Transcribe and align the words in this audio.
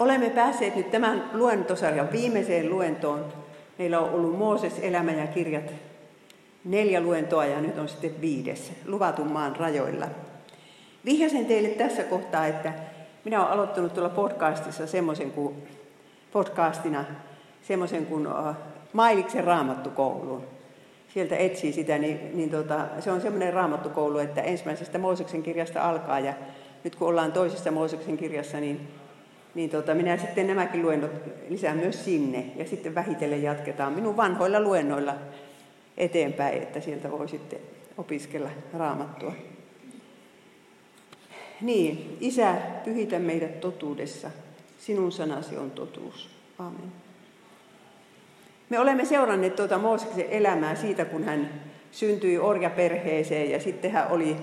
Olemme 0.00 0.30
päässeet 0.30 0.76
nyt 0.76 0.90
tämän 0.90 1.30
luentosarjan 1.32 2.12
viimeiseen 2.12 2.70
luentoon. 2.70 3.32
Meillä 3.78 4.00
on 4.00 4.10
ollut 4.10 4.38
Mooses, 4.38 4.78
elämä 4.82 5.12
ja 5.12 5.26
kirjat 5.26 5.72
neljä 6.64 7.00
luentoa 7.00 7.44
ja 7.44 7.60
nyt 7.60 7.78
on 7.78 7.88
sitten 7.88 8.20
viides, 8.20 8.72
luvatun 8.86 9.32
maan 9.32 9.56
rajoilla. 9.56 10.06
Vihjasin 11.04 11.46
teille 11.46 11.68
tässä 11.68 12.02
kohtaa, 12.02 12.46
että 12.46 12.72
minä 13.24 13.40
olen 13.40 13.52
aloittanut 13.52 13.94
tuolla 13.94 14.08
podcastissa 14.08 14.86
semmoisen 14.86 15.30
kuin, 15.30 15.54
podcastina 16.32 17.04
semmoisen 17.62 18.06
kuin 18.06 18.26
uh, 18.26 18.54
Mailiksen 18.92 19.44
raamattukouluun. 19.44 20.44
Sieltä 21.14 21.36
etsii 21.36 21.72
sitä, 21.72 21.98
niin, 21.98 22.30
niin 22.34 22.50
tota, 22.50 22.86
se 23.00 23.10
on 23.10 23.20
semmoinen 23.20 23.52
raamattukoulu, 23.52 24.18
että 24.18 24.42
ensimmäisestä 24.42 24.98
Mooseksen 24.98 25.42
kirjasta 25.42 25.88
alkaa 25.88 26.20
ja 26.20 26.34
nyt 26.84 26.96
kun 26.96 27.08
ollaan 27.08 27.32
toisessa 27.32 27.70
Mooseksen 27.70 28.16
kirjassa, 28.16 28.60
niin 28.60 28.88
niin 29.54 29.70
tota, 29.70 29.94
minä 29.94 30.16
sitten 30.16 30.46
nämäkin 30.46 30.82
luennot 30.82 31.10
lisään 31.48 31.76
myös 31.76 32.04
sinne 32.04 32.44
ja 32.56 32.64
sitten 32.64 32.94
vähitellen 32.94 33.42
jatketaan 33.42 33.92
minun 33.92 34.16
vanhoilla 34.16 34.60
luennoilla 34.60 35.14
eteenpäin, 35.96 36.62
että 36.62 36.80
sieltä 36.80 37.10
voi 37.10 37.28
sitten 37.28 37.58
opiskella 37.98 38.50
raamattua. 38.74 39.32
Niin, 41.60 42.16
Isä, 42.20 42.54
pyhitä 42.84 43.18
meidät 43.18 43.60
totuudessa. 43.60 44.30
Sinun 44.78 45.12
sanasi 45.12 45.56
on 45.56 45.70
totuus. 45.70 46.30
Amen. 46.58 46.92
Me 48.68 48.78
olemme 48.78 49.04
seuranneet 49.04 49.56
tuota 49.56 49.78
Mooseksen 49.78 50.26
elämää 50.30 50.74
siitä, 50.74 51.04
kun 51.04 51.24
hän 51.24 51.50
syntyi 51.92 52.38
orjaperheeseen 52.38 53.50
ja 53.50 53.60
sitten 53.60 53.90
hän 53.90 54.08
oli 54.08 54.36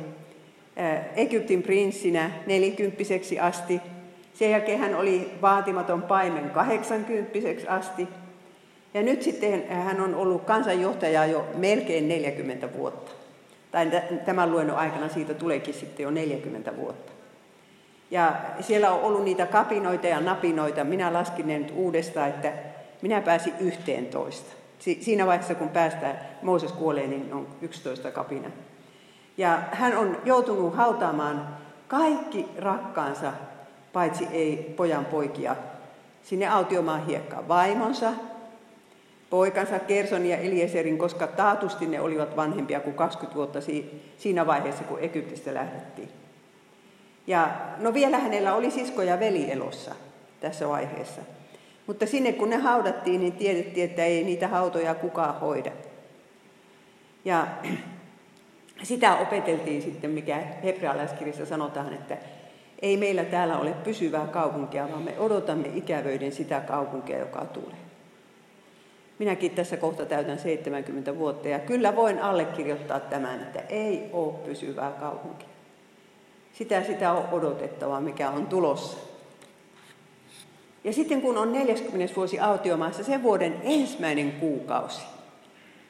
Egyptin 1.16 1.64
prinssinä 1.64 2.32
nelikymppiseksi 2.48 3.40
asti– 3.40 3.82
sen 4.38 4.52
jälkeen 4.52 4.80
hän 4.80 4.96
oli 4.96 5.32
vaatimaton 5.42 6.02
paimen 6.02 6.50
80 6.50 7.32
asti. 7.68 8.08
Ja 8.94 9.02
nyt 9.02 9.22
sitten 9.22 9.68
hän 9.70 10.02
on 10.02 10.16
ollut 10.16 10.44
kansanjohtaja 10.44 11.26
jo 11.26 11.48
melkein 11.56 12.08
40 12.08 12.74
vuotta. 12.74 13.12
Tai 13.72 13.92
tämän 14.26 14.52
luennon 14.52 14.78
aikana 14.78 15.10
siitä 15.10 15.34
tuleekin 15.34 15.74
sitten 15.74 16.04
jo 16.04 16.12
40 16.12 16.78
vuotta. 16.78 17.12
Ja 18.12 18.36
siellä 18.60 18.92
on 18.92 19.04
ollut 19.04 19.24
niitä 19.24 19.46
kapinoita 19.46 20.08
ja 20.08 20.20
napinoita. 20.20 20.84
Minä 20.84 21.14
laskin 21.14 21.48
ne 21.48 21.60
nyt 21.60 21.74
uudestaan, 21.76 22.30
että 22.30 22.54
minä 23.02 23.22
pääsin 23.22 23.54
11. 23.60 24.56
Siinä 24.80 25.26
vaiheessa, 25.26 25.56
kun 25.56 25.70
päästään, 25.70 26.20
Mooses 26.42 26.72
kuolee, 26.72 27.08
niin 27.08 27.34
on 27.34 27.48
11 27.62 28.12
kapina. 28.12 28.50
Ja 29.38 29.62
hän 29.72 29.98
on 29.98 30.18
joutunut 30.26 30.76
hautaamaan 30.76 31.48
kaikki 31.88 32.48
rakkaansa 32.58 33.34
paitsi 33.98 34.28
ei 34.32 34.74
pojan 34.78 35.06
poikia, 35.06 35.56
sinne 36.24 36.48
autiomaan 36.48 37.06
hiekkaan 37.06 37.48
vaimonsa, 37.48 38.14
poikansa 39.30 39.80
Kerson 39.80 40.26
ja 40.26 40.38
Elieserin, 40.38 40.98
koska 40.98 41.28
taatusti 41.28 41.86
ne 41.86 42.02
olivat 42.02 42.36
vanhempia 42.36 42.80
kuin 42.80 42.96
20 42.96 43.36
vuotta 43.36 43.60
siinä 44.18 44.48
vaiheessa, 44.48 44.84
kun 44.84 45.00
Egyptistä 45.00 45.54
lähdettiin. 45.54 46.10
Ja 47.28 47.56
no 47.78 47.94
vielä 47.94 48.18
hänellä 48.18 48.54
oli 48.54 48.72
sisko 48.72 49.02
ja 49.02 49.20
veli 49.20 49.52
elossa 49.52 49.96
tässä 50.40 50.68
vaiheessa. 50.68 51.22
Mutta 51.88 52.06
sinne 52.06 52.34
kun 52.34 52.50
ne 52.50 52.58
haudattiin, 52.58 53.22
niin 53.22 53.34
tiedettiin, 53.34 53.90
että 53.90 54.04
ei 54.04 54.24
niitä 54.24 54.48
hautoja 54.48 54.96
kukaan 54.96 55.40
hoida. 55.40 55.72
Ja 57.26 57.48
sitä 58.84 59.16
opeteltiin 59.16 59.82
sitten, 59.82 60.12
mikä 60.12 60.38
hebrealaiskirjassa 60.64 61.46
sanotaan, 61.46 61.94
että 61.94 62.18
ei 62.82 62.98
meillä 62.98 63.24
täällä 63.24 63.58
ole 63.58 63.74
pysyvää 63.74 64.28
kaupunkia, 64.28 64.92
vaan 64.92 65.04
me 65.04 65.20
odotamme 65.20 65.68
ikävöiden 65.76 66.32
sitä 66.32 66.60
kaupunkia, 66.60 67.20
joka 67.20 67.46
tulee. 67.46 67.78
Minäkin 69.20 69.52
tässä 69.52 69.78
kohta 69.78 70.06
täytän 70.06 70.40
70 70.40 71.18
vuotta 71.18 71.48
ja 71.48 71.60
kyllä 71.60 71.96
voin 71.96 72.20
allekirjoittaa 72.20 73.00
tämän, 73.00 73.42
että 73.42 73.60
ei 73.60 74.10
ole 74.14 74.34
pysyvää 74.34 74.92
kaupunkia. 74.92 75.48
Sitä 76.54 76.84
sitä 76.84 77.12
on 77.12 77.26
odotettava, 77.32 78.02
mikä 78.02 78.30
on 78.30 78.48
tulossa. 78.48 78.98
Ja 80.84 80.94
sitten 80.94 81.22
kun 81.22 81.38
on 81.38 81.54
40 81.54 82.16
vuosi 82.16 82.40
autiomaassa, 82.40 83.04
sen 83.04 83.24
vuoden 83.24 83.56
ensimmäinen 83.64 84.32
kuukausi, 84.32 85.02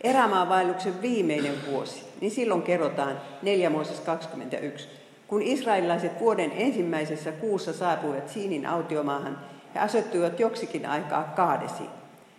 erämaavaelluksen 0.01 1.01
viimeinen 1.01 1.55
vuosi, 1.71 2.03
niin 2.21 2.31
silloin 2.31 2.61
kerrotaan 2.61 3.21
4 3.41 3.71
21 4.05 4.89
kun 5.27 5.41
israelilaiset 5.41 6.19
vuoden 6.19 6.51
ensimmäisessä 6.55 7.31
kuussa 7.31 7.73
saapuivat 7.73 8.29
Siinin 8.29 8.65
autiomaahan, 8.65 9.39
he 9.75 9.79
asettuivat 9.79 10.39
joksikin 10.39 10.85
aikaa 10.85 11.23
Kaadesiin. 11.23 11.89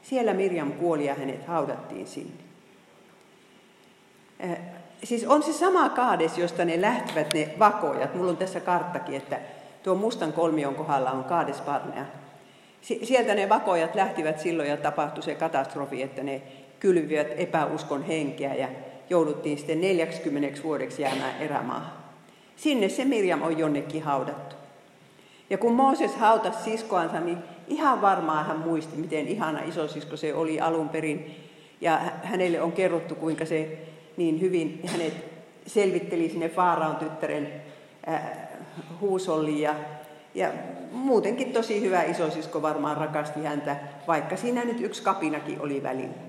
Siellä 0.03 0.35
Mirjam 0.35 0.73
kuoli 0.73 1.07
ja 1.07 1.15
hänet 1.15 1.47
haudattiin 1.47 2.07
sinne. 2.07 2.43
Äh, 4.45 4.59
siis 5.05 5.25
on 5.25 5.43
se 5.43 5.53
sama 5.53 5.89
Kaades, 5.89 6.39
josta 6.39 6.65
ne 6.65 6.81
lähtevät 6.81 7.35
ne 7.35 7.55
vakojat. 7.59 8.15
Mulla 8.15 8.31
on 8.31 8.37
tässä 8.37 8.61
karttakin, 8.61 9.15
että 9.15 9.39
tuo 9.83 9.95
mustan 9.95 10.33
kolmion 10.33 10.75
kohdalla 10.75 11.11
on 11.11 11.25
Kaades 11.25 11.61
Barnea. 11.61 12.05
Sieltä 12.83 13.35
ne 13.35 13.49
vakojat 13.49 13.95
lähtivät 13.95 14.41
silloin 14.41 14.69
ja 14.69 14.77
tapahtui 14.77 15.23
se 15.23 15.35
katastrofi, 15.35 16.03
että 16.03 16.23
ne 16.23 16.43
kylvivät 16.81 17.29
epäuskon 17.37 18.03
henkeä 18.03 18.55
ja 18.55 18.69
jouduttiin 19.11 19.59
sitten 19.59 19.81
40 19.81 20.63
vuodeksi 20.63 21.03
jäämään 21.03 21.41
erämaahan. 21.41 21.98
Sinne 22.59 22.89
se 22.89 23.05
Mirjam 23.05 23.43
on 23.43 23.59
jonnekin 23.59 24.03
haudattu. 24.03 24.57
Ja 25.51 25.59
kun 25.59 25.73
Mooses 25.73 26.17
hautasi 26.17 26.63
siskoansa, 26.63 27.21
niin 27.21 27.39
ihan 27.69 28.03
varmaan 28.03 28.47
hän 28.47 28.59
muisti, 28.59 28.97
miten 28.97 29.29
ihana 29.29 29.63
isosisko 29.63 30.17
se 30.17 30.35
oli 30.35 30.61
alun 30.61 30.89
perin. 30.89 31.37
Ja 31.81 32.01
hänelle 32.23 32.63
on 32.63 32.73
kerrottu, 32.73 33.15
kuinka 33.15 33.45
se 33.45 33.79
niin 34.17 34.41
hyvin 34.41 34.81
hänet 34.87 35.15
selvitteli 35.67 36.29
sinne 36.29 36.49
Faaraon 36.49 36.97
tyttären 36.97 37.53
äh, 38.09 38.23
huusolliin. 39.01 39.61
Ja, 39.61 39.75
ja 40.35 40.53
muutenkin 40.93 41.53
tosi 41.53 41.81
hyvä 41.81 42.03
isosisko 42.03 42.63
varmaan 42.63 42.97
rakasti 42.97 43.45
häntä, 43.45 43.77
vaikka 44.07 44.37
siinä 44.37 44.65
nyt 44.65 44.81
yksi 44.81 45.03
kapinakin 45.03 45.61
oli 45.61 45.83
välillä. 45.83 46.29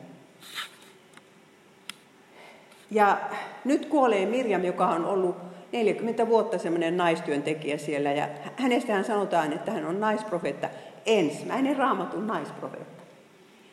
Ja 2.91 3.17
nyt 3.66 3.85
kuolee 3.85 4.25
Mirjam, 4.25 4.63
joka 4.63 4.88
on 4.88 5.06
ollut 5.06 5.49
40 5.72 6.28
vuotta 6.28 6.57
semmoinen 6.57 6.97
naistyöntekijä 6.97 7.78
siellä 7.78 8.12
ja 8.12 8.28
hänestähän 8.56 9.06
sanotaan, 9.06 9.53
että 9.53 9.72
hän 9.72 9.85
on 9.85 10.00
naisprofetta, 10.00 10.69
ensimmäinen 11.06 11.78
raamatun 11.78 12.28
naisprofetta. 12.28 13.03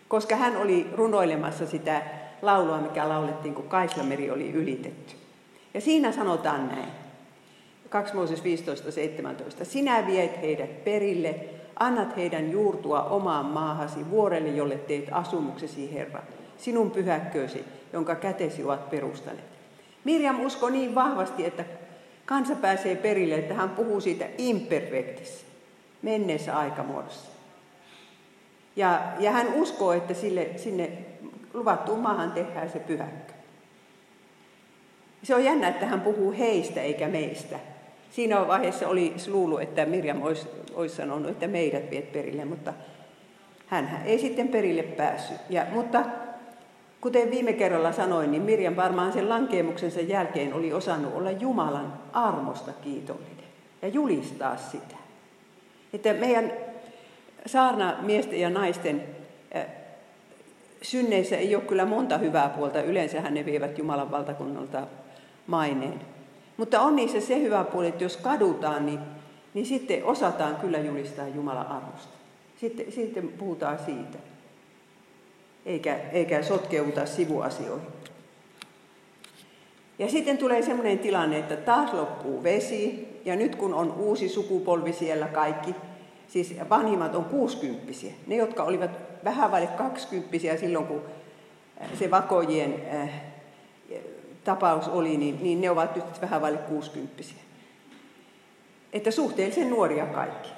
Koska 0.09 0.37
hän 0.37 0.57
oli 0.57 0.87
runoilemassa 0.93 1.67
sitä 1.67 2.03
laulua, 2.43 2.79
mikä 2.81 3.09
laulettiin, 3.09 3.55
kun 3.55 3.69
Kaislameri 3.69 4.31
oli 4.31 4.51
ylitetty. 4.51 5.15
Ja 5.75 5.81
siinä 5.81 6.13
sanotaan 6.13 6.69
näin. 6.69 6.89
2 7.89 8.15
Mooses 8.15 8.43
15.17. 8.43 9.65
Sinä 9.65 10.07
viet 10.07 10.43
heidät 10.43 10.85
perille, 10.85 11.35
annat 11.79 12.17
heidän 12.17 12.51
juurtua 12.51 13.03
omaan 13.03 13.47
maahasi, 13.47 14.11
vuorelle, 14.11 14.49
jolle 14.49 14.77
teet 14.77 15.09
asumuksesi, 15.11 15.95
Herra, 15.95 16.23
sinun 16.57 16.91
pyhäkköösi, 16.91 17.65
jonka 17.93 18.15
kätesi 18.15 18.65
ovat 18.65 18.91
perustaneet. 18.91 19.45
Mirjam 20.05 20.41
uskoi 20.41 20.71
niin 20.71 20.95
vahvasti, 20.95 21.47
että 21.47 21.65
kansa 22.27 22.55
pääsee 22.55 22.97
perille, 22.97 23.35
että 23.35 23.55
hän 23.55 23.71
puhuu 23.71 24.01
siitä 24.01 24.25
imperfektissä, 24.39 25.47
menneessä 26.03 26.59
aikamuodossa. 26.59 27.31
Ja, 28.77 29.03
ja 29.19 29.31
hän 29.31 29.55
uskoo, 29.55 29.93
että 29.93 30.15
sille, 30.15 30.51
sinne 30.57 30.91
luvattuun 31.55 32.01
maahan 32.01 32.33
tehdään 32.33 32.71
se 32.71 32.79
pyhäkkö. 32.79 33.33
Se 35.23 35.35
on 35.35 35.45
jännä, 35.45 35.69
että 35.69 35.87
hän 35.87 36.01
puhuu 36.01 36.33
heistä 36.33 36.83
eikä 36.83 37.09
meistä. 37.09 37.59
Siinä 38.11 38.47
vaiheessa 38.47 38.89
oli 38.89 39.15
luulu, 39.29 39.59
että 39.59 39.87
Mirjam 39.87 40.23
olisi, 40.23 40.49
olisi 40.75 40.97
sanonut, 40.97 41.31
että 41.31 41.49
meidät 41.49 41.91
viet 41.91 42.13
perille, 42.13 42.45
mutta 42.45 42.73
hän 43.67 44.03
ei 44.05 44.19
sitten 44.19 44.49
perille 44.49 44.83
päässyt. 44.83 45.41
Ja, 45.51 45.67
mutta 45.73 46.05
Kuten 47.07 47.31
viime 47.31 47.53
kerralla 47.53 47.93
sanoin, 47.93 48.31
niin 48.31 48.43
Mirjam 48.43 48.77
varmaan 48.77 49.13
sen 49.13 49.29
lankeemuksensa 49.29 50.01
jälkeen 50.01 50.55
oli 50.55 50.73
osannut 50.73 51.15
olla 51.15 51.31
Jumalan 51.31 51.93
armosta 52.13 52.73
kiitollinen 52.73 53.45
ja 53.83 53.89
julistaa 53.89 54.57
sitä. 54.57 54.97
Että 55.93 56.13
meidän 56.15 56.53
saarna 57.47 57.97
miesten 58.03 58.41
ja 58.41 58.51
naisten 58.51 59.03
synneissä 60.83 61.37
ei 61.37 61.55
ole 61.55 61.65
kyllä 61.65 61.85
monta 61.85 62.19
hyvää 62.19 62.49
puolta. 62.49 62.83
Yleensähän 62.83 63.35
ne 63.35 63.45
vievät 63.45 63.79
Jumalan 63.79 64.11
valtakunnalta 64.11 64.87
maineen. 65.47 66.01
Mutta 66.57 66.81
on 66.81 66.97
niissä 66.97 67.21
se 67.21 67.41
hyvä 67.41 67.65
puoli, 67.65 67.87
että 67.87 68.05
jos 68.05 68.17
kadutaan, 68.17 68.87
niin, 68.87 69.01
niin 69.55 69.67
sitten 69.67 70.05
osataan 70.05 70.57
kyllä 70.57 70.79
julistaa 70.79 71.29
Jumalan 71.29 71.67
armosta. 71.67 72.17
Sitten, 72.61 72.93
sitten 72.93 73.29
puhutaan 73.29 73.79
siitä 73.87 74.19
eikä, 75.67 75.97
eikä 76.13 76.43
sotkeuta 76.43 77.07
sivuasioihin. 77.07 77.89
Ja 79.99 80.09
sitten 80.09 80.39
tulee 80.39 80.63
sellainen 80.63 80.99
tilanne, 80.99 81.39
että 81.39 81.57
taas 81.57 81.93
loppuu 81.93 82.43
vesi, 82.43 83.09
ja 83.25 83.37
nyt 83.37 83.57
kun 83.57 83.75
on 83.75 83.93
uusi 83.93 84.29
sukupolvi 84.29 84.93
siellä 84.93 85.27
kaikki 85.27 85.75
siis 86.29 86.55
vanhimmat 86.71 87.15
on 87.15 87.25
kuusikymppisiä. 87.25 88.13
Ne, 88.27 88.37
jotka 88.37 88.65
olivat 88.65 88.91
vähän 89.25 89.51
vaille 89.51 89.69
kaksikymppisiä 89.69 90.57
silloin, 90.57 90.87
kun 90.87 91.03
se 91.99 92.11
vakojien 92.11 92.75
tapaus 94.45 94.89
oli, 94.89 95.17
niin, 95.17 95.39
niin 95.43 95.61
ne 95.61 95.71
ovat 95.71 95.97
nyt 95.97 96.21
vähän 96.21 96.43
vaille 96.43 96.59
kuusikymppisiä. 96.59 97.39
Että 98.93 99.11
suhteellisen 99.11 99.71
nuoria 99.71 100.07
kaikki. 100.07 100.56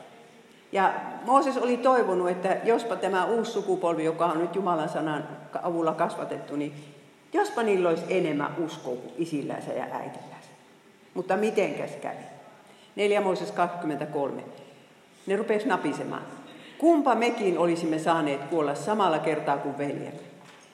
Ja 0.72 0.94
Mooses 1.24 1.56
oli 1.56 1.76
toivonut, 1.76 2.30
että 2.30 2.56
jospa 2.64 2.96
tämä 2.96 3.24
uusi 3.24 3.52
sukupolvi, 3.52 4.04
joka 4.04 4.26
on 4.26 4.38
nyt 4.38 4.54
Jumalan 4.54 4.88
sanan 4.88 5.28
avulla 5.62 5.94
kasvatettu, 5.94 6.56
niin 6.56 6.74
jospa 7.32 7.62
niillä 7.62 7.88
olisi 7.88 8.04
enemmän 8.08 8.54
uskoa 8.58 8.96
kuin 8.96 9.14
isillänsä 9.18 9.72
ja 9.72 9.84
äitillänsä. 9.84 10.48
Mutta 11.14 11.36
mitenkäs 11.36 11.90
kävi? 12.02 12.24
4 12.96 13.20
Mooses 13.20 13.52
23. 13.52 14.42
Ne 15.26 15.36
rupesi 15.36 15.68
napisemaan. 15.68 16.22
Kumpa 16.78 17.14
mekin 17.14 17.58
olisimme 17.58 17.98
saaneet 17.98 18.44
kuolla 18.44 18.74
samalla 18.74 19.18
kertaa 19.18 19.58
kuin 19.58 19.78
veljemme? 19.78 20.20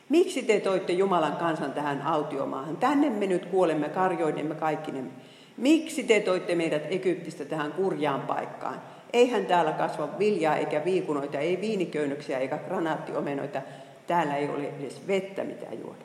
Miksi 0.08 0.42
te 0.42 0.60
toitte 0.60 0.92
Jumalan 0.92 1.36
kansan 1.36 1.72
tähän 1.72 2.02
autiomaahan? 2.02 2.76
Tänne 2.76 3.10
me 3.10 3.26
nyt 3.26 3.46
kuolemme 3.46 3.88
karjoinemme 3.88 4.54
kaikkinemme. 4.54 5.10
Miksi 5.56 6.02
te 6.02 6.20
toitte 6.20 6.54
meidät 6.54 6.82
Egyptistä 6.90 7.44
tähän 7.44 7.72
kurjaan 7.72 8.20
paikkaan? 8.20 8.80
Eihän 9.14 9.46
täällä 9.46 9.72
kasva 9.72 10.08
viljaa 10.18 10.56
eikä 10.56 10.84
viikunoita, 10.84 11.38
ei 11.38 11.60
viiniköynnöksiä 11.60 12.38
eikä 12.38 12.58
granaattiomenoita. 12.58 13.62
Täällä 14.06 14.36
ei 14.36 14.48
ole 14.48 14.72
edes 14.80 15.06
vettä 15.06 15.44
mitä 15.44 15.66
juoda. 15.82 16.04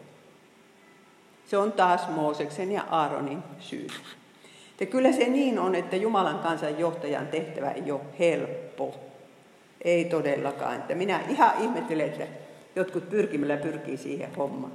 Se 1.45 1.57
on 1.57 1.71
taas 1.71 2.09
Mooseksen 2.09 2.71
ja 2.71 2.83
Aaronin 2.89 3.43
syy. 3.59 3.87
Ja 4.79 4.85
kyllä 4.85 5.11
se 5.11 5.27
niin 5.27 5.59
on, 5.59 5.75
että 5.75 5.95
Jumalan 5.95 6.39
kansan 6.39 6.79
johtajan 6.79 7.27
tehtävä 7.27 7.71
ei 7.71 7.91
ole 7.91 8.01
helppo. 8.19 8.95
Ei 9.81 10.05
todellakaan. 10.05 10.75
Että 10.75 10.95
minä 10.95 11.19
ihan 11.29 11.51
ihmettelen, 11.59 12.05
että 12.05 12.27
jotkut 12.75 13.09
pyrkimällä 13.09 13.57
pyrkii 13.57 13.97
siihen 13.97 14.35
hommaan. 14.35 14.71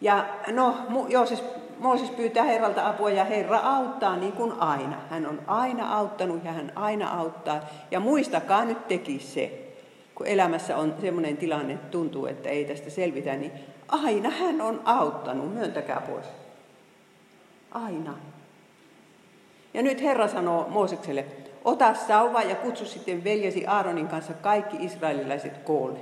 Ja 0.00 0.26
no, 0.52 0.76
Jooses, 1.08 1.44
Mooses 1.78 2.10
pyytää 2.10 2.44
Herralta 2.44 2.88
apua 2.88 3.10
ja 3.10 3.24
Herra 3.24 3.58
auttaa 3.58 4.16
niin 4.16 4.32
kuin 4.32 4.52
aina. 4.52 4.96
Hän 5.10 5.26
on 5.26 5.42
aina 5.46 5.96
auttanut 5.96 6.44
ja 6.44 6.52
hän 6.52 6.72
aina 6.74 7.10
auttaa. 7.18 7.60
Ja 7.90 8.00
muistakaa 8.00 8.64
nyt 8.64 8.88
teki 8.88 9.18
se, 9.18 9.72
kun 10.14 10.26
elämässä 10.26 10.76
on 10.76 10.94
sellainen 11.00 11.36
tilanne, 11.36 11.74
että 11.74 11.88
tuntuu, 11.90 12.26
että 12.26 12.48
ei 12.48 12.64
tästä 12.64 12.90
selvitä, 12.90 13.36
niin 13.36 13.52
aina 13.88 14.30
hän 14.30 14.60
on 14.60 14.80
auttanut. 14.84 15.54
Myöntäkää 15.54 16.00
pois. 16.00 16.26
Aina. 17.70 18.14
Ja 19.74 19.82
nyt 19.82 20.02
Herra 20.02 20.28
sanoo 20.28 20.66
Moosekselle, 20.68 21.24
ota 21.64 21.94
sauva 21.94 22.42
ja 22.42 22.54
kutsu 22.54 22.84
sitten 22.84 23.24
veljesi 23.24 23.66
Aaronin 23.66 24.08
kanssa 24.08 24.32
kaikki 24.32 24.76
israelilaiset 24.80 25.58
koolle. 25.58 25.98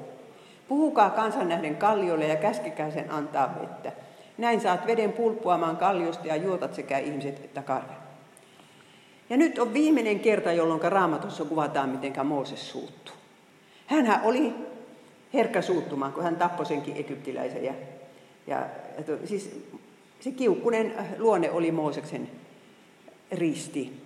Puhukaa 0.69 1.11
kansan 1.11 1.49
nähden 1.49 1.77
kalliolle 1.77 2.27
ja 2.27 2.37
käskekää 2.37 2.91
sen 2.91 3.11
antaa 3.11 3.55
vettä. 3.61 4.04
Näin 4.39 4.61
saat 4.61 4.87
veden 4.87 5.13
pulppuamaan 5.13 5.77
kalliosta 5.77 6.27
ja 6.27 6.37
juotat 6.37 6.75
sekä 6.75 6.99
ihmiset 6.99 7.45
että 7.45 7.63
karja. 7.63 8.05
Ja 9.31 9.37
nyt 9.37 9.59
on 9.59 9.75
viimeinen 9.75 10.21
kerta, 10.21 10.53
jolloin 10.53 10.93
raamatussa 10.93 11.45
kuvataan, 11.45 11.89
miten 11.89 12.27
Mooses 12.27 12.71
suuttuu. 12.71 13.15
Hänhän 13.87 14.21
oli 14.25 14.55
herkkä 15.35 15.63
suuttumaan, 15.63 16.13
kun 16.13 16.23
hän 16.23 16.37
tappoi 16.37 16.67
senkin 16.67 16.97
egyptiläisen. 16.97 17.65
Ja, 17.65 17.75
ja, 18.47 18.57
ja 18.97 19.27
siis 19.27 19.61
se 20.21 20.31
kiukkunen 20.31 20.95
luonne 21.19 21.51
oli 21.51 21.73
Mooseksen 21.73 22.31
risti. 23.33 24.01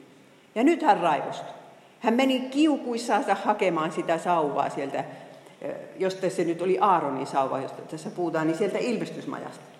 Ja 0.54 0.64
nyt 0.64 0.82
hän 0.82 1.00
raivostui. 1.00 1.54
Hän 2.00 2.14
meni 2.14 2.40
kiukuissaansa 2.40 3.34
hakemaan 3.34 3.92
sitä 3.92 4.18
sauvaa 4.18 4.70
sieltä 4.70 5.04
jos 5.98 6.14
tässä 6.14 6.44
nyt 6.44 6.62
oli 6.62 6.78
Aaronin 6.80 7.26
sauva, 7.26 7.60
josta 7.60 7.82
tässä 7.82 8.10
puhutaan, 8.10 8.46
niin 8.46 8.58
sieltä 8.58 8.78
ilmestysmajasta. 8.78 9.77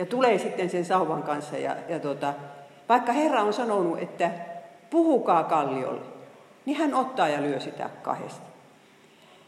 Ja 0.00 0.06
tulee 0.06 0.38
sitten 0.38 0.70
sen 0.70 0.84
sauvan 0.84 1.22
kanssa. 1.22 1.58
Ja, 1.58 1.76
ja 1.88 1.98
tota, 1.98 2.34
vaikka 2.88 3.12
Herra 3.12 3.42
on 3.42 3.52
sanonut, 3.52 3.98
että 3.98 4.30
puhukaa 4.90 5.44
kalliolle, 5.44 6.00
niin 6.66 6.76
hän 6.76 6.94
ottaa 6.94 7.28
ja 7.28 7.42
lyö 7.42 7.60
sitä 7.60 7.90
kahdesta. 8.02 8.46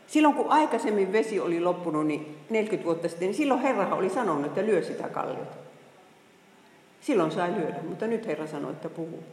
Silloin 0.07 0.35
kun 0.35 0.51
aikaisemmin 0.51 1.13
vesi 1.13 1.41
oli 1.41 1.61
loppunut, 1.61 2.07
niin 2.07 2.39
40 2.51 2.87
vuotta 2.87 3.09
sitten, 3.09 3.27
niin 3.27 3.37
silloin 3.37 3.61
Herra 3.61 3.95
oli 3.95 4.11
sanonut, 4.11 4.47
että 4.47 4.67
lyö 4.67 4.83
sitä 4.83 5.09
kalliota. 5.09 5.57
Silloin 7.01 7.33
sai 7.33 7.55
lyödä, 7.55 7.83
mutta 7.89 8.07
nyt 8.07 8.27
Herra 8.27 8.47
sanoi, 8.47 8.73
että 8.73 8.89
puhuu. 8.89 9.25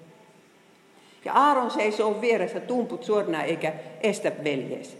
Ja 1.26 1.34
Aaron 1.34 1.72
seisoo 1.72 2.22
vieressä 2.22 2.60
tumput 2.60 3.04
suorana 3.04 3.44
eikä 3.44 3.74
estä 4.02 4.32
veljeensä 4.44 4.98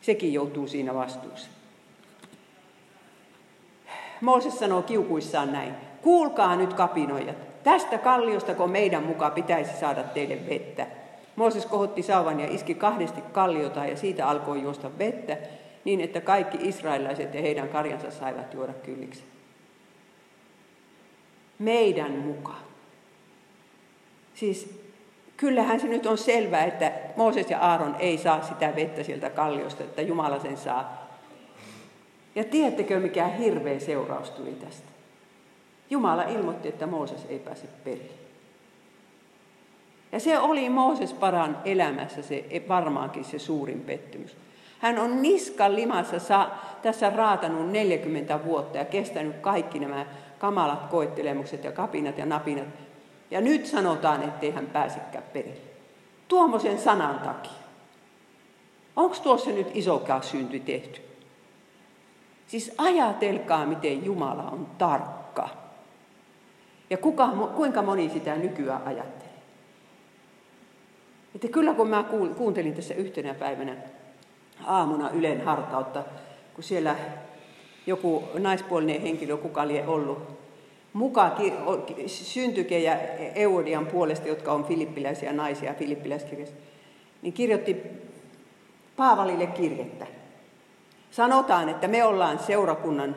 sekin 0.00 0.32
joutuu 0.32 0.66
siinä 0.66 0.94
vastuuseen. 0.94 1.57
Mooses 4.20 4.58
sanoo 4.58 4.82
kiukuissaan 4.82 5.52
näin. 5.52 5.74
Kuulkaa 6.02 6.56
nyt 6.56 6.74
kapinoijat. 6.74 7.36
Tästä 7.64 7.98
kalliosta, 7.98 8.54
kun 8.54 8.70
meidän 8.70 9.02
mukaan 9.02 9.32
pitäisi 9.32 9.80
saada 9.80 10.02
teille 10.02 10.38
vettä. 10.48 10.86
Mooses 11.36 11.66
kohotti 11.66 12.02
sauvan 12.02 12.40
ja 12.40 12.46
iski 12.50 12.74
kahdesti 12.74 13.20
kalliota 13.32 13.84
ja 13.84 13.96
siitä 13.96 14.28
alkoi 14.28 14.62
juosta 14.62 14.98
vettä, 14.98 15.36
niin 15.84 16.00
että 16.00 16.20
kaikki 16.20 16.58
israelilaiset 16.60 17.34
ja 17.34 17.40
heidän 17.40 17.68
karjansa 17.68 18.10
saivat 18.10 18.54
juoda 18.54 18.72
kylliksi. 18.72 19.22
Meidän 21.58 22.12
mukaan. 22.12 22.62
Siis 24.34 24.80
kyllähän 25.36 25.80
se 25.80 25.86
nyt 25.86 26.06
on 26.06 26.18
selvää, 26.18 26.64
että 26.64 26.92
Mooses 27.16 27.50
ja 27.50 27.58
Aaron 27.58 27.96
ei 27.98 28.18
saa 28.18 28.42
sitä 28.42 28.72
vettä 28.76 29.02
sieltä 29.02 29.30
kalliosta, 29.30 29.84
että 29.84 30.02
Jumala 30.02 30.38
sen 30.38 30.56
saa. 30.56 31.07
Ja 32.38 32.44
tiedättekö, 32.44 33.00
mikä 33.00 33.26
hirveä 33.26 33.78
seuraus 33.78 34.30
tuli 34.30 34.50
tästä? 34.50 34.88
Jumala 35.90 36.22
ilmoitti, 36.22 36.68
että 36.68 36.86
Mooses 36.86 37.26
ei 37.28 37.38
pääse 37.38 37.66
perille. 37.84 38.14
Ja 40.12 40.20
se 40.20 40.38
oli 40.38 40.68
Mooses 40.68 41.12
paran 41.12 41.58
elämässä 41.64 42.22
se, 42.22 42.44
varmaankin 42.68 43.24
se 43.24 43.38
suurin 43.38 43.80
pettymys. 43.80 44.36
Hän 44.78 44.98
on 44.98 45.22
niskan 45.22 45.76
limassa 45.76 46.18
sa, 46.18 46.50
tässä 46.82 47.10
raatanut 47.10 47.70
40 47.70 48.44
vuotta 48.44 48.78
ja 48.78 48.84
kestänyt 48.84 49.36
kaikki 49.36 49.78
nämä 49.78 50.06
kamalat 50.38 50.86
koettelemukset 50.90 51.64
ja 51.64 51.72
kapinat 51.72 52.18
ja 52.18 52.26
napinat. 52.26 52.68
Ja 53.30 53.40
nyt 53.40 53.66
sanotaan, 53.66 54.22
ettei 54.22 54.50
hän 54.50 54.66
pääsekään 54.66 55.24
perille. 55.32 55.60
Tuommoisen 56.28 56.78
sanan 56.78 57.18
takia. 57.18 57.52
Onko 58.96 59.16
tuossa 59.22 59.50
nyt 59.50 59.68
isokaa 59.74 60.22
synty 60.22 60.60
tehty? 60.60 61.07
Siis 62.48 62.72
ajatelkaa, 62.78 63.66
miten 63.66 64.04
Jumala 64.04 64.42
on 64.42 64.66
tarkka. 64.78 65.48
Ja 66.90 66.98
kuka, 66.98 67.28
kuinka 67.56 67.82
moni 67.82 68.10
sitä 68.10 68.36
nykyään 68.36 68.86
ajattelee. 68.86 69.34
Että 71.34 71.48
kyllä 71.48 71.74
kun 71.74 71.88
mä 71.88 72.04
kuuntelin 72.36 72.74
tässä 72.74 72.94
yhtenä 72.94 73.34
päivänä 73.34 73.76
aamuna 74.64 75.10
Ylen 75.10 75.44
hartautta, 75.44 76.04
kun 76.54 76.64
siellä 76.64 76.96
joku 77.86 78.24
naispuolinen 78.38 79.00
henkilö, 79.00 79.36
kuka 79.36 79.68
lie 79.68 79.86
ollut, 79.86 80.18
mukaan 80.92 81.32
syntyke 82.06 82.78
ja 82.78 83.00
Eudиan 83.34 83.86
puolesta, 83.86 84.28
jotka 84.28 84.52
on 84.52 84.64
filippiläisiä 84.64 85.32
naisia 85.32 85.74
filippiläiskirjassa, 85.74 86.56
niin 87.22 87.32
kirjoitti 87.32 87.76
Paavalille 88.96 89.46
kirjettä. 89.46 90.06
Sanotaan, 91.10 91.68
että 91.68 91.88
me 91.88 92.04
ollaan 92.04 92.38
seurakunnan 92.38 93.16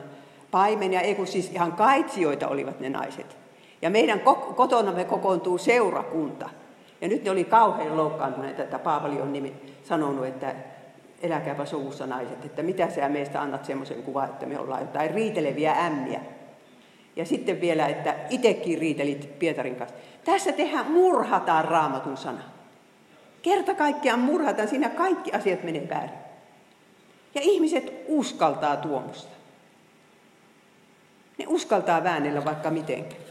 paimenia, 0.51 1.01
ei 1.01 1.15
kun 1.15 1.27
siis 1.27 1.51
ihan 1.51 1.71
kaitsijoita 1.71 2.48
olivat 2.48 2.79
ne 2.79 2.89
naiset. 2.89 3.38
Ja 3.81 3.89
meidän 3.89 4.19
kotona 4.55 4.91
me 4.91 5.03
kokoontuu 5.03 5.57
seurakunta. 5.57 6.50
Ja 7.01 7.07
nyt 7.07 7.24
ne 7.24 7.31
oli 7.31 7.43
kauhean 7.43 7.98
loukkaantuneita, 7.98 8.63
että 8.63 8.79
Paavali 8.79 9.21
on 9.21 9.33
nimi, 9.33 9.53
sanonut, 9.83 10.25
että 10.25 10.55
eläkääpä 11.21 11.65
suvussa 11.65 12.07
naiset, 12.07 12.45
että 12.45 12.63
mitä 12.63 12.89
sä 12.89 13.10
meistä 13.10 13.41
annat 13.41 13.65
semmoisen 13.65 14.03
kuvan, 14.03 14.29
että 14.29 14.45
me 14.45 14.60
ollaan 14.60 14.81
jotain 14.81 15.12
riiteleviä 15.12 15.74
ämmiä. 15.74 16.19
Ja 17.15 17.25
sitten 17.25 17.62
vielä, 17.62 17.88
että 17.88 18.15
itsekin 18.29 18.79
riitelit 18.79 19.39
Pietarin 19.39 19.75
kanssa. 19.75 19.98
Tässä 20.24 20.51
tehdään, 20.51 20.91
murhataan 20.91 21.65
raamatun 21.65 22.17
sana. 22.17 22.41
Kerta 23.41 23.74
kaikkiaan 23.74 24.19
murhataan, 24.19 24.67
siinä 24.67 24.89
kaikki 24.89 25.31
asiat 25.31 25.63
menee 25.63 25.89
väärin. 25.89 26.20
Ja 27.35 27.41
ihmiset 27.43 27.93
uskaltaa 28.07 28.77
tuomusta. 28.77 29.31
Ne 31.38 31.45
uskaltaa 31.47 32.03
väännellä 32.03 32.45
vaikka 32.45 32.69
mitenkään. 32.69 33.21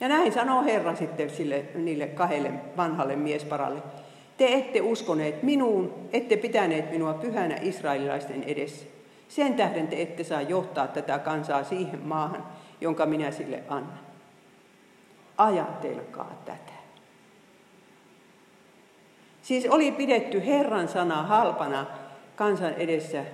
Ja 0.00 0.08
näin 0.08 0.32
sanoo 0.32 0.62
Herra 0.62 0.96
sitten 0.96 1.30
sille, 1.30 1.64
niille 1.74 2.06
kahdelle 2.06 2.52
vanhalle 2.76 3.16
miesparalle. 3.16 3.82
Te 4.36 4.52
ette 4.54 4.80
uskoneet 4.80 5.42
minuun, 5.42 6.08
ette 6.12 6.36
pitäneet 6.36 6.90
minua 6.90 7.14
pyhänä 7.14 7.58
israelilaisten 7.62 8.42
edessä. 8.42 8.86
Sen 9.28 9.54
tähden 9.54 9.88
te 9.88 10.02
ette 10.02 10.24
saa 10.24 10.42
johtaa 10.42 10.86
tätä 10.86 11.18
kansaa 11.18 11.64
siihen 11.64 12.00
maahan, 12.00 12.46
jonka 12.80 13.06
minä 13.06 13.30
sille 13.30 13.62
annan. 13.68 14.00
Ajatelkaa 15.38 16.42
tätä. 16.44 16.72
Siis 19.42 19.66
oli 19.66 19.92
pidetty 19.92 20.46
Herran 20.46 20.88
sana 20.88 21.22
halpana 21.22 21.86
kansan 22.38 22.74
edessä. 22.74 23.24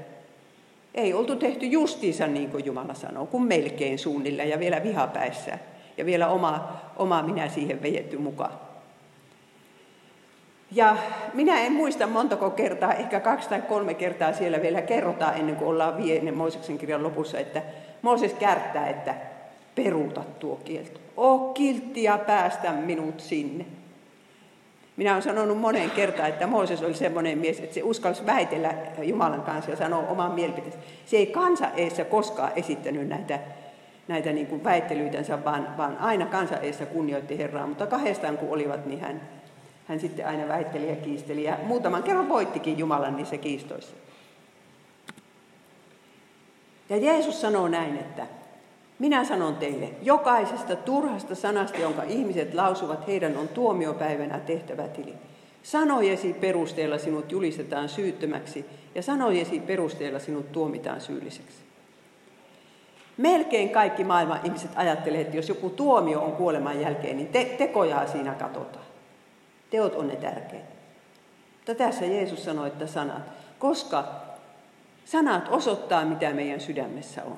Ei 0.94 1.14
oltu 1.14 1.36
tehty 1.36 1.66
justiinsa 1.66 2.26
niin 2.26 2.50
kuin 2.50 2.64
Jumala 2.64 2.94
sanoo, 2.94 3.26
kun 3.26 3.46
melkein 3.46 3.98
suunnilla 3.98 4.42
ja 4.42 4.58
vielä 4.58 4.82
vihapäissä. 4.82 5.58
Ja 5.96 6.06
vielä 6.06 6.28
oma, 6.28 6.80
oma 6.96 7.22
minä 7.22 7.48
siihen 7.48 7.82
vejetty 7.82 8.18
mukaan. 8.18 8.52
Ja 10.72 10.96
minä 11.34 11.60
en 11.60 11.72
muista 11.72 12.06
montako 12.06 12.50
kertaa, 12.50 12.94
ehkä 12.94 13.20
kaksi 13.20 13.48
tai 13.48 13.62
kolme 13.62 13.94
kertaa 13.94 14.32
siellä 14.32 14.62
vielä 14.62 14.82
kerrotaan 14.82 15.36
ennen 15.36 15.56
kuin 15.56 15.68
ollaan 15.68 16.02
viiden 16.02 16.36
Mooseksen 16.36 16.78
kirjan 16.78 17.02
lopussa, 17.02 17.38
että 17.38 17.62
Mooses 18.02 18.34
kärttää, 18.34 18.88
että 18.88 19.14
peruuta 19.74 20.24
tuo 20.38 20.60
kielto. 20.64 21.00
O 21.16 21.38
kilttiä 21.38 22.18
päästä 22.18 22.72
minut 22.72 23.20
sinne. 23.20 23.64
Minä 24.96 25.12
olen 25.12 25.22
sanonut 25.22 25.58
monen 25.58 25.90
kertaan, 25.90 26.28
että 26.28 26.46
Mooses 26.46 26.82
oli 26.82 26.94
semmoinen 26.94 27.38
mies, 27.38 27.60
että 27.60 27.74
se 27.74 27.82
uskalsi 27.82 28.26
väitellä 28.26 28.74
Jumalan 29.02 29.42
kanssa 29.42 29.70
ja 29.70 29.76
sanoa 29.76 30.08
oman 30.08 30.32
mielipiteensä. 30.32 30.78
Se 31.06 31.16
ei 31.16 31.26
kansa 31.26 31.70
eessä 31.76 32.04
koskaan 32.04 32.52
esittänyt 32.56 33.08
näitä, 33.08 33.38
näitä 34.08 34.32
niin 34.32 34.46
kuin 34.46 34.64
väittelyitänsä, 34.64 35.44
vaan, 35.44 35.76
vaan 35.76 35.98
aina 35.98 36.26
kansa 36.26 36.56
eessä 36.56 36.86
kunnioitti 36.86 37.38
Herraa. 37.38 37.66
Mutta 37.66 37.86
kahdestaan 37.86 38.38
kun 38.38 38.50
olivat, 38.50 38.86
niin 38.86 39.00
hän, 39.00 39.20
hän 39.88 40.00
sitten 40.00 40.26
aina 40.26 40.48
väitteli 40.48 40.88
ja 40.88 40.96
kiisteli. 40.96 41.44
Ja 41.44 41.58
muutaman 41.62 42.02
kerran 42.02 42.28
voittikin 42.28 42.78
Jumalan 42.78 43.16
niissä 43.16 43.36
kiistoissa. 43.36 43.96
Ja 46.88 46.96
Jeesus 46.96 47.40
sanoo 47.40 47.68
näin, 47.68 47.96
että 47.96 48.26
minä 48.98 49.24
sanon 49.24 49.56
teille, 49.56 49.90
jokaisesta 50.02 50.76
turhasta 50.76 51.34
sanasta, 51.34 51.78
jonka 51.78 52.02
ihmiset 52.02 52.54
lausuvat, 52.54 53.06
heidän 53.06 53.36
on 53.36 53.48
tuomiopäivänä 53.48 54.38
tehtävä 54.38 54.88
tili. 54.88 55.14
Sanojesi 55.62 56.32
perusteella 56.32 56.98
sinut 56.98 57.32
julistetaan 57.32 57.88
syyttömäksi 57.88 58.64
ja 58.94 59.02
sanojesi 59.02 59.60
perusteella 59.60 60.18
sinut 60.18 60.52
tuomitaan 60.52 61.00
syylliseksi. 61.00 61.64
Melkein 63.16 63.70
kaikki 63.70 64.04
maailman 64.04 64.40
ihmiset 64.44 64.70
ajattelee, 64.74 65.20
että 65.20 65.36
jos 65.36 65.48
joku 65.48 65.70
tuomio 65.70 66.20
on 66.20 66.32
kuoleman 66.32 66.80
jälkeen, 66.80 67.16
niin 67.16 67.28
te- 67.28 67.54
tekojaa 67.58 68.06
siinä 68.06 68.34
katsotaan. 68.34 68.84
Teot 69.70 69.94
on 69.94 70.08
ne 70.08 70.16
tärkeät. 70.16 70.74
Mutta 71.56 71.74
tässä 71.74 72.04
Jeesus 72.04 72.44
sanoi, 72.44 72.66
että 72.66 72.86
sanat, 72.86 73.22
koska 73.58 74.04
sanat 75.04 75.48
osoittaa, 75.48 76.04
mitä 76.04 76.32
meidän 76.32 76.60
sydämessä 76.60 77.24
on. 77.24 77.36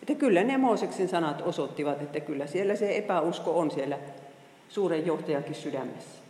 Että 0.00 0.14
kyllä 0.14 0.44
ne 0.44 0.56
Mooseksen 0.56 1.08
sanat 1.08 1.42
osoittivat, 1.42 2.02
että 2.02 2.20
kyllä 2.20 2.46
siellä 2.46 2.76
se 2.76 2.96
epäusko 2.96 3.58
on 3.58 3.70
siellä 3.70 3.98
suuren 4.68 5.06
johtajankin 5.06 5.54
sydämessä. 5.54 6.22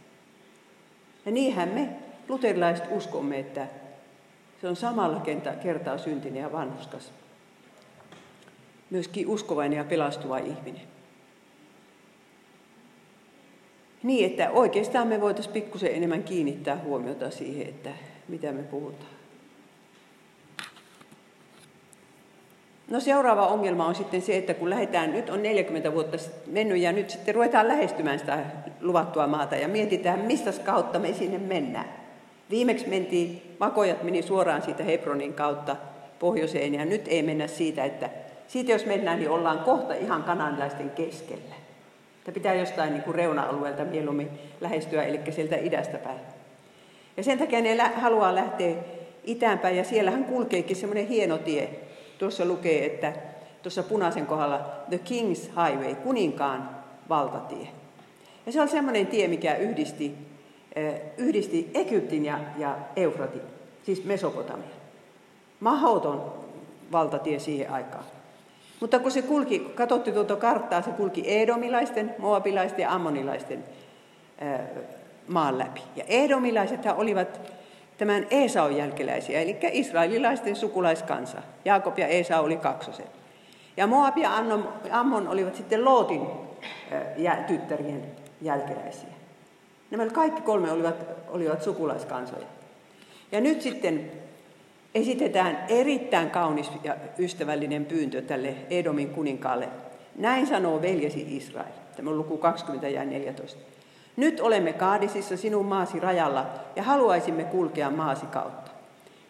Ja 1.26 1.32
niinhän 1.32 1.68
me 1.68 1.88
luterilaiset 2.28 2.84
uskomme, 2.90 3.38
että 3.38 3.66
se 4.60 4.68
on 4.68 4.76
samalla 4.76 5.22
kertaa 5.62 5.98
syntinen 5.98 6.42
ja 6.42 6.52
vanhuskas. 6.52 7.12
Myöskin 8.90 9.28
uskovainen 9.28 9.76
ja 9.76 9.84
pelastuva 9.84 10.38
ihminen. 10.38 10.82
Niin, 14.02 14.30
että 14.30 14.50
oikeastaan 14.50 15.08
me 15.08 15.20
voitaisiin 15.20 15.52
pikkusen 15.52 15.94
enemmän 15.94 16.22
kiinnittää 16.22 16.76
huomiota 16.76 17.30
siihen, 17.30 17.68
että 17.68 17.90
mitä 18.28 18.52
me 18.52 18.62
puhutaan. 18.62 19.19
No 22.90 23.00
seuraava 23.00 23.46
ongelma 23.46 23.86
on 23.86 23.94
sitten 23.94 24.22
se, 24.22 24.36
että 24.36 24.54
kun 24.54 24.70
lähdetään, 24.70 25.12
nyt 25.12 25.30
on 25.30 25.42
40 25.42 25.92
vuotta 25.92 26.16
mennyt 26.46 26.78
ja 26.78 26.92
nyt 26.92 27.10
sitten 27.10 27.34
ruvetaan 27.34 27.68
lähestymään 27.68 28.18
sitä 28.18 28.38
luvattua 28.80 29.26
maata 29.26 29.56
ja 29.56 29.68
mietitään, 29.68 30.18
mistä 30.18 30.52
kautta 30.64 30.98
me 30.98 31.12
sinne 31.12 31.38
mennään. 31.38 31.88
Viimeksi 32.50 32.88
mentiin, 32.88 33.56
vakojat 33.60 34.02
meni 34.02 34.22
suoraan 34.22 34.62
siitä 34.62 34.82
Hebronin 34.82 35.34
kautta 35.34 35.76
pohjoiseen 36.18 36.74
ja 36.74 36.84
nyt 36.84 37.08
ei 37.08 37.22
mennä 37.22 37.46
siitä, 37.46 37.84
että 37.84 38.10
siitä 38.48 38.72
jos 38.72 38.86
mennään, 38.86 39.18
niin 39.18 39.30
ollaan 39.30 39.58
kohta 39.58 39.94
ihan 39.94 40.22
kananilaisten 40.22 40.90
keskellä. 40.90 41.54
Että 42.18 42.32
pitää 42.32 42.54
jostain 42.54 42.92
niin 42.92 43.02
kuin 43.02 43.14
reuna-alueelta 43.14 43.84
mieluummin 43.84 44.30
lähestyä, 44.60 45.02
eli 45.02 45.20
sieltä 45.30 45.56
idästä 45.56 45.98
päin. 45.98 46.20
Ja 47.16 47.22
sen 47.22 47.38
takia 47.38 47.60
ne 47.60 47.76
haluaa 47.76 48.34
lähteä 48.34 48.74
itäänpäin 49.24 49.76
ja 49.76 49.84
siellähän 49.84 50.24
kulkeekin 50.24 50.76
semmoinen 50.76 51.08
hieno 51.08 51.38
tie, 51.38 51.70
Tuossa 52.20 52.44
lukee, 52.44 52.86
että 52.86 53.12
tuossa 53.62 53.82
punaisen 53.82 54.26
kohdalla 54.26 54.60
The 54.88 55.00
King's 55.04 55.50
Highway, 55.64 55.94
kuninkaan 55.94 56.70
valtatie. 57.08 57.68
Ja 58.46 58.52
se 58.52 58.60
on 58.60 58.68
semmoinen 58.68 59.06
tie, 59.06 59.28
mikä 59.28 59.54
yhdisti, 59.54 60.14
yhdisti 61.16 61.70
Egyptin 61.74 62.24
ja, 62.24 62.38
ja 62.58 62.76
Eufratin, 62.96 63.42
siis 63.82 64.04
Mesopotamia. 64.04 64.68
Mahoton 65.60 66.32
valtatie 66.92 67.38
siihen 67.38 67.70
aikaan. 67.70 68.04
Mutta 68.80 68.98
kun 68.98 69.10
se 69.10 69.22
kulki, 69.22 69.58
katsottiin 69.58 70.14
tuota 70.14 70.36
karttaa, 70.36 70.82
se 70.82 70.90
kulki 70.90 71.22
Edomilaisten, 71.26 72.14
Moabilaisten 72.18 72.82
ja 72.82 72.92
Ammonilaisten 72.92 73.64
maan 75.28 75.58
läpi. 75.58 75.80
Ja 75.96 76.04
Edomilaiset 76.08 76.80
olivat 76.96 77.40
tämän 78.00 78.26
Esaun 78.30 78.76
jälkeläisiä, 78.76 79.40
eli 79.40 79.56
israelilaisten 79.72 80.56
sukulaiskansa. 80.56 81.38
Jaakob 81.64 81.98
ja 81.98 82.06
Esau 82.06 82.44
oli 82.44 82.56
kaksoset. 82.56 83.10
Ja 83.76 83.86
Moab 83.86 84.18
ja 84.18 84.30
Ammon 84.90 85.28
olivat 85.28 85.54
sitten 85.54 85.84
Lootin 85.84 86.26
tyttärien 87.46 88.02
jälkeläisiä. 88.42 89.10
Nämä 89.90 90.06
kaikki 90.06 90.42
kolme 90.42 90.72
olivat, 90.72 91.04
olivat 91.28 91.62
sukulaiskansoja. 91.62 92.46
Ja 93.32 93.40
nyt 93.40 93.62
sitten 93.62 94.10
esitetään 94.94 95.64
erittäin 95.68 96.30
kaunis 96.30 96.70
ja 96.84 96.96
ystävällinen 97.18 97.84
pyyntö 97.84 98.22
tälle 98.22 98.54
Edomin 98.70 99.10
kuninkaalle. 99.10 99.68
Näin 100.16 100.46
sanoo 100.46 100.82
veljesi 100.82 101.36
Israel. 101.36 101.72
Tämä 101.96 102.10
on 102.10 102.18
luku 102.18 102.36
20 102.36 102.88
ja 102.88 103.04
14. 103.04 103.60
Nyt 104.16 104.40
olemme 104.40 104.72
Kaadisissa 104.72 105.36
sinun 105.36 105.66
maasi 105.66 106.00
rajalla 106.00 106.46
ja 106.76 106.82
haluaisimme 106.82 107.44
kulkea 107.44 107.90
maasi 107.90 108.26
kautta. 108.26 108.70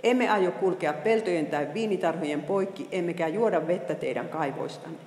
Emme 0.02 0.28
aio 0.28 0.52
kulkea 0.52 0.92
peltojen 0.92 1.46
tai 1.46 1.68
viinitarhojen 1.74 2.42
poikki, 2.42 2.88
emmekä 2.92 3.28
juoda 3.28 3.66
vettä 3.66 3.94
teidän 3.94 4.28
kaivoistanne. 4.28 4.98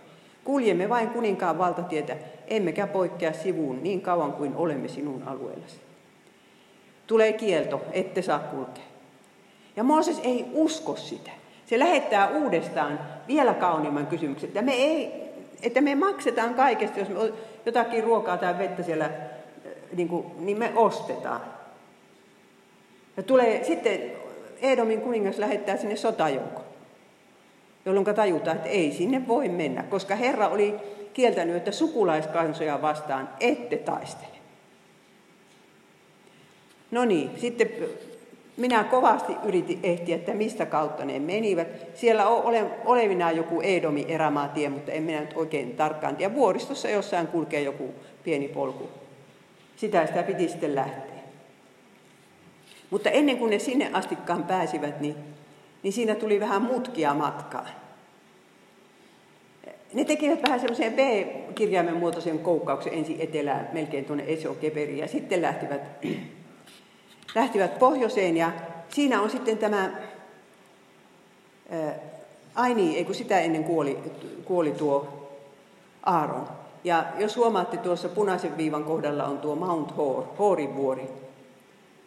Kuljemme 0.43 0.89
vain 0.89 1.09
kuninkaan 1.09 1.57
valtatietä, 1.57 2.15
emmekä 2.47 2.87
poikkea 2.87 3.33
sivuun 3.33 3.83
niin 3.83 4.01
kauan 4.01 4.33
kuin 4.33 4.55
olemme 4.55 4.87
sinun 4.87 5.23
alueellasi. 5.25 5.77
Tulee 7.07 7.33
kielto, 7.33 7.81
ette 7.91 8.21
saa 8.21 8.39
kulkea. 8.39 8.83
Ja 9.75 9.83
Mooses 9.83 10.19
ei 10.23 10.45
usko 10.53 10.95
sitä. 10.95 11.31
Se 11.65 11.79
lähettää 11.79 12.29
uudestaan 12.29 12.99
vielä 13.27 13.53
kauniimman 13.53 14.07
kysymyksen, 14.07 14.47
että 14.47 14.61
me, 14.61 14.73
ei, 14.73 15.11
että 15.61 15.81
me 15.81 15.95
maksetaan 15.95 16.53
kaikesta, 16.53 16.99
jos 16.99 17.09
me 17.09 17.15
jotakin 17.65 18.03
ruokaa 18.03 18.37
tai 18.37 18.57
vettä 18.57 18.83
siellä 18.83 19.09
niin, 19.95 20.07
kuin, 20.07 20.25
niin 20.37 20.57
me 20.57 20.71
ostetaan. 20.75 21.41
Ja 23.17 23.23
tulee 23.23 23.63
sitten 23.63 24.11
Edomin 24.61 25.01
kuningas 25.01 25.37
lähettää 25.37 25.77
sinne 25.77 25.95
sotajoukon, 25.95 26.63
jolloin 27.85 28.05
tajutaan, 28.05 28.57
että 28.57 28.69
ei 28.69 28.91
sinne 28.91 29.27
voi 29.27 29.49
mennä, 29.49 29.83
koska 29.83 30.15
Herra 30.15 30.47
oli 30.47 30.75
kieltänyt, 31.13 31.55
että 31.55 31.71
sukulaiskansoja 31.71 32.81
vastaan 32.81 33.29
ette 33.39 33.77
taistele. 33.77 34.33
No 36.91 37.05
niin, 37.05 37.29
sitten 37.37 37.69
minä 38.57 38.83
kovasti 38.83 39.33
yritin 39.43 39.79
ehtiä, 39.83 40.15
että 40.15 40.33
mistä 40.33 40.65
kautta 40.65 41.05
ne 41.05 41.19
menivät. 41.19 41.67
Siellä 41.95 42.27
on 42.27 42.43
ole, 42.43 42.65
olevinaan 42.85 43.37
joku 43.37 43.61
Edomi 43.61 44.05
erämaatie, 44.07 44.69
mutta 44.69 44.91
en 44.91 45.03
minä 45.03 45.19
nyt 45.21 45.33
oikein 45.35 45.75
tarkkaan 45.75 46.15
tiedä. 46.15 46.35
Vuoristossa 46.35 46.89
jossain 46.89 47.27
kulkee 47.27 47.61
joku 47.61 47.93
pieni 48.23 48.47
polku 48.47 48.89
sitä 49.75 50.05
sitä 50.05 50.23
piti 50.23 50.49
sitten 50.49 50.75
lähteä. 50.75 51.13
Mutta 52.89 53.09
ennen 53.09 53.37
kuin 53.37 53.49
ne 53.49 53.59
sinne 53.59 53.89
astikkaan 53.93 54.43
pääsivät, 54.43 54.99
niin, 54.99 55.15
niin 55.83 55.93
siinä 55.93 56.15
tuli 56.15 56.39
vähän 56.39 56.61
mutkia 56.61 57.13
matkaan. 57.13 57.69
Ne 59.93 60.05
tekivät 60.05 60.43
vähän 60.43 60.59
semmoisen 60.59 60.93
B-kirjaimen 60.93 61.95
muotoisen 61.95 62.39
koukkauksen 62.39 62.93
ensin 62.93 63.21
etelään, 63.21 63.69
melkein 63.73 64.05
tuonne 64.05 64.23
Esokeperiin, 64.27 64.97
ja 64.97 65.07
sitten 65.07 65.41
lähtivät, 65.41 65.81
lähtivät 67.35 67.79
pohjoiseen, 67.79 68.37
ja 68.37 68.51
siinä 68.89 69.21
on 69.21 69.29
sitten 69.29 69.57
tämä, 69.57 69.91
ää, 71.69 71.95
ai 72.55 72.73
niin, 72.73 72.97
ei 72.97 73.05
kun 73.05 73.15
sitä 73.15 73.39
ennen 73.39 73.63
kuoli, 73.63 73.97
kuoli 74.45 74.71
tuo 74.71 75.29
Aaron. 76.03 76.62
Ja 76.83 77.05
jos 77.19 77.37
huomaatte, 77.37 77.77
tuossa 77.77 78.09
punaisen 78.09 78.57
viivan 78.57 78.83
kohdalla 78.83 79.25
on 79.25 79.37
tuo 79.37 79.55
Mount 79.55 79.97
Hor, 79.97 80.23
Horin 80.39 80.75
vuori. 80.75 81.09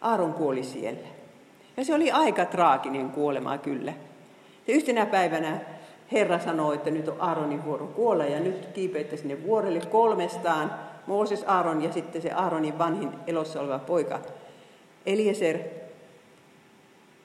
Aaron 0.01 0.33
kuoli 0.33 0.63
siellä. 0.63 1.07
Ja 1.77 1.85
se 1.85 1.95
oli 1.95 2.11
aika 2.11 2.45
traaginen 2.45 3.09
kuolema 3.09 3.57
kyllä. 3.57 3.93
Ja 4.67 4.73
yhtenä 4.73 5.05
päivänä 5.05 5.59
Herra 6.11 6.39
sanoi, 6.39 6.75
että 6.75 6.91
nyt 6.91 7.07
on 7.07 7.15
Aaronin 7.19 7.65
vuoro 7.65 7.87
kuolla 7.87 8.25
ja 8.25 8.39
nyt 8.39 8.65
kiipeitte 8.65 9.17
sinne 9.17 9.43
vuorelle 9.43 9.79
kolmestaan. 9.79 10.73
Mooses, 11.07 11.43
Aaron 11.47 11.83
ja 11.83 11.93
sitten 11.93 12.21
se 12.21 12.31
Aaronin 12.31 12.77
vanhin 12.77 13.11
elossa 13.27 13.61
oleva 13.61 13.79
poika 13.79 14.19
Eliezer. 15.05 15.59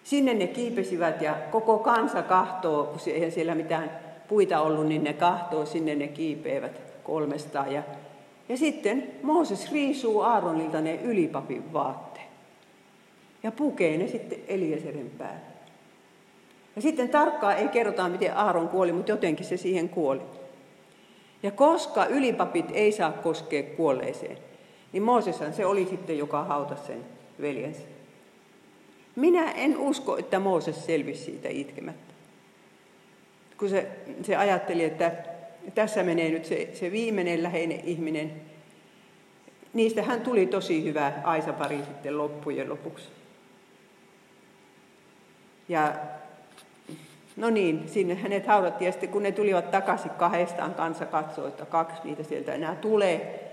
Sinne 0.05 0.35
ne 0.35 0.47
kiipesivät 0.47 1.23
ja 1.23 1.35
koko 1.51 1.79
kansa 1.79 2.23
kahtoo, 2.23 2.85
kun 2.85 2.99
eihän 3.07 3.33
siellä 3.33 3.55
mitään 3.55 3.91
puita 4.29 4.61
ollut, 4.61 4.87
niin 4.87 5.05
ne 5.05 5.13
kahtoo, 5.13 5.67
sinne 5.67 5.95
ne 5.95 6.09
kiipeivät 6.09 6.92
kolmestaan. 7.05 7.73
Ja, 7.73 7.83
ja 8.49 8.57
sitten 8.57 9.11
Mooses 9.23 9.73
riisuu 9.73 10.21
Aaronilta 10.21 10.81
ne 10.81 10.95
ylipapin 10.95 11.73
vaatteet 11.73 12.13
ja 13.43 13.53
pukee 13.53 13.97
ne 13.97 14.09
sitten 14.09 14.39
Eliezerin 14.49 15.11
päälle. 15.19 15.53
Ja 16.77 16.83
sitten 16.83 17.09
tarkkaan 17.09 17.57
ei 17.57 17.69
kerrota, 17.69 18.09
miten 18.09 18.37
Aaron 18.37 18.69
kuoli, 18.69 18.93
mutta 18.93 19.13
jotenkin 19.13 19.47
se 19.47 19.57
siihen 19.57 19.89
kuoli. 19.89 20.21
Ja 21.43 21.51
koska 21.51 22.07
ylipapit 22.07 22.67
ei 22.73 22.93
saa 22.93 23.13
koskea 23.13 23.63
kuolleeseen, 23.63 24.39
niin 24.93 25.03
Mooseshan 25.03 25.53
se 25.53 25.67
oli 25.67 25.87
sitten, 25.87 26.19
joka 26.19 26.45
hautasi 26.45 26.87
sen 26.87 27.05
veljensä. 27.41 27.83
Minä 29.17 29.51
en 29.51 29.79
usko, 29.79 30.19
että 30.19 30.39
Mooses 30.39 30.87
selvisi 30.87 31.25
siitä 31.25 31.49
itkemättä. 31.49 32.15
Kun 33.59 33.69
se, 33.69 33.87
se 34.23 34.37
ajatteli, 34.37 34.85
että 34.85 35.13
tässä 35.75 36.03
menee 36.03 36.31
nyt 36.31 36.45
se, 36.45 36.71
se 36.75 36.93
viimeinen 36.93 37.43
läheinen 37.43 37.81
ihminen, 37.85 38.33
niistä 39.73 40.03
hän 40.03 40.21
tuli 40.21 40.47
tosi 40.47 40.85
hyvä 40.85 41.13
Aisa-pari 41.25 41.79
sitten 41.79 42.19
loppujen 42.19 42.69
lopuksi. 42.69 43.09
Ja 45.69 45.95
No 47.37 47.51
niin, 47.51 47.89
sinne 47.89 48.15
hänet 48.15 48.47
haudattiin 48.47 48.87
ja 48.87 48.93
sitten 48.93 49.09
kun 49.09 49.23
ne 49.23 49.33
tulivat 49.33 49.71
takaisin 49.71 50.11
kahdestaan, 50.11 50.75
kansa 50.75 51.07
katsoi, 51.07 51.49
että 51.49 51.67
kaksi 51.67 52.01
niitä 52.05 52.23
sieltä 52.23 52.53
enää 52.53 52.75
tulee. 52.75 53.49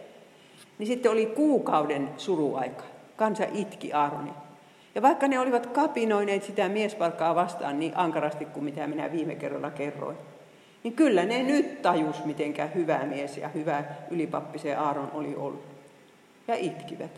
Niin 0.78 0.88
sitten 0.88 1.12
oli 1.12 1.26
kuukauden 1.26 2.10
suruaika. 2.18 2.84
Kansa 3.16 3.44
itki 3.54 3.94
Aaroni. 3.94 4.32
Ja 4.96 5.02
vaikka 5.02 5.28
ne 5.28 5.40
olivat 5.40 5.66
kapinoineet 5.66 6.44
sitä 6.44 6.70
miespalkkaa 6.70 7.36
vastaan 7.36 7.80
niin 7.80 7.94
ankarasti 7.96 8.46
kuin 8.46 8.64
mitä 8.64 8.88
minä 8.88 9.12
viime 9.12 9.36
kerralla 9.36 9.72
kerroin, 9.72 10.18
niin 10.84 10.94
kyllä 10.94 11.26
ne 11.26 11.44
nyt 11.44 11.82
tajus, 11.82 12.26
mitenkä 12.26 12.66
hyvä 12.66 13.00
mies 13.06 13.38
ja 13.38 13.50
hyvä 13.50 13.84
ylipappi 14.12 14.60
se 14.60 14.76
Aaron 14.76 15.12
oli 15.14 15.36
ollut. 15.36 15.64
Ja 16.48 16.56
itkivät. 16.56 17.12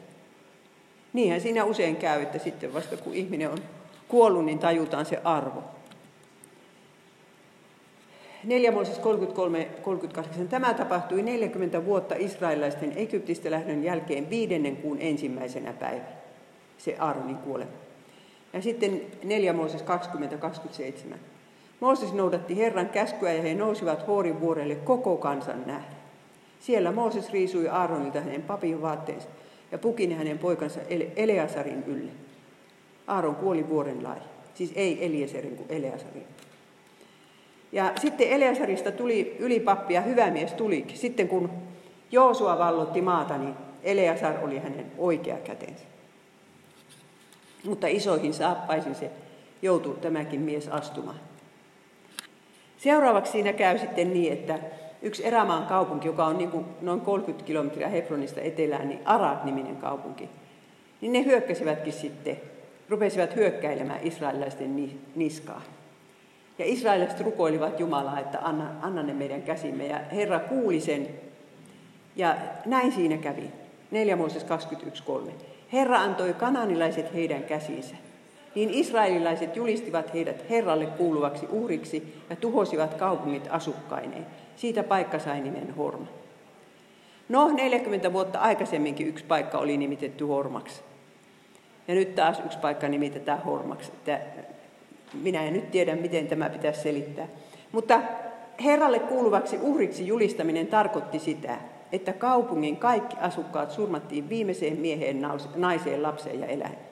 Niinhän 1.14 1.42
siinä 1.42 1.64
usein 1.64 1.96
käy, 1.96 2.22
että 2.22 2.40
sitten 2.40 2.74
vasta 2.74 2.98
kun 2.98 3.14
ihminen 3.14 3.50
on 3.50 3.58
kuollut, 4.08 4.46
niin 4.46 4.60
tajutaan 4.60 5.06
se 5.06 5.22
arvo. 5.24 5.64
4 8.44 8.72
Mooses 8.72 9.02
33-38. 9.02 9.02
Tämä 10.50 10.74
tapahtui 10.74 11.22
40 11.22 11.86
vuotta 11.86 12.16
israelaisten 12.18 12.94
Egyptistä 12.96 13.52
lähdön 13.52 13.84
jälkeen 13.84 14.30
viidennen 14.30 14.78
kuun 14.78 14.98
ensimmäisenä 15.00 15.74
päivänä, 15.74 16.06
se 16.78 16.96
Aaronin 17.00 17.38
kuolema. 17.38 17.72
Ja 18.54 18.62
sitten 18.62 19.02
4 19.24 19.54
Mooses 19.54 19.84
20-27. 21.12 21.16
Mooses 21.82 22.14
noudatti 22.14 22.58
Herran 22.58 22.90
käskyä 22.90 23.34
ja 23.34 23.42
he 23.42 23.54
nousivat 23.54 24.08
Hoorin 24.08 24.42
vuorelle 24.42 24.76
koko 24.76 25.18
kansan 25.18 25.64
nähden. 25.66 25.98
Siellä 26.60 26.92
Mooses 26.92 27.32
riisui 27.32 27.68
Aaronilta 27.68 28.22
hänen 28.22 28.42
papin 28.42 28.82
vaatteensa 28.82 29.28
ja 29.72 29.78
pukini 29.78 30.16
hänen 30.16 30.40
poikansa 30.40 30.80
Eleasarin 31.16 31.84
ylle. 31.88 32.12
Aaron 33.08 33.36
kuoli 33.36 33.70
vuoren 33.70 34.04
lai. 34.04 34.18
Siis 34.54 34.72
ei 34.76 35.06
Elieserin 35.06 35.56
kuin 35.56 35.72
Eleasarin. 35.72 36.26
Ja 37.72 37.94
sitten 38.02 38.28
Eleasarista 38.30 38.92
tuli 38.92 39.36
ylipappi 39.40 39.94
ja 39.94 40.02
hyvä 40.02 40.32
mies 40.32 40.54
tulikin. 40.54 40.98
Sitten 40.98 41.28
kun 41.28 41.50
Joosua 42.12 42.58
vallotti 42.58 43.02
maata, 43.02 43.38
niin 43.38 43.54
Eleasar 43.84 44.34
oli 44.42 44.60
hänen 44.60 44.92
oikea 44.98 45.38
kätensä. 45.38 45.84
Mutta 47.66 47.88
isoihin 47.88 48.34
saappaisiin 48.34 48.96
se 48.96 49.12
joutui 49.62 49.98
tämäkin 50.02 50.42
mies 50.42 50.68
astumaan. 50.68 51.31
Seuraavaksi 52.82 53.32
siinä 53.32 53.54
käy 53.54 53.78
sitten 53.78 54.14
niin, 54.14 54.34
että 54.34 54.60
yksi 55.02 55.28
erämaan 55.28 55.66
kaupunki, 55.66 56.08
joka 56.08 56.26
on 56.26 56.38
niin 56.38 56.52
kuin 56.52 56.66
noin 56.82 57.02
30 57.02 57.46
kilometriä 57.46 57.88
Hebronista 57.88 58.42
etelään, 58.42 58.90
niin 58.90 59.00
Arad-niminen 59.06 59.76
kaupunki, 59.76 60.30
niin 61.02 61.14
ne 61.14 61.26
hyökkäsivätkin 61.26 61.94
sitten, 61.94 62.38
rupesivat 62.90 63.36
hyökkäilemään 63.36 64.00
israelilaisten 64.04 64.92
niskaan. 65.16 65.62
Ja 66.60 66.66
israelilaiset 66.66 67.22
rukoilivat 67.22 67.80
Jumalaa, 67.80 68.20
että 68.20 68.40
anna, 68.42 68.72
anna 68.82 69.04
ne 69.04 69.14
meidän 69.14 69.42
käsimme. 69.42 69.88
Ja 69.88 70.00
Herra 70.12 70.40
kuuli 70.40 70.80
sen. 70.80 71.08
Ja 72.16 72.36
näin 72.66 72.92
siinä 72.92 73.18
kävi. 73.18 73.52
4 73.92 74.16
Mooses 74.16 74.46
21.3. 75.26 75.32
Herra 75.74 76.02
antoi 76.02 76.34
kananilaiset 76.34 77.14
heidän 77.14 77.44
käsiinsä. 77.44 77.96
Niin 78.56 78.70
israelilaiset 78.70 79.56
julistivat 79.56 80.14
heidät 80.14 80.50
Herralle 80.50 80.86
kuuluvaksi 80.86 81.48
uhriksi 81.52 82.16
ja 82.30 82.36
tuhosivat 82.36 82.94
kaupungit 82.94 83.48
asukkaineen. 83.50 84.26
Siitä 84.56 84.84
paikka 84.84 85.20
sai 85.20 85.42
nimen 85.42 85.76
Horma. 85.76 86.08
No, 87.30 87.48
40 87.48 88.14
vuotta 88.14 88.40
aikaisemminkin 88.40 89.08
yksi 89.08 89.26
paikka 89.26 89.58
oli 89.58 89.78
nimitetty 89.78 90.26
Hormaksi. 90.26 90.82
Ja 91.88 91.96
nyt 91.96 92.16
taas 92.16 92.42
yksi 92.46 92.58
paikka 92.58 92.88
nimitetään 92.88 93.44
Hormaksi. 93.44 93.92
Minä 95.22 95.44
en 95.44 95.54
nyt 95.54 95.72
tiedä, 95.72 95.96
miten 95.96 96.28
tämä 96.28 96.50
pitäisi 96.50 96.82
selittää. 96.82 97.28
Mutta 97.72 98.02
Herralle 98.64 99.00
kuuluvaksi 99.00 99.58
uhriksi 99.62 100.08
julistaminen 100.08 100.68
tarkoitti 100.68 101.20
sitä, 101.20 101.58
että 101.92 102.14
kaupungin 102.14 102.78
kaikki 102.78 103.18
asukkaat 103.22 103.72
surmattiin 103.72 104.30
viimeiseen 104.30 104.78
mieheen, 104.78 105.28
naiseen, 105.56 106.04
lapseen 106.04 106.40
ja 106.40 106.48
eläimeen. 106.48 106.91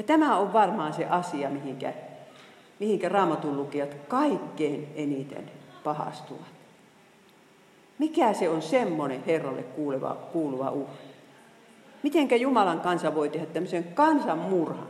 Ja 0.00 0.04
tämä 0.04 0.36
on 0.36 0.52
varmaan 0.52 0.92
se 0.92 1.06
asia, 1.06 1.50
mihinkä, 1.50 1.92
mihinkä 2.78 3.08
raamatun 3.08 3.56
lukijat 3.56 3.94
kaikkein 4.08 4.92
eniten 4.96 5.50
pahastuvat. 5.84 6.46
Mikä 7.98 8.32
se 8.32 8.48
on 8.48 8.62
semmoinen 8.62 9.24
Herralle 9.26 9.62
kuuluva, 9.62 10.16
kuuluva 10.32 10.70
uhri? 10.70 10.94
Mitenkä 12.02 12.36
Jumalan 12.36 12.80
kansa 12.80 13.14
voi 13.14 13.28
tehdä 13.28 13.46
tämmöisen 13.46 13.84
kansanmurhan? 13.84 14.86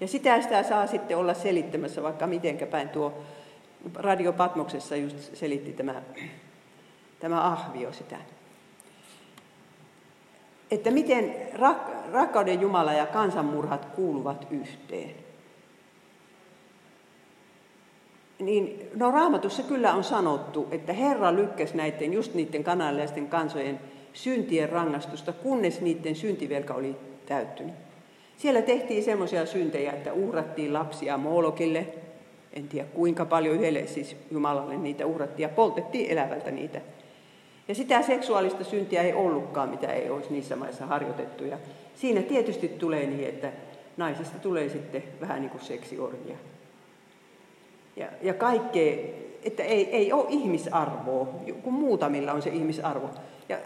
Ja 0.00 0.08
sitä 0.08 0.42
sitä 0.42 0.62
saa 0.62 0.86
sitten 0.86 1.16
olla 1.16 1.34
selittämässä 1.34 2.02
vaikka 2.02 2.26
mitenkä 2.26 2.66
päin 2.66 2.88
tuo 2.88 3.12
Radio 3.94 4.32
Patmoksessa 4.32 4.96
just 4.96 5.36
selitti 5.36 5.72
tämä, 5.72 6.02
tämä 7.20 7.46
ahvio 7.46 7.92
sitä. 7.92 8.16
Että 10.72 10.90
miten 10.90 11.34
rak- 11.54 12.12
rakkauden 12.12 12.60
Jumala 12.60 12.92
ja 12.92 13.06
kansanmurhat 13.06 13.84
kuuluvat 13.84 14.46
yhteen. 14.50 15.14
Niin, 18.38 18.90
no 18.94 19.10
raamatussa 19.10 19.62
kyllä 19.62 19.94
on 19.94 20.04
sanottu, 20.04 20.68
että 20.70 20.92
Herra 20.92 21.34
lykkäsi 21.34 21.76
näiden, 21.76 22.12
just 22.12 22.34
niiden 22.34 22.64
kanalaisten 22.64 23.28
kansojen 23.28 23.80
syntien 24.12 24.68
rangaistusta, 24.68 25.32
kunnes 25.32 25.80
niiden 25.80 26.16
syntivelka 26.16 26.74
oli 26.74 26.96
täyttynyt. 27.26 27.74
Siellä 28.36 28.62
tehtiin 28.62 29.04
semmoisia 29.04 29.46
syntejä, 29.46 29.92
että 29.92 30.12
uhrattiin 30.12 30.72
lapsia 30.72 31.18
Moolokille. 31.18 31.86
En 32.52 32.68
tiedä 32.68 32.88
kuinka 32.94 33.24
paljon 33.24 33.56
yhdelle 33.56 33.86
siis 33.86 34.16
Jumalalle 34.30 34.76
niitä 34.76 35.06
uhrattiin 35.06 35.44
ja 35.44 35.54
poltettiin 35.54 36.10
elävältä 36.10 36.50
niitä. 36.50 36.80
Ja 37.72 37.76
sitä 37.76 38.02
seksuaalista 38.02 38.64
syntiä 38.64 39.02
ei 39.02 39.12
ollutkaan, 39.12 39.68
mitä 39.68 39.86
ei 39.92 40.10
olisi 40.10 40.32
niissä 40.32 40.56
maissa 40.56 40.86
harjoitettu. 40.86 41.44
Ja 41.44 41.58
siinä 41.94 42.22
tietysti 42.22 42.68
tulee 42.68 43.06
niin, 43.06 43.28
että 43.28 43.52
naisista 43.96 44.38
tulee 44.38 44.68
sitten 44.68 45.02
vähän 45.20 45.40
niin 45.40 45.50
kuin 45.50 45.64
seksiorjia. 45.64 46.36
Ja, 47.96 48.06
ja 48.22 48.34
kaikkea, 48.34 48.96
että 49.42 49.62
ei, 49.62 49.90
ei 49.90 50.12
ole 50.12 50.26
ihmisarvoa, 50.28 51.26
kun 51.62 51.72
muutamilla 51.72 52.32
on 52.32 52.42
se 52.42 52.50
ihmisarvo. 52.50 53.10
Ja 53.48 53.58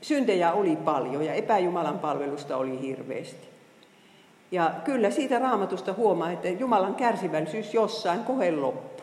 syntejä 0.00 0.52
oli 0.52 0.76
paljon 0.76 1.24
ja 1.24 1.34
epäjumalan 1.34 1.98
palvelusta 1.98 2.56
oli 2.56 2.80
hirveästi. 2.80 3.48
Ja 4.50 4.74
kyllä 4.84 5.10
siitä 5.10 5.38
raamatusta 5.38 5.92
huomaa, 5.92 6.30
että 6.32 6.48
Jumalan 6.48 6.94
kärsivällisyys 6.94 7.74
jossain 7.74 8.24
kohen 8.24 8.62
loppu. 8.62 9.02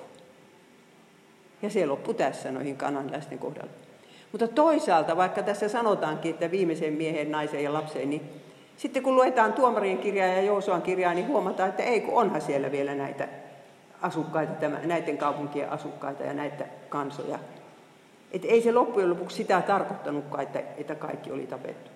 Ja 1.61 1.69
se 1.69 1.85
loppu 1.85 2.13
tässä 2.13 2.51
noihin 2.51 2.77
kananlaisten 2.77 3.39
kohdalla. 3.39 3.80
Mutta 4.31 4.47
toisaalta, 4.47 5.17
vaikka 5.17 5.43
tässä 5.43 5.69
sanotaankin, 5.69 6.31
että 6.31 6.51
viimeisen 6.51 6.93
miehen, 6.93 7.31
naisen 7.31 7.63
ja 7.63 7.73
lapsen, 7.73 8.09
niin 8.09 8.21
sitten 8.77 9.03
kun 9.03 9.15
luetaan 9.15 9.53
tuomarien 9.53 9.97
kirjaa 9.97 10.27
ja 10.27 10.41
Joosuan 10.41 10.81
kirjaa, 10.81 11.13
niin 11.13 11.27
huomataan, 11.27 11.69
että 11.69 11.83
ei 11.83 12.01
kun 12.01 12.13
onhan 12.13 12.41
siellä 12.41 12.71
vielä 12.71 12.95
näitä 12.95 13.27
asukkaita, 14.01 14.69
näiden 14.69 15.17
kaupunkien 15.17 15.69
asukkaita 15.69 16.23
ja 16.23 16.33
näitä 16.33 16.65
kansoja. 16.89 17.39
Että 18.31 18.47
ei 18.47 18.61
se 18.61 18.71
loppujen 18.71 19.09
lopuksi 19.09 19.37
sitä 19.37 19.61
tarkoittanutkaan, 19.61 20.43
että, 20.43 20.63
että 20.77 20.95
kaikki 20.95 21.31
oli 21.31 21.47
tapettu. 21.47 21.91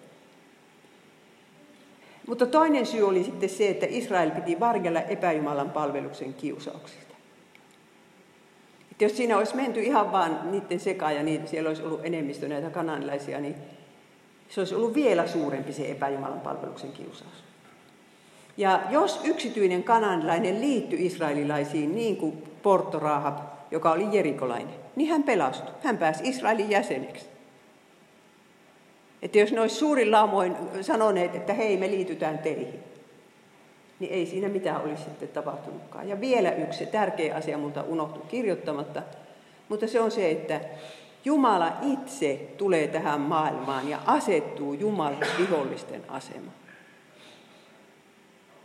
Mutta 2.28 2.45
toinen 2.45 2.86
syy 2.86 3.08
oli 3.08 3.24
sitten 3.24 3.50
se, 3.50 3.69
että 3.69 3.86
Israel 3.89 4.32
piti 4.32 4.60
varjella 4.60 5.02
epäjumalan 5.02 5.69
palveluksen 5.69 6.34
kiusauksista. 6.34 7.04
Että 8.95 9.05
jos 9.05 9.17
siinä 9.17 9.38
olisi 9.38 9.55
menty 9.55 9.79
ihan 9.79 10.12
vaan 10.12 10.51
niiden 10.51 10.79
sekaan 10.79 11.15
ja 11.15 11.23
niin, 11.23 11.47
siellä 11.47 11.67
olisi 11.67 11.84
ollut 11.84 11.99
enemmistö 12.03 12.47
näitä 12.47 12.69
kananilaisia, 12.69 13.39
niin 13.39 13.55
Se 14.49 14.62
olisi 14.62 14.75
ollut 14.75 14.93
vielä 14.93 15.27
suurempi 15.27 15.73
se 15.73 15.91
epäjumalan 15.91 16.39
palveluksen 16.39 16.91
kiusaus. 16.91 17.43
Ja 18.58 18.81
jos 18.89 19.21
yksityinen 19.23 19.84
kananilainen 19.84 20.62
liittyi 20.62 21.05
israelilaisiin 21.05 21.95
niin 21.95 22.17
kuin 22.17 22.43
Porto 22.63 22.99
Rahab, 22.99 23.38
joka 23.71 23.91
oli 23.91 24.08
jerikolainen, 24.12 24.75
niin 24.95 25.10
hän 25.10 25.23
pelastui. 25.23 25.73
Hän 25.84 25.97
pääsi 25.97 26.29
Israelin 26.29 26.71
jäseneksi. 26.71 27.25
Että 29.21 29.38
jos 29.38 29.51
ne 29.51 29.62
olisi 29.62 29.75
suurin 29.75 30.12
laumoin 30.12 30.55
sanoneet, 30.81 31.36
että 31.36 31.53
hei, 31.53 31.77
me 31.77 31.88
liitytään 31.88 32.38
teihin, 32.38 32.79
niin 33.99 34.13
ei 34.13 34.25
siinä 34.25 34.49
mitään 34.49 34.81
olisi 34.81 35.03
sitten 35.03 35.29
tapahtunutkaan. 35.29 36.10
Ja 36.10 36.21
vielä 36.21 36.51
yksi 36.51 36.86
tärkeä 36.86 37.36
asia 37.36 37.58
multa 37.58 37.84
unohtui 37.84 38.23
kirjoittamatta, 38.27 39.01
mutta 39.69 39.88
se 39.88 40.01
on 40.01 40.12
se, 40.12 40.31
että 40.31 40.62
Jumala 41.25 41.73
itse 41.81 42.53
tulee 42.58 42.88
tähän 42.88 43.21
maailmaan 43.21 43.89
ja 43.89 43.99
asettuu 44.05 44.73
Jumalan 44.73 45.27
vihollisten 45.39 46.01
asemaan. 46.10 46.55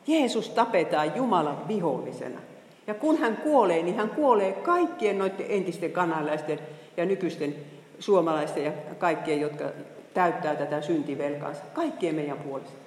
Jeesus 0.07 0.49
tapetaan 0.49 1.16
Jumalan 1.16 1.69
vihollisena. 1.69 2.40
Ja 2.87 2.95
kun 2.95 3.19
hän 3.19 3.37
kuolee, 3.37 3.83
niin 3.83 3.97
hän 3.97 4.11
kuolee 4.11 4.53
kaikkien 4.53 5.19
noiden 5.19 5.47
entisten 5.49 5.93
kanalaisten 5.93 6.59
ja 6.97 7.07
nykyisten 7.07 7.55
suomalaisten 7.99 8.64
ja 8.64 8.73
kaikkien, 8.99 9.40
jotka 9.40 9.64
täyttää 10.14 10.57
tätä 10.57 10.81
syntivelkaansa. 10.81 11.62
Kaikkien 11.75 12.14
meidän 12.14 12.38
puolesta. 12.38 12.80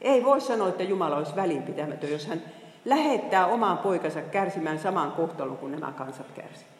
Ei 0.00 0.24
voi 0.24 0.40
sanoa, 0.40 0.68
että 0.68 0.82
Jumala 0.82 1.16
olisi 1.16 1.36
välinpitämätön, 1.36 2.10
jos 2.10 2.26
hän 2.26 2.42
lähettää 2.84 3.46
omaan 3.46 3.78
poikansa 3.78 4.22
kärsimään 4.22 4.78
saman 4.78 5.12
kohtalon 5.12 5.56
kuin 5.56 5.72
nämä 5.72 5.92
kansat 5.92 6.32
kärsivät. 6.34 6.78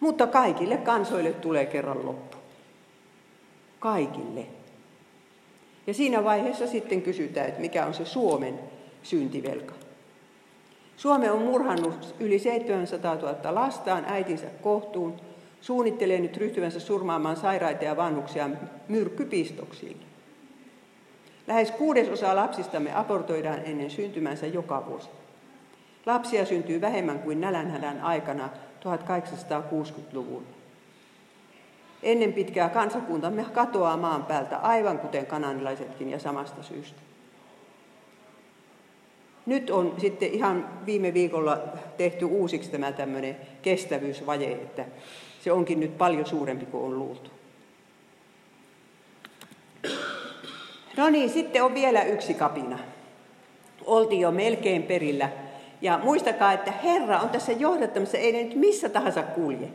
Mutta 0.00 0.26
kaikille 0.26 0.76
kansoille 0.76 1.32
tulee 1.32 1.66
kerran 1.66 2.06
loppu. 2.06 2.36
Kaikille. 3.78 4.46
Ja 5.86 5.94
siinä 5.94 6.24
vaiheessa 6.24 6.66
sitten 6.66 7.02
kysytään, 7.02 7.48
että 7.48 7.60
mikä 7.60 7.86
on 7.86 7.94
se 7.94 8.04
Suomen 8.04 8.60
syntivelka. 9.02 9.74
Suome 10.96 11.30
on 11.30 11.42
murhannut 11.42 12.14
yli 12.20 12.38
700 12.38 13.14
000 13.14 13.54
lastaan 13.54 14.04
äitinsä 14.08 14.46
kohtuun, 14.62 15.20
suunnittelee 15.60 16.20
nyt 16.20 16.36
ryhtyvänsä 16.36 16.80
surmaamaan 16.80 17.36
sairaita 17.36 17.84
ja 17.84 17.96
vanhuksia 17.96 18.50
myrkkypistoksilla. 18.88 20.02
Lähes 21.46 21.70
kuudesosa 21.70 22.36
lapsistamme 22.36 22.94
abortoidaan 22.94 23.60
ennen 23.64 23.90
syntymänsä 23.90 24.46
joka 24.46 24.86
vuosi. 24.86 25.08
Lapsia 26.06 26.46
syntyy 26.46 26.80
vähemmän 26.80 27.18
kuin 27.18 27.40
nälänhädän 27.40 28.00
aikana 28.00 28.48
1860-luvulla. 28.80 30.46
Ennen 32.02 32.32
pitkää 32.32 32.68
kansakuntamme 32.68 33.44
katoaa 33.52 33.96
maan 33.96 34.24
päältä, 34.24 34.56
aivan 34.56 34.98
kuten 34.98 35.26
kananilaisetkin 35.26 36.10
ja 36.10 36.18
samasta 36.18 36.62
syystä. 36.62 37.00
Nyt 39.46 39.70
on 39.70 39.94
sitten 39.98 40.30
ihan 40.30 40.68
viime 40.86 41.14
viikolla 41.14 41.58
tehty 41.96 42.24
uusiksi 42.24 42.70
tämä 42.70 42.92
tämmöinen 42.92 43.36
kestävyysvaje, 43.62 44.52
että 44.52 44.84
se 45.48 45.52
onkin 45.52 45.80
nyt 45.80 45.98
paljon 45.98 46.26
suurempi 46.26 46.66
kuin 46.66 46.84
on 46.84 46.98
luultu. 46.98 47.30
No 50.96 51.10
niin, 51.10 51.30
sitten 51.30 51.64
on 51.64 51.74
vielä 51.74 52.02
yksi 52.02 52.34
kapina. 52.34 52.78
Oltiin 53.84 54.20
jo 54.20 54.30
melkein 54.30 54.82
perillä. 54.82 55.28
Ja 55.82 56.00
muistakaa, 56.02 56.52
että 56.52 56.70
Herra 56.70 57.20
on 57.20 57.28
tässä 57.28 57.52
johdattamassa, 57.52 58.18
ei 58.18 58.32
ne 58.32 58.42
nyt 58.42 58.54
missä 58.54 58.88
tahansa 58.88 59.22
kulje. 59.22 59.68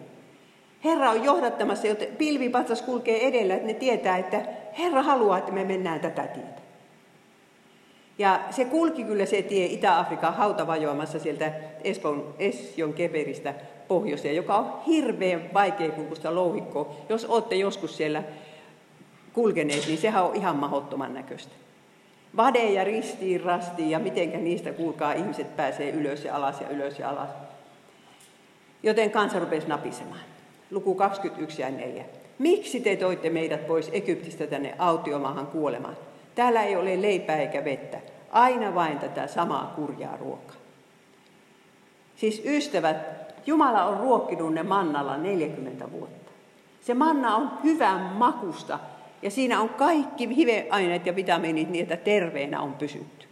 Herra 0.84 1.10
on 1.10 1.24
johdattamassa, 1.24 1.88
joten 1.88 2.08
pilvipatsas 2.18 2.82
kulkee 2.82 3.28
edellä, 3.28 3.54
että 3.56 3.68
ne 3.68 3.74
tietää, 3.74 4.18
että 4.18 4.42
Herra 4.80 5.04
haluaa, 5.04 5.38
että 5.38 5.52
me 5.52 5.64
mennään 5.64 6.00
tätä 6.00 6.28
tietä. 6.28 6.62
Ja 8.18 8.40
se 8.52 8.66
kulki 8.66 9.04
kyllä 9.04 9.26
se 9.26 9.42
tie 9.42 9.66
Itä-Afrikan 9.66 10.34
hautavajoamassa 10.34 11.20
sieltä 11.20 11.52
Espoon, 11.84 12.36
Esjon 12.40 12.94
keperistä 12.94 13.54
pohjoiseen, 13.88 14.36
joka 14.36 14.58
on 14.58 14.82
hirveän 14.88 15.50
vaikea 15.54 15.92
kulkusta 15.92 16.36
louhikko. 16.36 16.96
Jos 17.10 17.26
olette 17.26 17.56
joskus 17.56 17.98
siellä 17.98 18.24
kulkeneet, 19.34 19.88
niin 19.88 19.98
sehän 19.98 20.24
on 20.24 20.36
ihan 20.36 20.56
mahottoman 20.56 21.14
näköistä. 21.14 21.52
Vadeja 22.38 22.84
ristiin, 22.84 23.42
rastiin 23.42 23.90
ja 23.90 24.00
mitenkä 24.00 24.38
niistä 24.38 24.72
kuulkaa 24.72 25.14
ihmiset 25.14 25.56
pääsee 25.56 25.90
ylös 25.90 26.26
ja 26.26 26.36
alas 26.36 26.62
ja 26.62 26.70
ylös 26.70 27.00
ja 27.00 27.10
alas. 27.10 27.30
Joten 28.84 29.12
kansa 29.12 29.40
rupesi 29.40 29.68
napisemaan 29.68 30.20
luku 30.72 30.96
21 30.96 31.62
ja 31.62 31.70
4. 31.70 32.06
Miksi 32.40 32.80
te 32.80 32.96
toitte 32.96 33.30
meidät 33.30 33.68
pois 33.68 33.90
Egyptistä 33.94 34.48
tänne 34.48 34.76
autiomaahan 34.80 35.48
kuolemaan? 35.48 35.98
Täällä 36.36 36.64
ei 36.64 36.76
ole 36.76 37.02
leipää 37.02 37.38
eikä 37.38 37.66
vettä, 37.66 37.98
aina 38.32 38.76
vain 38.76 39.00
tätä 39.00 39.28
samaa 39.28 39.74
kurjaa 39.76 40.18
ruokaa. 40.18 40.56
Siis 42.16 42.42
ystävät, 42.46 42.98
Jumala 43.46 43.86
on 43.86 43.98
ruokkinut 43.98 44.54
ne 44.54 44.64
mannalla 44.64 45.18
40 45.18 45.92
vuotta. 45.92 46.32
Se 46.82 46.94
manna 46.94 47.36
on 47.36 47.52
hyvän 47.64 48.00
makusta 48.00 48.80
ja 49.22 49.32
siinä 49.32 49.62
on 49.62 49.70
kaikki 49.70 50.36
hiveaineet 50.36 51.06
ja 51.06 51.16
vitamiinit 51.16 51.70
niin, 51.70 51.84
että 51.84 51.98
terveenä 51.98 52.62
on 52.62 52.74
pysytty. 52.74 53.28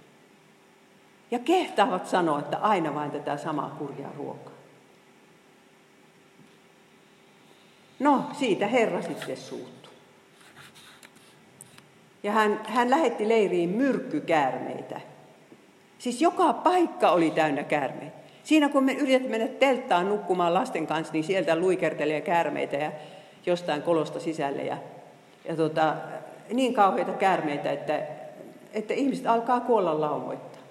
Ja 1.31 1.39
kehtaavat 1.39 2.07
sanoa, 2.07 2.39
että 2.39 2.57
aina 2.57 2.95
vain 2.95 3.11
tätä 3.11 3.37
samaa 3.37 3.75
kurjaa 3.79 4.11
ruokaa. 4.17 4.53
No, 7.99 8.23
siitä 8.39 8.67
Herra 8.67 9.01
sitten 9.01 9.37
suuttui. 9.37 9.93
Ja 12.23 12.31
hän, 12.31 12.59
hän 12.63 12.89
lähetti 12.89 13.29
leiriin 13.29 13.69
myrkkykäärmeitä. 13.69 15.01
Siis 15.99 16.21
joka 16.21 16.53
paikka 16.53 17.11
oli 17.11 17.31
täynnä 17.31 17.63
käärmeitä. 17.63 18.20
Siinä 18.43 18.69
kun 18.69 18.83
me 18.83 18.93
yritämme 18.93 19.37
mennä 19.37 19.47
telttaan 19.47 20.09
nukkumaan 20.09 20.53
lasten 20.53 20.87
kanssa, 20.87 21.13
niin 21.13 21.23
sieltä 21.23 21.55
luikertelee 21.55 22.21
käärmeitä 22.21 22.75
ja 22.75 22.91
jostain 23.45 23.81
kolosta 23.81 24.19
sisälle. 24.19 24.61
Ja, 24.61 24.77
ja 25.45 25.55
tota, 25.55 25.95
niin 26.53 26.73
kauheita 26.73 27.11
käärmeitä, 27.11 27.71
että, 27.71 28.01
että 28.73 28.93
ihmiset 28.93 29.27
alkaa 29.27 29.59
kuolla 29.59 30.01
laumoittaa. 30.01 30.61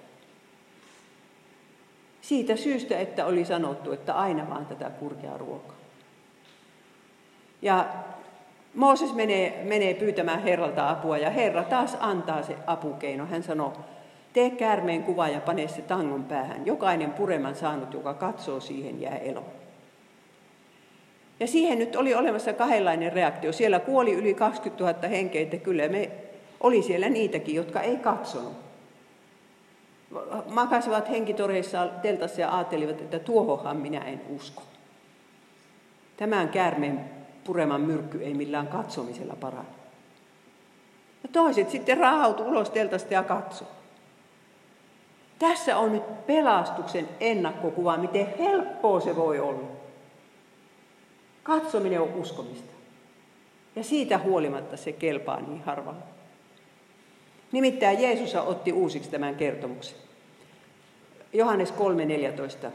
Siitä 2.21 2.55
syystä, 2.55 2.99
että 2.99 3.25
oli 3.25 3.45
sanottu, 3.45 3.91
että 3.91 4.13
aina 4.13 4.49
vaan 4.49 4.65
tätä 4.65 4.89
kurjaa 4.89 5.37
ruokaa. 5.37 5.77
Ja 7.61 7.85
Mooses 8.75 9.13
menee, 9.13 9.63
menee 9.63 9.93
pyytämään 9.93 10.43
Herralta 10.43 10.89
apua 10.89 11.17
ja 11.17 11.29
Herra 11.29 11.63
taas 11.63 11.97
antaa 11.99 12.43
se 12.43 12.55
apukeino. 12.67 13.25
Hän 13.25 13.43
sanoo, 13.43 13.73
tee 14.33 14.49
käärmeen 14.49 15.03
kuva 15.03 15.27
ja 15.27 15.41
pane 15.41 15.67
se 15.67 15.81
tangon 15.81 16.23
päähän. 16.23 16.65
Jokainen 16.65 17.11
pureman 17.11 17.55
saanut, 17.55 17.93
joka 17.93 18.13
katsoo 18.13 18.59
siihen, 18.59 19.01
jää 19.01 19.17
eloon. 19.17 19.61
Ja 21.39 21.47
siihen 21.47 21.79
nyt 21.79 21.95
oli 21.95 22.15
olemassa 22.15 22.53
kahdenlainen 22.53 23.13
reaktio. 23.13 23.53
Siellä 23.53 23.79
kuoli 23.79 24.13
yli 24.13 24.33
20 24.33 24.83
000 24.83 25.07
henkeä, 25.07 25.41
että 25.41 25.57
kyllä 25.57 25.87
me 25.87 26.11
oli 26.59 26.81
siellä 26.81 27.09
niitäkin, 27.09 27.55
jotka 27.55 27.81
ei 27.81 27.97
katsonut. 27.97 28.53
Makasivat 30.49 31.09
henkitoreissa 31.09 31.87
teltassa 32.01 32.41
ja 32.41 32.55
ajattelivat, 32.55 33.01
että 33.01 33.19
tuohonhan 33.19 33.77
minä 33.77 33.99
en 33.99 34.21
usko. 34.35 34.63
Tämän 36.17 36.49
käärmeen 36.49 37.05
pureman 37.43 37.81
myrkky 37.81 38.23
ei 38.23 38.33
millään 38.33 38.67
katsomisella 38.67 39.35
parane. 39.39 39.69
Ja 41.23 41.29
toiset 41.31 41.69
sitten 41.69 41.97
raahautu 41.97 42.43
ulos 42.43 42.69
teltasta 42.69 43.13
ja 43.13 43.23
katso. 43.23 43.65
Tässä 45.41 45.77
on 45.77 45.91
nyt 45.91 46.25
pelastuksen 46.27 47.09
ennakkokuva, 47.19 47.97
miten 47.97 48.33
helppoa 48.39 48.99
se 48.99 49.15
voi 49.15 49.39
olla. 49.39 49.67
Katsominen 51.43 52.01
on 52.01 52.13
uskomista. 52.13 52.73
Ja 53.75 53.83
siitä 53.83 54.17
huolimatta 54.17 54.77
se 54.77 54.91
kelpaa 54.91 55.41
niin 55.41 55.63
harvalla. 55.63 56.01
Nimittäin 57.51 58.01
Jeesus 58.01 58.35
otti 58.35 58.73
uusiksi 58.73 59.09
tämän 59.09 59.35
kertomuksen. 59.35 59.97
Johannes 61.33 61.73
3.14. 62.65 62.67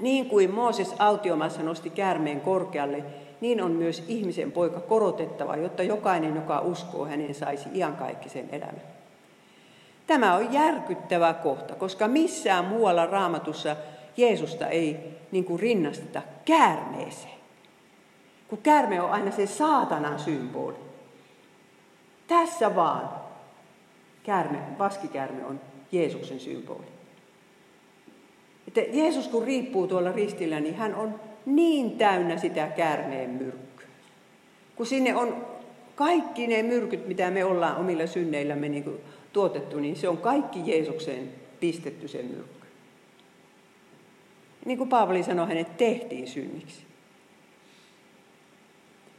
Niin 0.00 0.26
kuin 0.28 0.50
Mooses 0.50 0.94
autiomassa 0.98 1.62
nosti 1.62 1.90
käärmeen 1.90 2.40
korkealle, 2.40 3.04
niin 3.40 3.62
on 3.62 3.70
myös 3.70 4.04
ihmisen 4.08 4.52
poika 4.52 4.80
korotettava, 4.80 5.56
jotta 5.56 5.82
jokainen, 5.82 6.34
joka 6.34 6.60
uskoo 6.60 7.04
hänen, 7.04 7.34
saisi 7.34 7.68
iankaikkisen 7.74 8.48
elämän. 8.52 8.97
Tämä 10.08 10.34
on 10.34 10.52
järkyttävä 10.52 11.34
kohta, 11.34 11.74
koska 11.74 12.08
missään 12.08 12.64
muualla 12.64 13.06
raamatussa 13.06 13.76
Jeesusta 14.16 14.66
ei 14.66 14.96
niin 15.30 15.44
kuin 15.44 15.60
rinnasteta 15.60 16.22
käärmeeseen. 16.44 17.38
Kun 18.48 18.58
käärme 18.62 19.00
on 19.00 19.10
aina 19.10 19.30
se 19.30 19.46
saatanan 19.46 20.18
symboli. 20.18 20.76
Tässä 22.26 22.74
vaan 22.74 23.10
käärme, 24.22 24.58
vaskikäärme 24.78 25.44
on 25.44 25.60
Jeesuksen 25.92 26.40
symboli. 26.40 26.86
Että 28.68 28.80
Jeesus 28.80 29.28
kun 29.28 29.44
riippuu 29.44 29.86
tuolla 29.86 30.12
ristillä, 30.12 30.60
niin 30.60 30.76
hän 30.76 30.94
on 30.94 31.20
niin 31.46 31.98
täynnä 31.98 32.36
sitä 32.36 32.66
käärmeen 32.66 33.30
myrkkyä. 33.30 33.86
Kun 34.76 34.86
sinne 34.86 35.16
on 35.16 35.46
kaikki 35.94 36.46
ne 36.46 36.62
myrkyt, 36.62 37.08
mitä 37.08 37.30
me 37.30 37.44
ollaan 37.44 37.76
omilla 37.76 38.06
synneillämme 38.06 38.68
niin 38.68 38.84
kuin 38.84 39.00
tuotettu, 39.32 39.80
niin 39.80 39.96
se 39.96 40.08
on 40.08 40.18
kaikki 40.18 40.70
Jeesukseen 40.70 41.30
pistetty 41.60 42.08
se 42.08 42.22
myrkky. 42.22 42.66
Niin 44.64 44.78
kuin 44.78 44.90
Paavali 44.90 45.22
sanoi, 45.22 45.48
hänet 45.48 45.76
tehtiin 45.76 46.28
synniksi. 46.28 46.82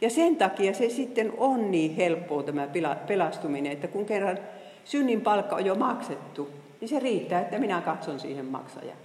Ja 0.01 0.09
sen 0.09 0.35
takia 0.35 0.73
se 0.73 0.89
sitten 0.89 1.33
on 1.37 1.71
niin 1.71 1.95
helppoa 1.95 2.43
tämä 2.43 2.67
pelastuminen, 3.07 3.71
että 3.71 3.87
kun 3.87 4.05
kerran 4.05 4.39
synnin 4.85 5.21
palkka 5.21 5.55
on 5.55 5.65
jo 5.65 5.75
maksettu, 5.75 6.49
niin 6.81 6.89
se 6.89 6.99
riittää, 6.99 7.41
että 7.41 7.59
minä 7.59 7.81
katson 7.81 8.19
siihen 8.19 8.45
maksajan. 8.45 8.97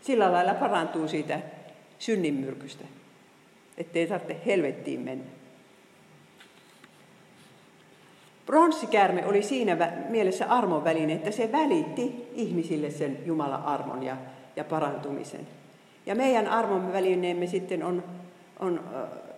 Sillä 0.00 0.32
lailla 0.32 0.54
parantuu 0.54 1.08
siitä 1.08 1.40
synnin 1.98 2.34
myrkystä, 2.34 2.84
ettei 3.78 4.06
tarvitse 4.06 4.36
helvettiin 4.46 5.00
mennä. 5.00 5.35
Pronssikäärme 8.46 9.26
oli 9.26 9.42
siinä 9.42 9.92
mielessä 10.08 10.46
armon 10.46 10.84
väline, 10.84 11.12
että 11.12 11.30
se 11.30 11.52
välitti 11.52 12.28
ihmisille 12.34 12.90
sen 12.90 13.18
Jumalan 13.24 13.62
armon 13.62 14.02
ja, 14.02 14.16
ja 14.56 14.64
parantumisen. 14.64 15.46
Ja 16.06 16.14
meidän 16.14 16.48
armon 16.48 16.92
välineemme 16.92 17.46
sitten 17.46 17.84
on, 17.84 18.04
on 18.60 18.80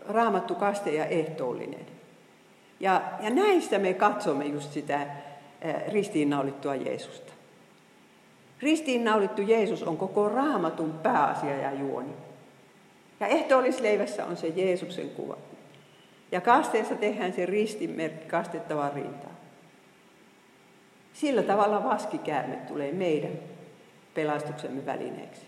raamattu 0.08 0.54
kaste 0.54 0.90
ja 0.90 1.06
ehtoollinen. 1.06 1.86
Ja, 2.80 3.02
ja 3.20 3.30
näistä 3.30 3.78
me 3.78 3.94
katsomme 3.94 4.44
just 4.44 4.72
sitä 4.72 5.06
ristiinnaulittua 5.88 6.74
Jeesusta. 6.74 7.32
Ristiinnaulittu 8.62 9.42
Jeesus 9.42 9.82
on 9.82 9.96
koko 9.96 10.28
raamatun 10.28 10.92
pääasia 11.02 11.56
ja 11.56 11.72
juoni. 11.72 12.12
Ja 13.20 13.26
ehtoollisleivässä 13.26 14.24
on 14.26 14.36
se 14.36 14.48
Jeesuksen 14.48 15.10
kuva. 15.10 15.36
Ja 16.32 16.40
kasteessa 16.40 16.94
tehdään 16.94 17.32
se 17.32 17.46
ristimerkki 17.46 18.28
kastettavaan 18.28 18.92
rintaan. 18.92 19.38
Sillä 21.12 21.42
tavalla 21.42 21.84
vaskikäärme 21.84 22.56
tulee 22.56 22.92
meidän 22.92 23.32
pelastuksemme 24.14 24.86
välineeksi. 24.86 25.42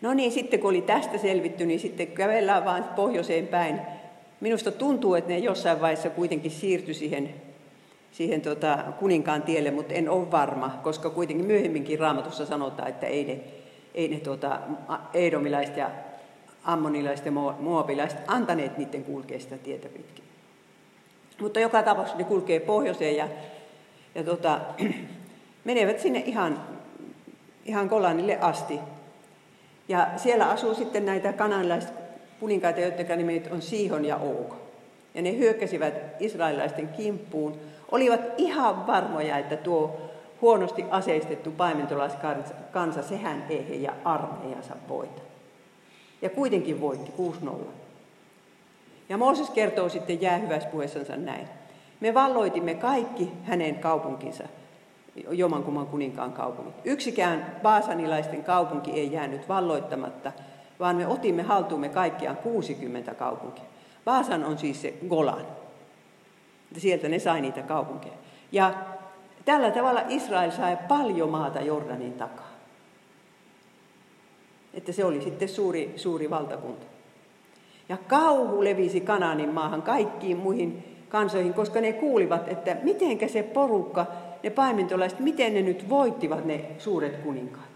No 0.00 0.14
niin, 0.14 0.32
sitten 0.32 0.60
kun 0.60 0.70
oli 0.70 0.82
tästä 0.82 1.18
selvitty, 1.18 1.66
niin 1.66 1.80
sitten 1.80 2.06
kävellään 2.06 2.64
vaan 2.64 2.84
pohjoiseen 2.84 3.46
päin. 3.46 3.80
Minusta 4.40 4.72
tuntuu, 4.72 5.14
että 5.14 5.30
ne 5.30 5.38
jossain 5.38 5.80
vaiheessa 5.80 6.10
kuitenkin 6.10 6.50
siirtyi 6.50 6.94
siihen, 6.94 7.34
siihen 8.12 8.40
tota 8.40 8.78
kuninkaan 8.98 9.42
tielle, 9.42 9.70
mutta 9.70 9.94
en 9.94 10.08
ole 10.10 10.30
varma, 10.30 10.78
koska 10.82 11.10
kuitenkin 11.10 11.46
myöhemminkin 11.46 11.98
raamatussa 11.98 12.46
sanotaan, 12.46 12.88
että 12.88 13.06
ei 13.06 13.24
ne, 13.24 13.40
ei 13.94 14.08
ne 14.08 14.20
tota, 14.20 14.60
ja 15.76 15.90
ammonilaiset 16.64 17.26
ja 17.26 17.32
muobilaiset 17.32 18.18
antaneet 18.26 18.78
niiden 18.78 19.04
kulkea 19.04 19.40
sitä 19.40 19.58
tietä 19.58 19.88
pitkin. 19.88 20.24
Mutta 21.40 21.60
joka 21.60 21.82
tapauksessa 21.82 22.18
ne 22.18 22.24
kulkee 22.24 22.60
pohjoiseen 22.60 23.16
ja, 23.16 23.28
ja 24.14 24.24
tota, 24.24 24.60
menevät 25.64 26.00
sinne 26.00 26.22
ihan, 26.26 26.60
ihan 27.64 27.88
Kolanille 27.88 28.38
asti. 28.40 28.80
Ja 29.88 30.08
siellä 30.16 30.50
asuu 30.50 30.74
sitten 30.74 31.06
näitä 31.06 31.32
kananlaisia 31.32 31.90
kuninkaita, 32.40 32.80
joiden 32.80 33.18
nimet 33.18 33.52
on 33.52 33.62
Sihon 33.62 34.04
ja 34.04 34.16
Ouk. 34.16 34.54
Ja 35.14 35.22
ne 35.22 35.38
hyökkäsivät 35.38 35.94
israelilaisten 36.20 36.88
kimppuun. 36.88 37.56
Olivat 37.92 38.20
ihan 38.36 38.86
varmoja, 38.86 39.38
että 39.38 39.56
tuo 39.56 40.00
huonosti 40.40 40.84
aseistettu 40.90 41.50
paimentolaiskansa, 41.50 43.02
sehän 43.02 43.44
ei 43.48 43.68
heidän 43.68 43.94
armeijansa 44.04 44.76
voita. 44.88 45.27
Ja 46.22 46.30
kuitenkin 46.30 46.80
voitti 46.80 47.12
6-0. 47.44 47.50
Ja 49.08 49.18
Mooses 49.18 49.50
kertoo 49.50 49.88
sitten 49.88 50.22
jäähyväispuheessansa 50.22 51.16
näin. 51.16 51.48
Me 52.00 52.14
valloitimme 52.14 52.74
kaikki 52.74 53.32
hänen 53.44 53.74
kaupunkinsa, 53.74 54.44
Jomankuman 55.30 55.86
kuninkaan 55.86 56.32
kaupungit. 56.32 56.74
Yksikään 56.84 57.56
baasanilaisten 57.62 58.44
kaupunki 58.44 58.90
ei 58.90 59.12
jäänyt 59.12 59.48
valloittamatta, 59.48 60.32
vaan 60.80 60.96
me 60.96 61.06
otimme 61.06 61.42
haltuumme 61.42 61.88
kaikkiaan 61.88 62.36
60 62.36 63.14
kaupunkia. 63.14 63.64
Vaasan 64.06 64.44
on 64.44 64.58
siis 64.58 64.82
se 64.82 64.94
Golan. 65.08 65.46
Sieltä 66.76 67.08
ne 67.08 67.18
sai 67.18 67.40
niitä 67.40 67.62
kaupunkeja. 67.62 68.14
Ja 68.52 68.74
tällä 69.44 69.70
tavalla 69.70 70.02
Israel 70.08 70.50
sai 70.50 70.78
paljon 70.88 71.28
maata 71.28 71.60
Jordanin 71.60 72.12
takaa. 72.12 72.47
Että 74.78 74.92
se 74.92 75.04
oli 75.04 75.22
sitten 75.22 75.48
suuri, 75.48 75.92
suuri 75.96 76.30
valtakunta. 76.30 76.86
Ja 77.88 77.96
kauhu 77.96 78.64
levisi 78.64 79.00
Kanaanin 79.00 79.54
maahan 79.54 79.82
kaikkiin 79.82 80.36
muihin 80.36 80.96
kansoihin, 81.08 81.54
koska 81.54 81.80
ne 81.80 81.92
kuulivat, 81.92 82.48
että 82.48 82.76
mitenkä 82.82 83.28
se 83.28 83.42
porukka, 83.42 84.06
ne 84.42 84.50
paimentolaiset, 84.50 85.20
miten 85.20 85.54
ne 85.54 85.62
nyt 85.62 85.88
voittivat 85.88 86.44
ne 86.44 86.64
suuret 86.78 87.16
kuninkaat. 87.16 87.68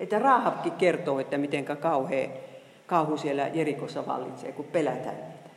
Että 0.00 0.18
Rahabkin 0.18 0.72
kertoo, 0.72 1.20
että 1.20 1.38
miten 1.38 1.64
kauhea 1.64 2.28
kauhu 2.86 3.16
siellä 3.16 3.48
Jerikossa 3.54 4.06
vallitsee, 4.06 4.52
kun 4.52 4.64
pelätään 4.64 5.16
niitä. 5.16 5.50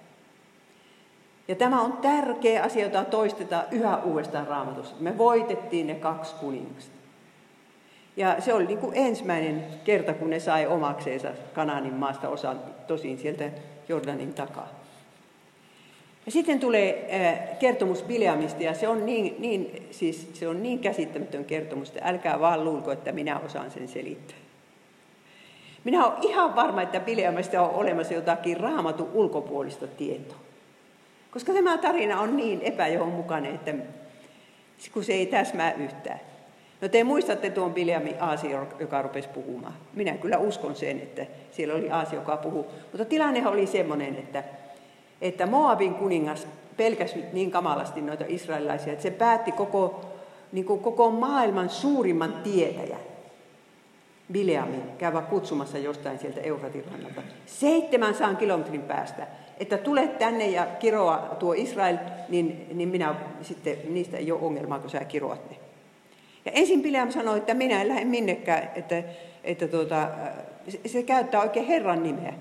Ja 1.48 1.56
tämä 1.56 1.82
on 1.82 1.94
tärkeä 1.94 2.64
asia, 2.64 2.84
jota 2.84 3.04
toistetaan 3.04 3.66
yhä 3.72 3.98
uudestaan 3.98 4.48
raamatussa. 4.48 4.96
Me 5.00 5.18
voitettiin 5.18 5.88
ne 5.88 5.96
kaksi 5.96 6.36
kuningasta. 6.36 7.03
Ja 8.18 8.42
se 8.42 8.54
oli 8.54 8.66
niin 8.66 8.78
kuin 8.78 8.92
ensimmäinen 8.96 9.66
kerta, 9.84 10.14
kun 10.14 10.30
ne 10.30 10.40
sai 10.40 10.68
omakseensa 10.68 11.30
Kanaanin 11.54 11.94
maasta 11.94 12.30
osan, 12.30 12.60
tosin 12.88 13.18
sieltä 13.18 13.50
Jordanin 13.90 14.34
takaa. 14.34 14.70
Ja 16.26 16.32
sitten 16.32 16.60
tulee 16.60 17.08
äh, 17.14 17.60
kertomus 17.60 18.04
Bileamista, 18.04 18.64
ja 18.64 18.74
se 18.74 18.88
on 18.88 19.06
niin, 19.06 19.36
niin, 19.40 19.88
siis 19.92 20.30
se 20.34 20.48
on 20.48 20.64
niin 20.64 20.80
käsittämätön 20.80 21.46
kertomus, 21.46 21.90
että 21.90 22.10
älkää 22.10 22.40
vaan 22.40 22.64
luulko, 22.66 22.92
että 22.92 23.12
minä 23.12 23.40
osaan 23.40 23.72
sen 23.72 23.88
selittää. 23.88 24.38
Minä 25.84 26.06
olen 26.06 26.24
ihan 26.24 26.56
varma, 26.56 26.82
että 26.82 27.00
Bileamista 27.00 27.62
on 27.62 27.76
olemassa 27.76 28.14
jotakin 28.14 28.58
raamatun 28.58 29.10
ulkopuolista 29.14 29.88
tietoa. 29.88 30.38
Koska 31.32 31.54
tämä 31.54 31.78
tarina 31.78 32.20
on 32.20 32.38
niin 32.38 32.62
epäjohdonmukainen, 32.62 33.56
että 33.56 33.74
kun 34.94 35.04
se 35.04 35.14
ei 35.14 35.26
täsmää 35.26 35.74
yhtään. 35.74 36.20
No 36.84 36.90
te 36.90 37.04
muistatte 37.04 37.50
tuon 37.50 37.74
Bileamin 37.74 38.16
Aasi, 38.20 38.48
joka 38.80 39.02
rupesi 39.02 39.30
puhumaan. 39.30 39.74
Minä 39.94 40.18
kyllä 40.18 40.38
uskon 40.38 40.76
sen, 40.76 41.00
että 41.00 41.26
siellä 41.52 41.74
oli 41.74 41.90
Aasi, 41.90 42.16
joka 42.16 42.38
puhuu. 42.38 42.66
Mutta 42.82 43.06
tilanne 43.06 43.48
oli 43.48 43.68
semmoinen, 43.68 44.16
että, 44.16 44.44
että 45.22 45.46
Moabin 45.46 45.96
kuningas 45.96 46.48
pelkäsi 46.78 47.24
niin 47.34 47.52
kamalasti 47.52 48.02
noita 48.02 48.24
israelilaisia, 48.28 48.94
että 48.94 49.04
se 49.04 49.12
päätti 49.12 49.52
koko, 49.52 50.02
niin 50.52 50.66
kuin 50.66 50.80
koko 50.80 51.12
maailman 51.12 51.70
suurimman 51.70 52.34
tietäjän, 52.44 53.00
Bileamin, 54.32 54.84
käydä 54.98 55.22
kutsumassa 55.22 55.78
jostain 55.78 56.20
sieltä 56.20 56.42
Eufratin 56.42 56.86
rannalta. 56.92 57.22
saan 58.14 58.38
kilometrin 58.38 58.82
päästä, 58.82 59.28
että 59.60 59.78
tule 59.78 60.08
tänne 60.08 60.48
ja 60.48 60.66
kiroa 60.80 61.18
tuo 61.40 61.54
Israel, 61.54 61.98
niin, 62.30 62.68
niin 62.74 62.90
minä 62.90 63.16
sitten, 63.42 63.78
niistä 63.90 64.18
ei 64.18 64.32
ole 64.32 64.42
ongelmaa, 64.42 64.80
kun 64.80 64.90
sä 64.90 65.06
kiroat 65.06 65.50
ne. 65.50 65.63
Ja 66.46 66.52
ensin 66.52 66.82
Bileam 66.82 67.12
sanoi, 67.12 67.38
että 67.38 67.54
minä 67.54 67.82
en 67.82 67.88
lähde 67.88 68.06
minnekään, 68.06 68.70
että, 68.76 69.04
että 69.44 69.68
tuota, 69.68 70.10
se 70.86 71.04
käyttää 71.04 71.42
oikein 71.42 71.66
Herran 71.66 72.04
nimeä. 72.04 72.34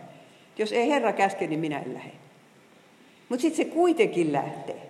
Jos 0.59 0.73
ei 0.73 0.91
Herra 0.91 1.13
käske, 1.13 1.47
niin 1.47 1.61
minä 1.61 1.79
en 1.79 1.95
lähde. 1.95 2.13
Mutta 3.29 3.43
sitten 3.43 3.67
se 3.67 3.73
kuitenkin 3.73 4.33
lähtee. 4.33 4.83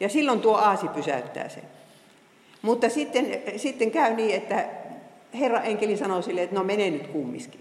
Ja 0.00 0.08
silloin 0.08 0.40
tuo 0.40 0.56
aasi 0.56 0.88
pysäyttää 0.88 1.48
sen. 1.48 1.62
Mutta 2.62 2.88
sitten, 2.88 3.42
sitten 3.56 3.90
käy 3.90 4.14
niin, 4.14 4.34
että 4.34 4.64
Herra 5.38 5.60
enkeli 5.60 5.96
sanoo 5.96 6.22
sille, 6.22 6.42
että 6.42 6.56
no 6.56 6.64
mene 6.64 6.90
nyt 6.90 7.06
kummiskin. 7.06 7.60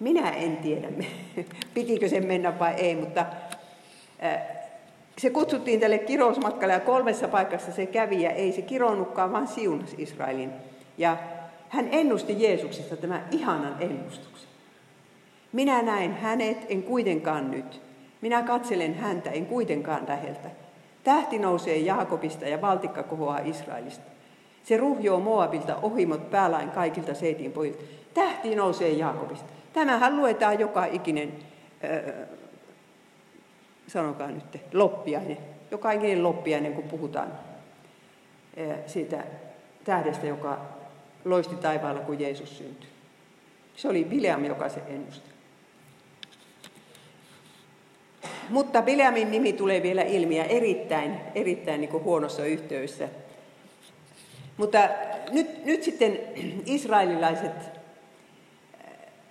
Minä 0.00 0.30
en 0.30 0.56
tiedä, 0.56 0.88
pitikö 1.74 2.08
sen 2.08 2.26
mennä 2.26 2.58
vai 2.58 2.74
ei, 2.74 2.94
mutta 2.94 3.26
se 5.18 5.30
kutsuttiin 5.30 5.80
tälle 5.80 5.98
kirousmatkalle 5.98 6.74
ja 6.74 6.80
kolmessa 6.80 7.28
paikassa 7.28 7.72
se 7.72 7.86
kävi 7.86 8.22
ja 8.22 8.30
ei 8.30 8.52
se 8.52 8.62
kironnutkaan, 8.62 9.32
vaan 9.32 9.48
siunas 9.48 9.94
Israelin. 9.98 10.50
Ja 10.98 11.16
hän 11.68 11.88
ennusti 11.92 12.42
Jeesuksesta 12.42 12.96
tämän 12.96 13.24
ihanan 13.30 13.76
ennustuksen. 13.80 14.48
Minä 15.52 15.82
näen 15.82 16.12
hänet, 16.12 16.66
en 16.68 16.82
kuitenkaan 16.82 17.50
nyt. 17.50 17.80
Minä 18.20 18.42
katselen 18.42 18.94
häntä, 18.94 19.30
en 19.30 19.46
kuitenkaan 19.46 20.04
läheltä. 20.08 20.50
Tähti 21.04 21.38
nousee 21.38 21.76
Jaakobista 21.76 22.44
ja 22.44 22.60
valtikka 22.60 23.02
kohoaa 23.02 23.38
Israelista. 23.38 24.04
Se 24.64 24.76
ruhjoo 24.76 25.20
Moabilta 25.20 25.76
ohimot 25.82 26.30
päälain 26.30 26.70
kaikilta 26.70 27.14
seitin 27.14 27.52
pojilta. 27.52 27.82
Tähti 28.14 28.54
nousee 28.54 28.90
Jaakobista. 28.90 29.52
Tämähän 29.72 30.16
luetaan 30.16 30.60
joka 30.60 30.84
ikinen 30.84 31.32
sanokaa 33.88 34.30
nyt, 34.30 34.44
loppiainen, 34.74 35.38
joka 35.70 35.92
ikinen 35.92 36.22
loppiainen, 36.22 36.74
kun 36.74 36.84
puhutaan 36.84 37.32
siitä 38.86 39.24
tähdestä, 39.84 40.26
joka 40.26 40.58
loisti 41.24 41.56
taivaalla, 41.56 42.00
kun 42.00 42.20
Jeesus 42.20 42.58
syntyi. 42.58 42.88
Se 43.76 43.88
oli 43.88 44.04
Bileam, 44.04 44.44
joka 44.44 44.68
se 44.68 44.82
ennusti. 44.88 45.30
Mutta 48.48 48.82
Bileamin 48.82 49.30
nimi 49.30 49.52
tulee 49.52 49.82
vielä 49.82 50.02
ilmi 50.02 50.36
ja 50.36 50.44
erittäin, 50.44 51.20
erittäin 51.34 51.80
niin 51.80 51.92
huonossa 51.92 52.44
yhteydessä. 52.44 53.08
Mutta 54.56 54.78
nyt, 55.30 55.64
nyt 55.64 55.82
sitten 55.82 56.18
israelilaiset 56.66 57.52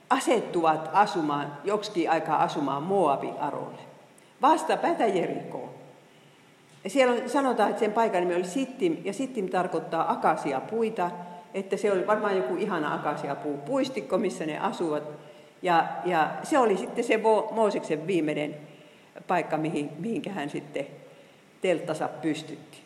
asettuvat 0.10 0.90
asumaan, 0.94 1.58
joksikin 1.64 2.12
aikaa 2.12 2.44
asumaan 2.44 2.84
Moabin 2.84 3.38
arolle. 3.40 3.95
Vasta 4.42 4.78
päätä 4.78 5.06
Jerikoon. 5.06 5.70
Ja 6.84 6.90
siellä 6.90 7.14
on, 7.14 7.30
sanotaan, 7.30 7.70
että 7.70 7.80
sen 7.80 7.94
paikan 7.94 8.22
nimi 8.22 8.36
oli 8.36 8.44
Sittim, 8.44 8.98
ja 9.04 9.14
Sittim 9.14 9.50
tarkoittaa 9.50 10.12
akasia 10.12 10.62
puita, 10.62 11.12
että 11.54 11.78
se 11.78 11.92
oli 11.92 12.08
varmaan 12.08 12.38
joku 12.38 12.56
ihana 12.56 12.94
akasia 12.94 13.36
puu 13.36 13.58
puistikko, 13.58 14.18
missä 14.18 14.46
ne 14.46 14.60
asuvat. 14.60 15.04
Ja, 15.62 15.88
ja 16.06 16.32
se 16.44 16.58
oli 16.58 16.78
sitten 16.78 17.04
se 17.04 17.20
Mooseksen 17.52 18.08
viimeinen 18.08 18.56
paikka, 19.28 19.58
mihin, 19.58 19.90
mihinkä 20.00 20.32
hän 20.32 20.50
sitten 20.50 20.88
telttansa 21.62 22.08
pystytti. 22.08 22.78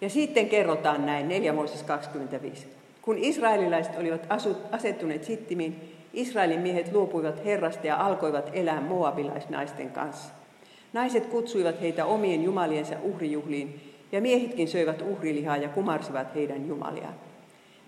Ja 0.00 0.10
sitten 0.10 0.48
kerrotaan 0.48 1.06
näin, 1.06 1.28
4 1.28 1.52
Mooses 1.52 1.82
25. 1.82 2.66
Kun 3.02 3.18
israelilaiset 3.18 3.98
olivat 3.98 4.26
asettuneet 4.72 5.24
Sittimiin, 5.24 5.95
Israelin 6.16 6.60
miehet 6.60 6.92
luopuivat 6.92 7.44
Herrasta 7.44 7.86
ja 7.86 7.96
alkoivat 7.96 8.50
elää 8.52 8.80
moabilaisnaisten 8.80 9.90
kanssa. 9.90 10.34
Naiset 10.92 11.26
kutsuivat 11.26 11.80
heitä 11.80 12.06
omien 12.06 12.44
jumaliensa 12.44 12.94
uhrijuhliin, 13.02 13.94
ja 14.12 14.20
miehetkin 14.20 14.68
söivät 14.68 15.02
uhrilihaa 15.02 15.56
ja 15.56 15.68
kumarsivat 15.68 16.34
heidän 16.34 16.68
jumaliaan. 16.68 17.14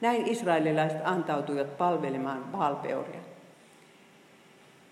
Näin 0.01 0.27
israelilaiset 0.27 1.01
antautuivat 1.05 1.79
palvelemaan 1.79 2.45
Baalpeoria. 2.45 3.21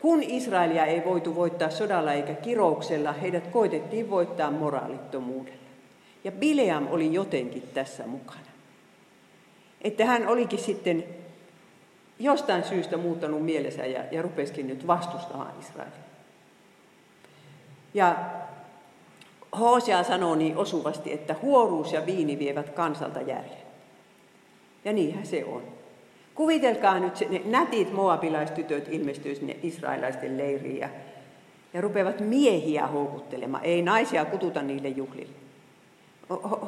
Kun 0.01 0.22
Israelia 0.22 0.85
ei 0.85 1.05
voitu 1.05 1.35
voittaa 1.35 1.70
sodalla 1.70 2.12
eikä 2.12 2.35
kirouksella, 2.35 3.12
heidät 3.12 3.46
koitettiin 3.46 4.11
voittaa 4.11 4.51
moraalittomuudella. 4.51 5.66
Ja 6.25 6.33
Bileam 6.33 6.87
oli 6.90 7.12
jotenkin 7.12 7.62
tässä 7.75 8.07
mukana. 8.07 8.40
Että 9.83 10.05
hän 10.05 10.29
olikin 10.29 10.59
sitten 10.59 11.05
jostain 12.18 12.64
syystä 12.64 12.96
muuttanut 12.96 13.44
mielensä 13.44 13.87
ja, 13.87 14.05
ja 14.11 14.22
rupesikin 14.22 14.66
nyt 14.66 14.87
vastustamaan 14.87 15.52
Israelia. 15.61 16.07
Ja 17.94 18.16
Hosea 19.59 20.02
sanoo 20.02 20.35
niin 20.35 20.57
osuvasti, 20.57 21.12
että 21.12 21.37
huoruus 21.42 21.92
ja 21.92 22.07
viini 22.07 22.38
vievät 22.38 22.70
kansalta 22.70 23.20
järjen. 23.20 23.66
Ja 24.85 24.92
niinhän 24.92 25.26
se 25.26 25.44
on. 25.44 25.62
Kuvitelkaa 26.35 26.98
nyt, 27.00 27.12
ne 27.31 27.42
nätit 27.44 27.92
moabilaistytöt 27.92 28.88
ilmestyy 28.90 29.35
sinne 29.35 29.57
israelaisten 29.62 30.38
leiriin 30.38 30.79
ja, 30.79 30.88
ja 31.74 31.81
rupeavat 31.81 32.20
miehiä 32.20 32.87
houkuttelemaan. 32.87 33.64
Ei 33.64 33.83
naisia 33.83 34.24
kututa 34.24 34.62
niille 34.62 34.88
juhlille. 34.88 35.45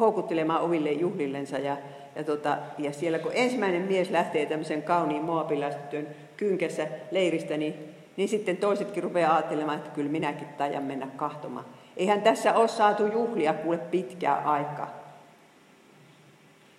Houkuttelemaan 0.01 0.61
oville 0.61 0.93
juhlillensa. 0.93 1.59
Ja, 1.59 1.77
ja, 2.17 2.25
tota, 2.25 2.59
ja 2.79 2.93
siellä 2.93 3.19
kun 3.19 3.33
ensimmäinen 3.35 3.83
mies 3.83 4.11
lähtee 4.11 4.47
tämmöisen 4.47 4.83
kauniin 4.83 5.23
moabilaistytön 5.23 6.09
kynkessä 6.37 6.87
leiristä, 7.11 7.57
niin, 7.57 7.75
niin 8.17 8.29
sitten 8.29 8.57
toisetkin 8.57 9.03
rupeaa 9.03 9.35
ajattelemaan, 9.35 9.79
että 9.79 9.91
kyllä 9.91 10.11
minäkin 10.11 10.49
tajan 10.49 10.83
mennä 10.83 11.07
kahtomaan. 11.17 11.67
Eihän 11.97 12.23
tässä 12.23 12.55
ole 12.55 12.69
saatu 12.69 13.07
juhlia 13.07 13.55
kuule 13.55 13.79
pitkää 13.79 14.37
aikaa. 14.37 14.99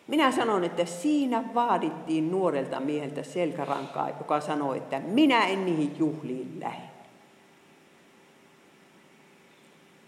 Minä 0.08 0.32
sanon, 0.32 0.64
että 0.64 0.86
siinä 0.86 1.44
vaadittiin 1.54 2.32
nuorelta 2.32 2.80
mieheltä 2.80 3.24
selkärankaa, 3.24 4.10
joka 4.10 4.40
sanoi, 4.40 4.78
että 4.78 5.00
minä 5.00 5.48
en 5.48 5.66
niihin 5.66 5.96
juhliin 6.00 6.60
lähde. 6.60 6.89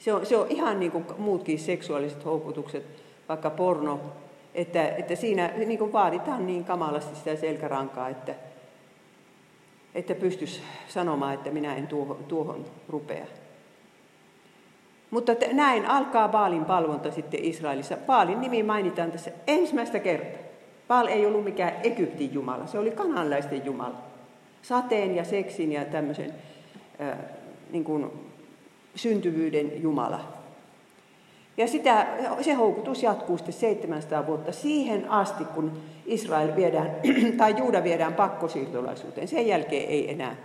Se 0.01 0.13
on, 0.13 0.25
se 0.25 0.37
on 0.37 0.47
ihan 0.49 0.79
niin 0.79 0.91
kuin 0.91 1.05
muutkin 1.17 1.59
seksuaaliset 1.59 2.25
houkutukset, 2.25 2.85
vaikka 3.29 3.49
porno, 3.49 3.99
että, 4.55 4.87
että 4.87 5.15
siinä 5.15 5.47
niin 5.47 5.79
kuin 5.79 5.93
vaaditaan 5.93 6.47
niin 6.47 6.65
kamalasti 6.65 7.15
sitä 7.15 7.35
selkärankaa, 7.35 8.09
että, 8.09 8.35
että 9.95 10.15
pystyisi 10.15 10.61
sanomaan, 10.87 11.33
että 11.33 11.49
minä 11.49 11.75
en 11.75 11.87
tuohon, 11.87 12.17
tuohon 12.27 12.65
rupea. 12.89 13.25
Mutta 15.11 15.31
näin 15.51 15.85
alkaa 15.85 16.27
Baalin 16.27 16.65
palvonta 16.65 17.11
sitten 17.11 17.43
Israelissa. 17.43 17.97
Baalin 17.97 18.41
nimi 18.41 18.63
mainitaan 18.63 19.11
tässä 19.11 19.31
ensimmäistä 19.47 19.99
kertaa. 19.99 20.41
Baal 20.87 21.07
ei 21.07 21.25
ollut 21.25 21.43
mikään 21.43 21.73
Egyptin 21.83 22.33
jumala, 22.33 22.67
se 22.67 22.79
oli 22.79 22.91
kananlaisten 22.91 23.65
jumala. 23.65 23.95
Sateen 24.61 25.15
ja 25.15 25.23
seksin 25.23 25.71
ja 25.71 25.85
tämmöisen 25.85 26.33
äh, 27.01 27.17
niin 27.71 27.83
kuin 27.83 28.30
syntyvyyden 28.95 29.81
jumala. 29.81 30.19
Ja 31.57 31.67
sitä, 31.67 32.07
se 32.41 32.53
houkutus 32.53 33.03
jatkuu 33.03 33.37
sitten 33.37 33.53
700 33.53 34.27
vuotta 34.27 34.51
siihen 34.51 35.09
asti, 35.09 35.45
kun 35.45 35.71
Israel 36.05 36.55
viedään, 36.55 36.91
tai 37.37 37.55
Juuda 37.57 37.83
viedään 37.83 38.13
pakkosiirtolaisuuteen. 38.13 39.27
Sen 39.27 39.47
jälkeen 39.47 39.89
ei 39.89 40.11
enää 40.11 40.35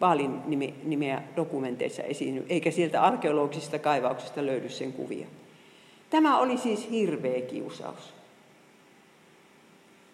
Baalin 0.00 0.40
nimeä 0.84 1.22
dokumenteissa 1.36 2.02
esiinny, 2.02 2.46
eikä 2.48 2.70
sieltä 2.70 3.02
arkeologisista 3.02 3.78
kaivauksista 3.78 4.46
löydy 4.46 4.68
sen 4.68 4.92
kuvia. 4.92 5.26
Tämä 6.10 6.38
oli 6.38 6.58
siis 6.58 6.90
hirveä 6.90 7.40
kiusaus. 7.40 8.14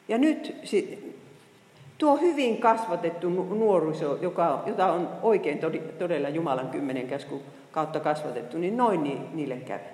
Ja 0.08 0.18
nyt 0.18 0.56
tuo 1.98 2.16
hyvin 2.16 2.58
kasvatettu 2.58 3.30
nuoriso, 3.30 4.18
joka, 4.22 4.62
jota 4.66 4.92
on 4.92 5.08
oikein 5.22 5.60
todella 5.98 6.28
Jumalan 6.28 6.68
kymmenen 6.68 7.08
käsku 7.08 7.42
kautta 7.72 8.00
kasvatettu, 8.00 8.58
niin 8.58 8.76
noin 8.76 9.28
niille 9.34 9.56
kävi. 9.56 9.84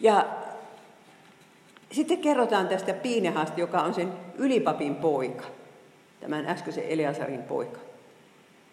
Ja 0.00 0.26
sitten 1.92 2.18
kerrotaan 2.18 2.68
tästä 2.68 2.94
Piinehasta, 2.94 3.60
joka 3.60 3.82
on 3.82 3.94
sen 3.94 4.12
ylipapin 4.38 4.94
poika 4.94 5.44
tämän 6.20 6.46
äskeisen 6.46 6.84
Eleasarin 6.88 7.42
poika. 7.42 7.78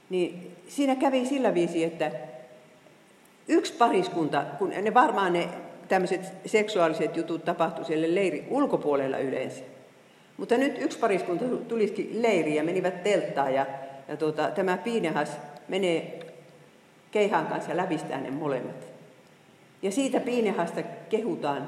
Niin 0.09 0.55
siinä 0.67 0.95
kävi 0.95 1.25
sillä 1.25 1.53
viisi, 1.53 1.83
että 1.83 2.11
yksi 3.47 3.73
pariskunta, 3.73 4.45
kun 4.59 4.69
ne 4.69 4.93
varmaan 4.93 5.33
ne 5.33 5.49
tämmöiset 5.87 6.21
seksuaaliset 6.45 7.17
jutut 7.17 7.45
tapahtui 7.45 7.85
siellä 7.85 8.15
leirin 8.15 8.47
ulkopuolella 8.49 9.17
yleensä. 9.17 9.63
Mutta 10.37 10.57
nyt 10.57 10.81
yksi 10.81 10.99
pariskunta 10.99 11.45
tulisikin 11.45 12.21
leiriin 12.21 12.55
ja 12.55 12.63
menivät 12.63 13.03
telttaan 13.03 13.53
ja, 13.53 13.65
ja 14.09 14.17
tuota, 14.17 14.51
tämä 14.51 14.77
Piinehas 14.77 15.37
menee 15.67 16.19
keihan 17.11 17.47
kanssa 17.47 17.77
lävistää 17.77 18.21
ne 18.21 18.31
molemmat. 18.31 18.85
Ja 19.81 19.91
siitä 19.91 20.19
Piinehasta 20.19 20.83
kehutaan 21.09 21.67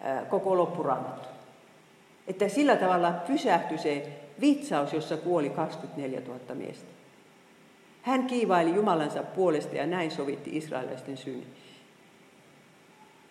ää, 0.00 0.24
koko 0.24 0.56
loppuraamattu. 0.56 1.28
Että 2.26 2.48
sillä 2.48 2.76
tavalla 2.76 3.12
pysähtyi 3.12 3.78
se 3.78 4.20
vitsaus, 4.40 4.92
jossa 4.92 5.16
kuoli 5.16 5.50
24 5.50 6.20
000 6.20 6.54
miestä. 6.54 6.86
Hän 8.02 8.26
kiivaili 8.26 8.74
Jumalansa 8.74 9.22
puolesta 9.22 9.76
ja 9.76 9.86
näin 9.86 10.10
sovitti 10.10 10.56
israelaisten 10.56 11.16
synnin. 11.16 11.46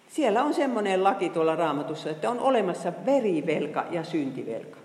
Siellä 0.09 0.43
on 0.43 0.53
semmoinen 0.53 1.03
laki 1.03 1.29
tuolla 1.29 1.55
raamatussa, 1.55 2.09
että 2.09 2.29
on 2.29 2.39
olemassa 2.39 2.93
verivelka 3.05 3.85
ja 3.91 4.03
syntivelka. 4.03 4.78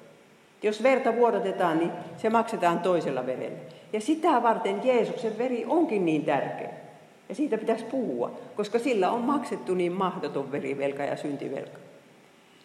Jos 0.65 0.83
verta 0.83 1.17
vuodatetaan, 1.17 1.79
niin 1.79 1.91
se 2.17 2.31
maksetaan 2.31 2.79
toisella 2.79 3.27
verellä. 3.27 3.59
Ja 3.93 4.01
sitä 4.01 4.43
varten 4.43 4.81
Jeesuksen 4.85 5.39
veri 5.39 5.65
onkin 5.69 6.05
niin 6.05 6.25
tärkeä. 6.25 6.71
Ja 7.29 7.35
siitä 7.35 7.59
pitäisi 7.59 7.85
puhua, 7.85 8.39
koska 8.57 8.79
sillä 8.79 9.11
on 9.11 9.21
maksettu 9.21 9.75
niin 9.75 9.93
mahdoton 9.93 10.53
verivelka 10.53 11.03
ja 11.03 11.17
syntivelka. 11.17 11.79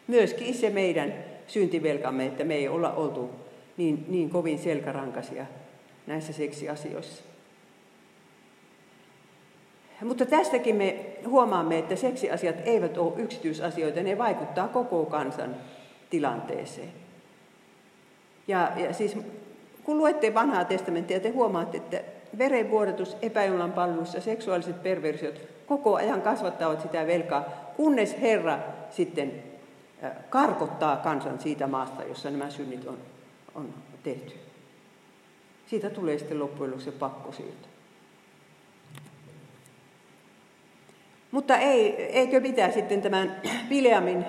Myöskin 0.07 0.53
se 0.53 0.69
meidän 0.69 1.13
syntivelkamme, 1.47 2.25
että 2.25 2.43
me 2.43 2.55
ei 2.55 2.67
olla 2.67 2.91
oltu 2.91 3.29
niin, 3.77 4.05
niin 4.07 4.29
kovin 4.29 4.59
selkärankaisia 4.59 5.45
näissä 6.07 6.33
seksiasioissa. 6.33 7.23
Mutta 10.03 10.25
tästäkin 10.25 10.75
me 10.75 11.05
huomaamme, 11.27 11.77
että 11.77 11.95
seksiasiat 11.95 12.55
eivät 12.65 12.97
ole 12.97 13.13
yksityisasioita, 13.21 14.03
ne 14.03 14.17
vaikuttaa 14.17 14.67
koko 14.67 15.05
kansan 15.05 15.55
tilanteeseen. 16.09 17.08
Ja, 18.49 18.71
ja 18.75 18.93
siis 18.93 19.17
kun 19.83 19.97
luette 19.97 20.33
vanhaa 20.33 20.65
testamenttia, 20.65 21.19
te 21.19 21.29
huomaatte, 21.29 21.77
että 21.77 22.01
verenvuodatus, 22.37 23.17
epäjumalan 23.21 23.71
palvelus 23.71 24.13
ja 24.13 24.21
seksuaaliset 24.21 24.83
perversiot 24.83 25.41
koko 25.65 25.95
ajan 25.95 26.21
kasvattavat 26.21 26.81
sitä 26.81 27.07
velkaa, 27.07 27.43
kunnes 27.77 28.21
Herra 28.21 28.59
sitten 28.89 29.43
karkottaa 30.29 30.97
kansan 30.97 31.39
siitä 31.39 31.67
maasta, 31.67 32.03
jossa 32.03 32.29
nämä 32.29 32.49
synnit 32.49 32.87
on 32.87 32.97
on 33.55 33.73
tehty. 34.03 34.33
Siitä 35.67 35.89
tulee 35.89 36.17
sitten 36.17 36.39
loppujen 36.39 36.71
lopuksi 36.71 36.91
pakkosiirto. 36.91 37.67
Mutta 41.31 41.57
ei, 41.57 42.03
eikö 42.03 42.41
pitää 42.41 42.71
sitten 42.71 43.01
tämän 43.01 43.41
Bileamin 43.69 44.25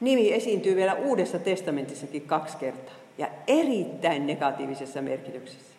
nimi 0.00 0.32
esiintyy 0.32 0.76
vielä 0.76 0.94
Uudessa 0.94 1.38
testamentissakin 1.38 2.22
kaksi 2.22 2.56
kertaa 2.56 2.94
ja 3.18 3.28
erittäin 3.46 4.26
negatiivisessa 4.26 5.02
merkityksessä. 5.02 5.74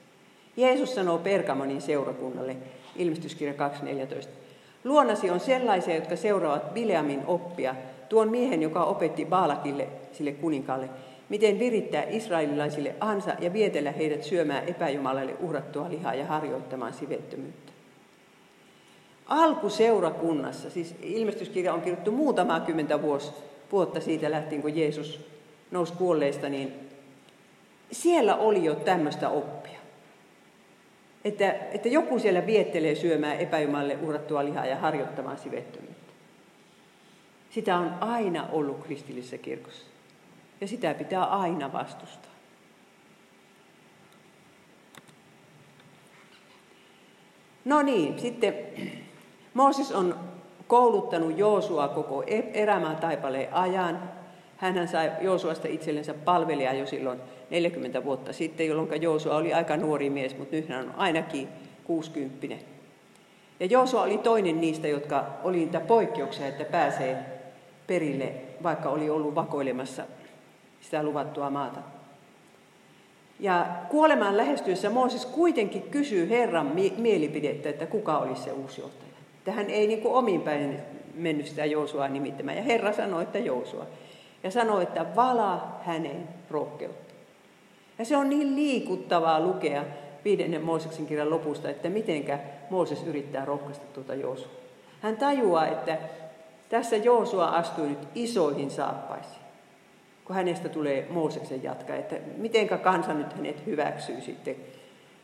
Jeesus 0.57 0.95
sanoo 0.95 1.17
Pergamonin 1.17 1.81
seurakunnalle, 1.81 2.55
ilmestyskirja 2.95 3.53
2.14, 3.53 4.27
Luonasi 4.83 5.29
on 5.29 5.39
sellaisia, 5.39 5.95
jotka 5.95 6.15
seuraavat 6.15 6.73
Bileamin 6.73 7.21
oppia, 7.27 7.75
tuon 8.09 8.29
miehen, 8.29 8.61
joka 8.61 8.83
opetti 8.83 9.25
Baalakille, 9.25 9.87
sille 10.11 10.31
kuninkaalle, 10.31 10.89
miten 11.29 11.59
virittää 11.59 12.03
israelilaisille 12.09 12.95
ansa 12.99 13.31
ja 13.39 13.53
vietellä 13.53 13.91
heidät 13.91 14.23
syömään 14.23 14.67
epäjumalalle 14.67 15.35
uhrattua 15.39 15.89
lihaa 15.89 16.13
ja 16.13 16.25
harjoittamaan 16.25 16.93
sivettömyyttä. 16.93 17.71
Alkuseurakunnassa, 19.25 20.69
siis 20.69 20.95
ilmestyskirja 21.01 21.73
on 21.73 21.81
kirjoittu 21.81 22.11
muutama 22.11 22.59
kymmentä 22.59 23.01
vuotta 23.71 23.99
siitä 23.99 24.31
lähtien, 24.31 24.61
kun 24.61 24.77
Jeesus 24.77 25.19
nousi 25.71 25.93
kuolleista, 25.93 26.49
niin 26.49 26.89
siellä 27.91 28.35
oli 28.35 28.65
jo 28.65 28.75
tämmöistä 28.75 29.29
oppia. 29.29 29.79
Että, 31.25 31.51
että 31.51 31.89
joku 31.89 32.19
siellä 32.19 32.45
viettelee 32.45 32.95
syömään 32.95 33.39
epäjumalle 33.39 33.97
uhrattua 34.01 34.45
lihaa 34.45 34.65
ja 34.65 34.75
harjoittamaan 34.75 35.37
sivettömyyttä. 35.37 36.13
Sitä 37.49 37.77
on 37.77 37.93
aina 37.99 38.47
ollut 38.51 38.83
kristillisessä 38.83 39.37
kirkossa. 39.37 39.85
Ja 40.61 40.67
sitä 40.67 40.93
pitää 40.93 41.23
aina 41.23 41.73
vastustaa. 41.73 42.31
No 47.65 47.81
niin, 47.81 48.19
sitten 48.19 48.53
Mooses 49.53 49.91
on 49.91 50.19
kouluttanut 50.69 51.37
Joosua 51.37 51.87
koko 51.87 52.23
e- 52.27 52.51
erämään 52.53 52.97
taipaleen 52.97 53.53
ajan. 53.53 54.09
Hän 54.57 54.87
sai 54.87 55.11
Joosuasta 55.21 55.67
itsellensä 55.67 56.13
palvelija 56.13 56.73
jo 56.73 56.85
silloin 56.85 57.19
40 57.49 58.03
vuotta 58.03 58.33
sitten, 58.33 58.67
jolloin 58.67 59.01
Joosua 59.01 59.35
oli 59.35 59.53
aika 59.53 59.77
nuori 59.77 60.09
mies, 60.09 60.37
mutta 60.37 60.55
nyt 60.55 60.69
hän 60.69 60.85
on 60.85 60.93
ainakin 60.97 61.47
60. 61.83 62.55
Ja 63.59 63.65
Joosua 63.65 64.03
oli 64.03 64.17
toinen 64.17 64.61
niistä, 64.61 64.87
jotka 64.87 65.25
oli 65.43 65.57
niitä 65.57 65.79
poikkeuksia, 65.79 66.47
että 66.47 66.65
pääsee 66.65 67.17
perille, 67.87 68.31
vaikka 68.63 68.89
oli 68.89 69.09
ollut 69.09 69.35
vakoilemassa 69.35 70.03
sitä 70.81 71.03
luvattua 71.03 71.49
maata. 71.49 71.79
Ja 73.39 73.65
kuolemaan 73.89 74.37
lähestyessä 74.37 74.89
Mooses 74.89 75.25
kuitenkin 75.25 75.81
kysyy 75.81 76.29
Herran 76.29 76.71
mielipidettä, 76.97 77.69
että 77.69 77.85
kuka 77.85 78.17
olisi 78.17 78.41
se 78.41 78.51
uusi 78.51 78.81
johtaja. 78.81 79.08
Tähän 79.49 79.69
ei 79.69 79.87
niin 79.87 80.01
kuin 80.01 80.13
omin 80.13 80.41
päin 80.41 80.79
mennyt 81.13 81.47
sitä 81.47 81.65
Joosua 81.65 82.07
nimittämään. 82.07 82.57
Ja 82.57 82.63
Herra 82.63 82.93
sanoi, 82.93 83.23
että 83.23 83.39
Joosua. 83.39 83.85
Ja 84.43 84.51
sanoi, 84.51 84.83
että 84.83 85.05
vala 85.15 85.79
hänen 85.85 86.27
rohkeutta. 86.49 87.13
Ja 87.99 88.05
se 88.05 88.17
on 88.17 88.29
niin 88.29 88.55
liikuttavaa 88.55 89.39
lukea 89.39 89.83
viidennen 90.25 90.61
Mooseksen 90.61 91.05
kirjan 91.05 91.29
lopusta, 91.29 91.69
että 91.69 91.89
mitenkä 91.89 92.39
Mooses 92.69 93.03
yrittää 93.03 93.45
rohkaista 93.45 93.85
tuota 93.93 94.15
Joosua. 94.15 94.51
Hän 95.01 95.17
tajuaa, 95.17 95.67
että 95.67 95.97
tässä 96.69 96.95
Joosua 96.95 97.45
astui 97.45 97.87
nyt 97.89 98.07
isoihin 98.15 98.71
saappaisiin, 98.71 99.41
kun 100.25 100.35
hänestä 100.35 100.69
tulee 100.69 101.07
Mooseksen 101.09 101.63
jatka, 101.63 101.95
että 101.95 102.15
mitenkä 102.37 102.77
kansa 102.77 103.13
nyt 103.13 103.33
hänet 103.33 103.65
hyväksyy 103.65 104.21
sitten 104.21 104.55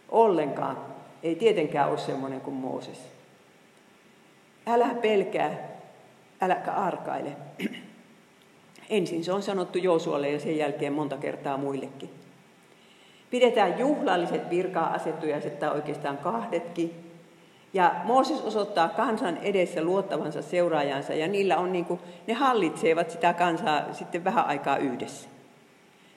ollenkaan. 0.09 0.77
Ei 1.23 1.35
tietenkään 1.35 1.89
ole 1.89 1.97
semmoinen 1.97 2.41
kuin 2.41 2.55
Mooses. 2.55 3.14
Älä 4.67 4.87
pelkää, 5.01 5.57
äläkä 6.41 6.71
arkaile. 6.71 7.31
Ensin 8.89 9.23
se 9.23 9.33
on 9.33 9.41
sanottu 9.41 9.77
Joosualle 9.77 10.29
ja 10.29 10.39
sen 10.39 10.57
jälkeen 10.57 10.93
monta 10.93 11.17
kertaa 11.17 11.57
muillekin. 11.57 12.09
Pidetään 13.29 13.79
juhlalliset 13.79 14.49
virkaa 14.49 14.93
asettujaiset 14.93 15.59
tai 15.59 15.69
oikeastaan 15.69 16.17
kahdetkin. 16.17 17.11
Ja 17.73 17.95
Mooses 18.03 18.41
osoittaa 18.41 18.89
kansan 18.89 19.37
edessä 19.37 19.83
luottavansa 19.83 20.41
seuraajansa 20.41 21.13
ja 21.13 21.27
niillä 21.27 21.57
on 21.57 21.73
niin 21.73 21.85
kuin, 21.85 21.99
ne 22.27 22.33
hallitsevat 22.33 23.11
sitä 23.11 23.33
kansaa 23.33 23.93
sitten 23.93 24.23
vähän 24.23 24.45
aikaa 24.45 24.77
yhdessä. 24.77 25.29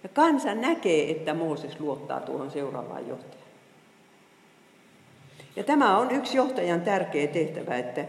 Ja 0.02 0.08
kansa 0.08 0.54
näkee, 0.54 1.10
että 1.10 1.34
Mooses 1.34 1.80
luottaa 1.80 2.20
tuohon 2.20 2.50
seuraavaan 2.50 3.08
johtajaan. 3.08 3.48
Ja 5.56 5.64
tämä 5.64 5.98
on 5.98 6.10
yksi 6.10 6.36
johtajan 6.36 6.80
tärkeä 6.80 7.26
tehtävä, 7.26 7.76
että, 7.76 8.04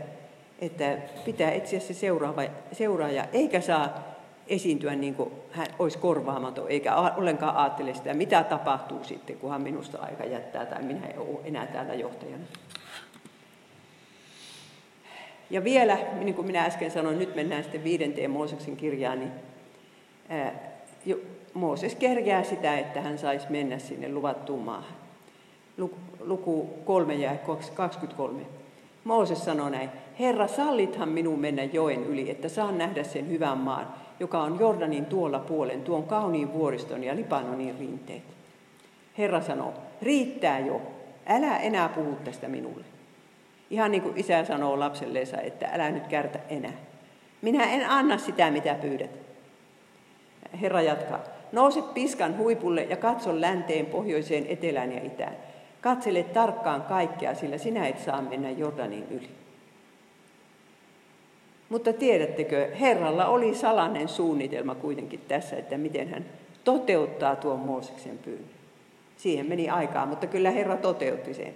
että 0.62 0.98
pitää 1.26 1.52
etsiä 1.52 1.80
se 1.80 1.94
seuraava, 1.94 2.42
seuraaja, 2.72 3.26
eikä 3.34 3.62
saa 3.62 4.04
esiintyä 4.48 4.96
niin 4.96 5.16
kuin 5.16 5.32
hän 5.52 5.68
olisi 5.80 5.98
korvaamaton, 5.98 6.70
eikä 6.70 6.96
ollenkaan 6.96 7.56
ajattele 7.56 7.94
sitä, 7.94 8.14
mitä 8.14 8.44
tapahtuu 8.44 9.04
sitten, 9.04 9.38
kun 9.38 9.52
hän 9.52 9.62
minusta 9.62 9.98
aika 9.98 10.26
jättää 10.26 10.66
tai 10.66 10.84
minä 10.84 11.08
en 11.08 11.20
ole 11.20 11.40
enää 11.44 11.68
täällä 11.68 11.94
johtajana. 11.94 12.44
Ja 15.50 15.64
vielä, 15.64 15.98
niin 16.20 16.36
kuin 16.36 16.48
minä 16.48 16.66
äsken 16.66 16.92
sanoin, 16.92 17.20
nyt 17.20 17.36
mennään 17.36 17.64
sitten 17.64 17.84
viidenteen 17.84 18.32
Mooseksen 18.32 18.78
kirjaan, 18.78 19.20
niin 19.20 19.32
Mooses 21.54 21.96
kerjää 21.96 22.44
sitä, 22.44 22.78
että 22.78 23.02
hän 23.02 23.18
saisi 23.18 23.48
mennä 23.50 23.80
sinne 23.80 24.14
luvattuun 24.14 24.64
maahan. 24.64 24.96
Luku 26.20 26.70
3 26.86 27.16
ja 27.16 27.36
23. 27.76 28.59
Mooses 29.04 29.46
sanoi 29.46 29.72
näin, 29.72 29.90
Herra, 30.20 30.48
sallithan 30.48 31.10
minun 31.10 31.40
mennä 31.40 31.64
joen 31.64 32.04
yli, 32.04 32.30
että 32.30 32.50
saan 32.50 32.78
nähdä 32.78 33.04
sen 33.04 33.30
hyvän 33.30 33.58
maan, 33.58 33.88
joka 34.20 34.42
on 34.42 34.60
Jordanin 34.60 35.06
tuolla 35.06 35.40
puolen, 35.40 35.82
tuon 35.82 36.04
kauniin 36.04 36.54
vuoriston 36.54 37.04
ja 37.04 37.16
Libanonin 37.16 37.76
rinteet. 37.80 38.24
Herra 39.18 39.42
sanoo, 39.42 39.74
riittää 40.02 40.60
jo, 40.60 40.82
älä 41.28 41.58
enää 41.58 41.90
puhu 41.90 42.18
tästä 42.24 42.48
minulle. 42.48 42.86
Ihan 43.70 43.92
niin 43.92 44.04
kuin 44.04 44.18
isä 44.18 44.46
sanoo 44.46 44.80
lapselleensa, 44.80 45.42
että 45.42 45.70
älä 45.74 45.92
nyt 45.92 46.08
kärtä 46.08 46.40
enää. 46.50 46.74
Minä 47.42 47.64
en 47.64 47.90
anna 47.90 48.18
sitä, 48.18 48.52
mitä 48.52 48.76
pyydät. 48.76 49.12
Herra 50.62 50.82
jatkaa, 50.82 51.20
nouse 51.52 51.82
piskan 51.82 52.38
huipulle 52.38 52.84
ja 52.84 52.98
katso 52.98 53.42
länteen, 53.42 53.86
pohjoiseen, 53.86 54.46
etelään 54.50 54.92
ja 54.92 55.04
itään. 55.04 55.36
Katsele 55.82 56.24
tarkkaan 56.24 56.82
kaikkea, 56.82 57.36
sillä 57.36 57.58
sinä 57.58 57.88
et 57.88 58.00
saa 58.00 58.22
mennä 58.22 58.50
Jordanin 58.50 59.08
yli. 59.12 59.30
Mutta 61.70 61.94
tiedättekö, 61.94 62.70
Herralla 62.80 63.26
oli 63.26 63.56
salainen 63.56 64.08
suunnitelma 64.08 64.76
kuitenkin 64.76 65.22
tässä, 65.28 65.56
että 65.56 65.78
miten 65.78 66.10
hän 66.10 66.26
toteuttaa 66.64 67.36
tuon 67.36 67.60
Mooseksen 67.60 68.18
pyynnön. 68.18 68.50
Siihen 69.18 69.46
meni 69.46 69.70
aikaa, 69.70 70.06
mutta 70.06 70.28
kyllä 70.28 70.52
Herra 70.52 70.78
toteutti 70.78 71.34
sen. 71.34 71.54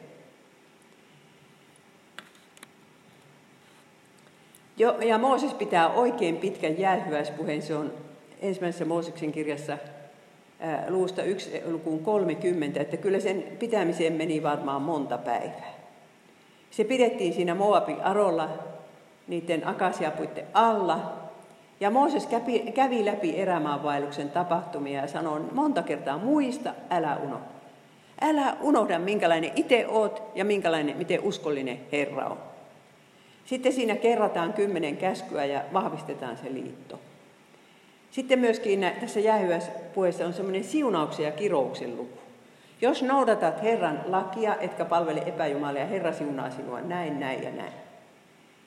Jo, 4.78 4.98
ja 5.02 5.18
Mooses 5.18 5.54
pitää 5.54 5.90
oikein 5.90 6.38
pitkän 6.38 6.80
jäähyväispuheen, 6.80 7.62
se 7.62 7.76
on 7.76 7.94
ensimmäisessä 8.42 8.86
Mooseksen 8.86 9.32
kirjassa 9.32 9.78
luusta 10.88 11.24
1 11.24 11.62
lukuun 11.66 12.04
30, 12.04 12.82
että 12.82 12.98
kyllä 12.98 13.20
sen 13.20 13.44
pitämiseen 13.60 14.14
meni 14.14 14.44
varmaan 14.44 14.82
monta 14.82 15.18
päivää. 15.18 15.74
Se 16.72 16.84
pidettiin 16.84 17.34
siinä 17.34 17.56
Moabin 17.56 18.02
arolla 18.02 18.50
niiden 19.28 19.68
akasiapuitten 19.68 20.46
alla. 20.54 21.14
Ja 21.80 21.90
Mooses 21.90 22.28
kävi, 22.28 22.60
kävi 22.60 23.06
läpi 23.06 23.38
erämaanvaelluksen 23.38 24.30
tapahtumia 24.30 25.02
ja 25.02 25.08
sanoi 25.08 25.42
monta 25.52 25.84
kertaa, 25.84 26.18
muista, 26.18 26.74
älä 26.90 27.16
unohda. 27.16 27.46
Älä 28.22 28.58
unohda, 28.62 29.00
minkälainen 29.00 29.52
itse 29.56 29.86
oot 29.88 30.24
ja 30.36 30.46
minkälainen, 30.46 30.98
miten 30.98 31.20
uskollinen 31.24 31.80
Herra 31.92 32.26
on. 32.26 32.38
Sitten 33.46 33.74
siinä 33.74 33.96
kerrataan 33.96 34.54
kymmenen 34.54 34.98
käskyä 34.98 35.46
ja 35.46 35.62
vahvistetaan 35.74 36.38
se 36.38 36.54
liitto. 36.54 37.00
Sitten 38.14 38.40
myöskin 38.40 38.86
tässä 39.02 39.20
puheessa 39.94 40.26
on 40.26 40.34
semmoinen 40.34 40.64
siunauksen 40.64 41.26
ja 41.26 41.32
kirouksen 41.32 41.98
luku. 41.98 42.20
Jos 42.82 43.04
noudatat 43.04 43.64
Herran 43.64 44.02
lakia, 44.06 44.56
etkä 44.56 44.86
palvele 44.86 45.24
epäjumalia, 45.26 45.86
Herra 45.86 46.14
siunaa 46.14 46.50
sinua 46.50 46.82
näin, 46.82 47.20
näin 47.20 47.44
ja 47.44 47.52
näin. 47.52 47.74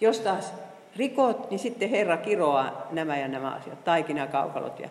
Jos 0.00 0.20
taas 0.20 0.54
rikot, 0.96 1.50
niin 1.50 1.58
sitten 1.58 1.90
Herra 1.90 2.16
kiroaa 2.16 2.86
nämä 2.90 3.18
ja 3.18 3.28
nämä 3.28 3.50
asiat, 3.50 3.84
taikinakaukalot 3.84 4.80
ja 4.80 4.88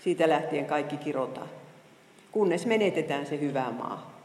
siitä 0.00 0.28
lähtien 0.28 0.66
kaikki 0.66 0.96
kirotaan, 0.96 1.48
kunnes 2.32 2.66
menetetään 2.66 3.26
se 3.26 3.40
hyvä 3.40 3.70
maa. 3.70 4.18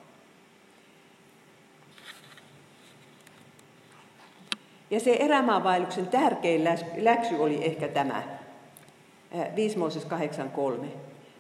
Ja 4.92 5.00
se 5.00 5.18
erämaavaelluksen 5.20 6.08
tärkein 6.08 6.64
läksy 6.98 7.36
oli 7.36 7.66
ehkä 7.66 7.88
tämä, 7.88 8.43
5 9.56 9.78
Mooses 9.78 10.08
8.3. 10.08 10.86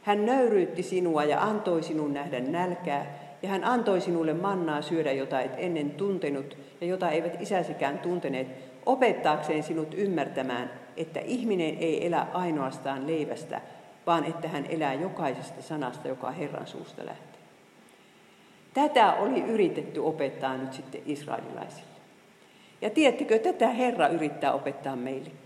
Hän 0.02 0.26
nöyryytti 0.26 0.84
sinua 0.84 1.24
ja 1.24 1.41
antoi 1.41 1.84
sinun 1.84 2.14
nähdä 2.14 2.39
nälkää, 2.39 3.20
ja 3.41 3.50
hän 3.50 3.64
antoi 3.64 4.02
sinulle 4.02 4.34
mannaa 4.34 4.82
syödä, 4.82 5.12
jota 5.12 5.41
et 5.41 5.52
ennen 5.58 5.91
tuntenut 5.91 6.58
ja 6.82 6.88
jota 6.88 7.10
eivät 7.10 7.41
isäsikään 7.41 8.00
tunteneet, 8.00 8.48
opettaakseen 8.86 9.64
sinut 9.64 9.94
ymmärtämään, 9.94 10.72
että 10.98 11.20
ihminen 11.20 11.78
ei 11.80 12.08
elä 12.08 12.28
ainoastaan 12.34 13.08
leivästä, 13.08 13.62
vaan 14.08 14.26
että 14.26 14.48
hän 14.48 14.66
elää 14.70 14.94
jokaisesta 14.94 15.62
sanasta, 15.62 16.08
joka 16.08 16.32
Herran 16.32 16.68
suusta 16.68 17.06
lähtee. 17.06 17.41
Tätä 18.74 19.14
oli 19.14 19.41
yritetty 19.41 20.00
opettaa 20.00 20.58
nyt 20.58 20.74
sitten 20.74 21.02
israelilaisille. 21.06 21.94
Ja 22.82 22.89
tiedättekö, 22.89 23.39
tätä 23.39 23.70
Herra 23.70 24.08
yrittää 24.08 24.54
opettaa 24.54 24.96
meillekin. 24.96 25.43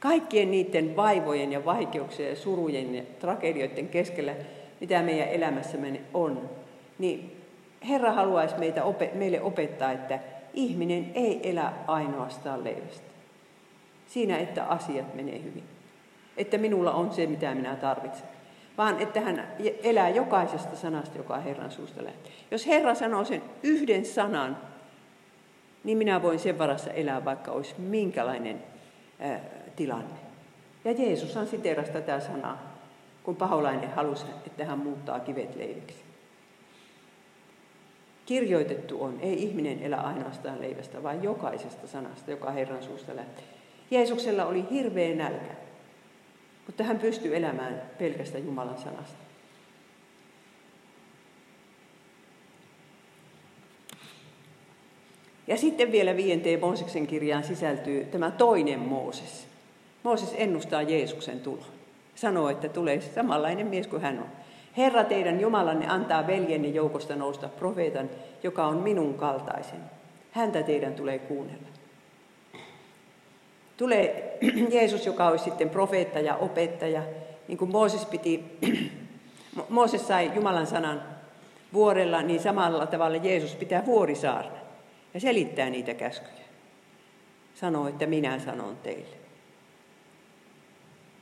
Kaikkien 0.00 0.50
niiden 0.50 0.96
vaivojen 0.96 1.52
ja 1.52 1.64
vaikeuksien 1.64 2.30
ja 2.30 2.36
surujen 2.36 2.94
ja 2.94 3.02
tragedioiden 3.20 3.88
keskellä, 3.88 4.34
mitä 4.80 5.02
meidän 5.02 5.28
elämässämme 5.28 6.00
on, 6.14 6.50
niin 6.98 7.36
Herra 7.88 8.12
haluaisi 8.12 8.58
meitä, 8.58 8.82
meille 9.14 9.40
opettaa, 9.40 9.92
että 9.92 10.18
ihminen 10.54 11.10
ei 11.14 11.50
elä 11.50 11.72
ainoastaan 11.86 12.64
leivästä. 12.64 13.10
Siinä, 14.06 14.38
että 14.38 14.64
asiat 14.64 15.14
menee 15.14 15.42
hyvin. 15.42 15.64
Että 16.36 16.58
minulla 16.58 16.92
on 16.92 17.12
se, 17.12 17.26
mitä 17.26 17.54
minä 17.54 17.76
tarvitsen. 17.76 18.26
Vaan 18.78 19.00
että 19.00 19.20
hän 19.20 19.48
elää 19.82 20.08
jokaisesta 20.08 20.76
sanasta, 20.76 21.18
joka 21.18 21.36
Herran 21.36 21.70
suusta 21.70 22.04
lähtee. 22.04 22.32
Jos 22.50 22.66
Herra 22.66 22.94
sanoo 22.94 23.24
sen 23.24 23.42
yhden 23.62 24.04
sanan, 24.04 24.56
niin 25.84 25.98
minä 25.98 26.22
voin 26.22 26.38
sen 26.38 26.58
varassa 26.58 26.90
elää, 26.90 27.24
vaikka 27.24 27.52
olisi 27.52 27.74
minkälainen 27.78 28.62
tilanne. 29.76 30.18
Ja 30.84 30.92
Jeesushan 30.92 31.46
siteerasi 31.46 31.92
tätä 31.92 32.20
sanaa, 32.20 32.76
kun 33.22 33.36
paholainen 33.36 33.90
halusi, 33.90 34.26
että 34.46 34.64
hän 34.64 34.78
muuttaa 34.78 35.20
kivet 35.20 35.56
leiviksi. 35.56 36.06
Kirjoitettu 38.26 39.02
on, 39.02 39.18
ei 39.20 39.42
ihminen 39.42 39.82
elä 39.82 39.96
ainoastaan 39.96 40.60
leivästä, 40.60 41.02
vaan 41.02 41.22
jokaisesta 41.22 41.86
sanasta, 41.86 42.30
joka 42.30 42.50
Herran 42.50 42.82
suusta 42.82 43.16
lähtee. 43.16 43.44
Jeesuksella 43.90 44.44
oli 44.44 44.64
hirveä 44.70 45.14
nälkä, 45.14 45.54
mutta 46.66 46.84
hän 46.84 46.98
pystyi 46.98 47.34
elämään 47.34 47.82
pelkästä 47.98 48.38
Jumalan 48.38 48.78
sanasta. 48.78 49.26
Ja 55.46 55.56
sitten 55.56 55.92
vielä 55.92 56.16
viienteen 56.16 56.60
Mooseksen 56.60 57.06
kirjaan 57.06 57.44
sisältyy 57.44 58.04
tämä 58.04 58.30
toinen 58.30 58.80
Mooses. 58.80 59.45
Mooses 60.06 60.34
ennustaa 60.36 60.82
Jeesuksen 60.82 61.40
tuloa. 61.40 61.66
Sanoo, 62.14 62.48
että 62.48 62.68
tulee 62.68 63.00
samanlainen 63.00 63.66
mies 63.66 63.86
kuin 63.86 64.02
hän 64.02 64.18
on. 64.18 64.26
Herra 64.76 65.04
teidän 65.04 65.40
Jumalanne 65.40 65.88
antaa 65.88 66.26
veljenne 66.26 66.68
joukosta 66.68 67.16
nousta 67.16 67.48
profeetan, 67.48 68.10
joka 68.42 68.66
on 68.66 68.76
minun 68.76 69.14
kaltaisen. 69.14 69.80
Häntä 70.30 70.62
teidän 70.62 70.94
tulee 70.94 71.18
kuunnella. 71.18 71.68
Tulee 73.76 74.38
Jeesus, 74.74 75.06
joka 75.06 75.28
olisi 75.28 75.44
sitten 75.44 75.70
profeetta 75.70 76.18
ja 76.18 76.36
opettaja. 76.36 77.02
Niin 77.48 77.58
kuin 77.58 77.70
Mooses, 77.70 78.06
piti, 78.06 78.58
Mooses 79.68 80.08
sai 80.08 80.32
Jumalan 80.34 80.66
sanan 80.66 81.02
vuorella, 81.72 82.22
niin 82.22 82.40
samalla 82.40 82.86
tavalla 82.86 83.16
Jeesus 83.16 83.54
pitää 83.54 83.86
vuorisaarna 83.86 84.58
ja 85.14 85.20
selittää 85.20 85.70
niitä 85.70 85.94
käskyjä. 85.94 86.46
Sanoo, 87.54 87.88
että 87.88 88.06
minä 88.06 88.38
sanon 88.38 88.76
teille. 88.82 89.25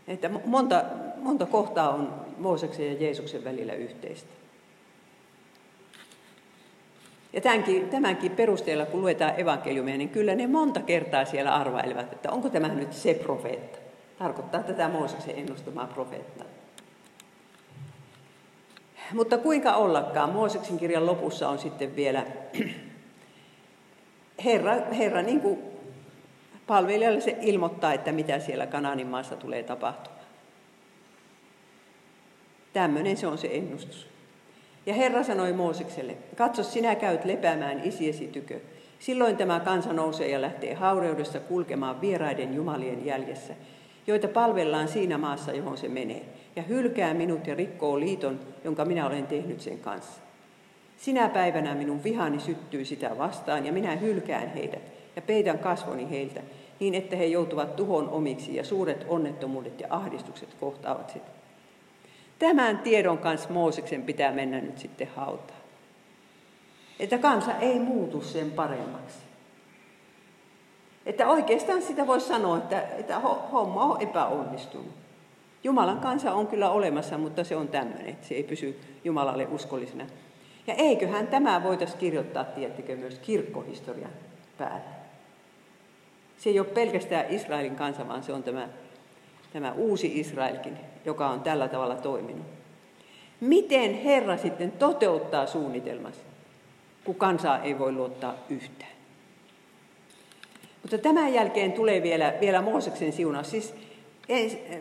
Että 0.08 0.30
monta, 0.44 0.84
monta 1.16 1.46
kohtaa 1.46 1.90
on 1.90 2.14
Mooseksen 2.38 2.86
ja 2.86 2.92
Jeesuksen 2.92 3.44
välillä 3.44 3.72
yhteistä. 3.72 4.28
Ja 7.32 7.40
tämänkin, 7.40 7.88
tämänkin 7.88 8.30
perusteella, 8.32 8.86
kun 8.86 9.00
luetaan 9.00 9.40
evankeliumia, 9.40 9.96
niin 9.96 10.08
kyllä 10.08 10.34
ne 10.34 10.46
monta 10.46 10.80
kertaa 10.80 11.24
siellä 11.24 11.54
arvailevat, 11.54 12.12
että 12.12 12.30
onko 12.30 12.48
tämä 12.48 12.68
nyt 12.68 12.92
se 12.92 13.14
profeetta. 13.14 13.78
Tarkoittaa 14.18 14.62
tätä 14.62 14.88
Mooseksen 14.88 15.38
ennustamaa 15.38 15.86
profeettaa. 15.86 16.46
Mutta 19.12 19.38
kuinka 19.38 19.74
ollakaan, 19.74 20.30
Mooseksen 20.30 20.78
kirjan 20.78 21.06
lopussa 21.06 21.48
on 21.48 21.58
sitten 21.58 21.96
vielä 21.96 22.26
Herra, 24.44 24.74
Herra 24.74 25.22
niin 25.22 25.40
kuin 25.40 25.73
palvelijalle 26.66 27.20
se 27.20 27.36
ilmoittaa, 27.40 27.92
että 27.92 28.12
mitä 28.12 28.38
siellä 28.38 28.66
Kanaanin 28.66 29.06
maassa 29.06 29.36
tulee 29.36 29.62
tapahtumaan. 29.62 30.24
Tämmöinen 32.72 33.16
se 33.16 33.26
on 33.26 33.38
se 33.38 33.48
ennustus. 33.52 34.06
Ja 34.86 34.94
Herra 34.94 35.22
sanoi 35.22 35.52
Moosekselle, 35.52 36.16
katso 36.36 36.62
sinä 36.62 36.94
käyt 36.94 37.24
lepäämään 37.24 37.80
isiesi 37.84 38.26
tykö. 38.26 38.60
Silloin 38.98 39.36
tämä 39.36 39.60
kansa 39.60 39.92
nousee 39.92 40.28
ja 40.28 40.40
lähtee 40.42 40.74
haureudessa 40.74 41.40
kulkemaan 41.40 42.00
vieraiden 42.00 42.54
jumalien 42.54 43.06
jäljessä, 43.06 43.54
joita 44.06 44.28
palvellaan 44.28 44.88
siinä 44.88 45.18
maassa, 45.18 45.52
johon 45.52 45.78
se 45.78 45.88
menee, 45.88 46.22
ja 46.56 46.62
hylkää 46.62 47.14
minut 47.14 47.46
ja 47.46 47.54
rikkoo 47.54 48.00
liiton, 48.00 48.40
jonka 48.64 48.84
minä 48.84 49.06
olen 49.06 49.26
tehnyt 49.26 49.60
sen 49.60 49.78
kanssa. 49.78 50.20
Sinä 50.96 51.28
päivänä 51.28 51.74
minun 51.74 52.04
vihani 52.04 52.40
syttyy 52.40 52.84
sitä 52.84 53.18
vastaan, 53.18 53.66
ja 53.66 53.72
minä 53.72 53.96
hylkään 53.96 54.48
heidät, 54.48 54.93
ja 55.16 55.22
peitän 55.22 55.58
kasvoni 55.58 56.10
heiltä, 56.10 56.40
niin 56.80 56.94
että 56.94 57.16
he 57.16 57.24
joutuvat 57.24 57.76
tuhon 57.76 58.08
omiksi, 58.08 58.56
ja 58.56 58.64
suuret 58.64 59.06
onnettomuudet 59.08 59.80
ja 59.80 59.86
ahdistukset 59.90 60.54
kohtaavat 60.60 61.10
sitä. 61.10 61.26
Tämän 62.38 62.78
tiedon 62.78 63.18
kanssa 63.18 63.50
Mooseksen 63.50 64.02
pitää 64.02 64.32
mennä 64.32 64.60
nyt 64.60 64.78
sitten 64.78 65.08
hautaan. 65.16 65.60
Että 67.00 67.18
kansa 67.18 67.52
ei 67.56 67.78
muutu 67.78 68.20
sen 68.20 68.50
paremmaksi. 68.50 69.18
Että 71.06 71.28
oikeastaan 71.28 71.82
sitä 71.82 72.06
voisi 72.06 72.26
sanoa, 72.26 72.56
että, 72.56 72.80
että 72.80 73.18
homma 73.52 73.84
on 73.84 74.02
epäonnistunut. 74.02 74.92
Jumalan 75.64 76.00
kansa 76.00 76.32
on 76.32 76.46
kyllä 76.46 76.70
olemassa, 76.70 77.18
mutta 77.18 77.44
se 77.44 77.56
on 77.56 77.68
tämmöinen, 77.68 78.08
että 78.08 78.26
se 78.26 78.34
ei 78.34 78.42
pysy 78.42 78.80
Jumalalle 79.04 79.46
uskollisena. 79.46 80.06
Ja 80.66 80.74
eiköhän 80.74 81.26
tämä 81.26 81.62
voitaisiin 81.62 81.98
kirjoittaa, 81.98 82.44
tiettikö, 82.44 82.96
myös 82.96 83.18
kirkkohistorian 83.18 84.10
päälle. 84.58 85.03
Se 86.38 86.50
ei 86.50 86.58
ole 86.58 86.66
pelkästään 86.66 87.26
Israelin 87.30 87.76
kansa, 87.76 88.08
vaan 88.08 88.22
se 88.22 88.32
on 88.32 88.42
tämä 88.42 88.68
tämä 89.52 89.72
uusi 89.72 90.20
Israelkin, 90.20 90.78
joka 91.04 91.28
on 91.28 91.40
tällä 91.40 91.68
tavalla 91.68 91.94
toiminut. 91.94 92.46
Miten 93.40 93.94
Herra 93.94 94.36
sitten 94.36 94.72
toteuttaa 94.72 95.46
suunnitelmansa, 95.46 96.20
kun 97.04 97.14
kansaa 97.14 97.62
ei 97.62 97.78
voi 97.78 97.92
luottaa 97.92 98.34
yhtään? 98.50 98.90
Mutta 100.82 100.98
tämän 100.98 101.34
jälkeen 101.34 101.72
tulee 101.72 102.02
vielä, 102.02 102.34
vielä 102.40 102.62
Mooseksen 102.62 103.12
siunaus. 103.12 103.50
Siis 103.50 103.74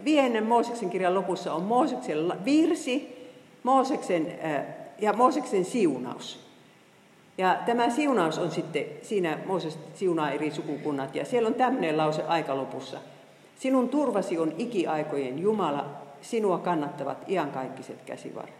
viidennen 0.05 0.43
Mooseksen 0.43 0.89
kirjan 0.89 1.15
lopussa 1.15 1.53
on 1.53 1.63
Mooseksen 1.63 2.17
virsi 2.45 3.23
Mooseksen, 3.63 4.39
äh, 4.45 4.65
ja 4.99 5.13
Mooseksen 5.13 5.65
siunaus. 5.65 6.42
Ja 7.37 7.57
tämä 7.65 7.89
siunaus 7.89 8.37
on 8.37 8.51
sitten, 8.51 8.85
siinä 9.01 9.39
Mooses 9.45 9.79
siunaa 9.93 10.31
eri 10.31 10.51
sukukunnat, 10.51 11.15
ja 11.15 11.25
siellä 11.25 11.47
on 11.47 11.53
tämmöinen 11.53 11.97
lause 11.97 12.23
aika 12.23 12.57
lopussa– 12.57 12.97
Sinun 13.63 13.89
turvasi 13.89 14.39
on 14.39 14.53
ikiaikojen 14.57 15.39
Jumala, 15.39 15.85
sinua 16.21 16.57
kannattavat 16.57 17.17
iankaikkiset 17.27 18.01
käsivarret. 18.05 18.53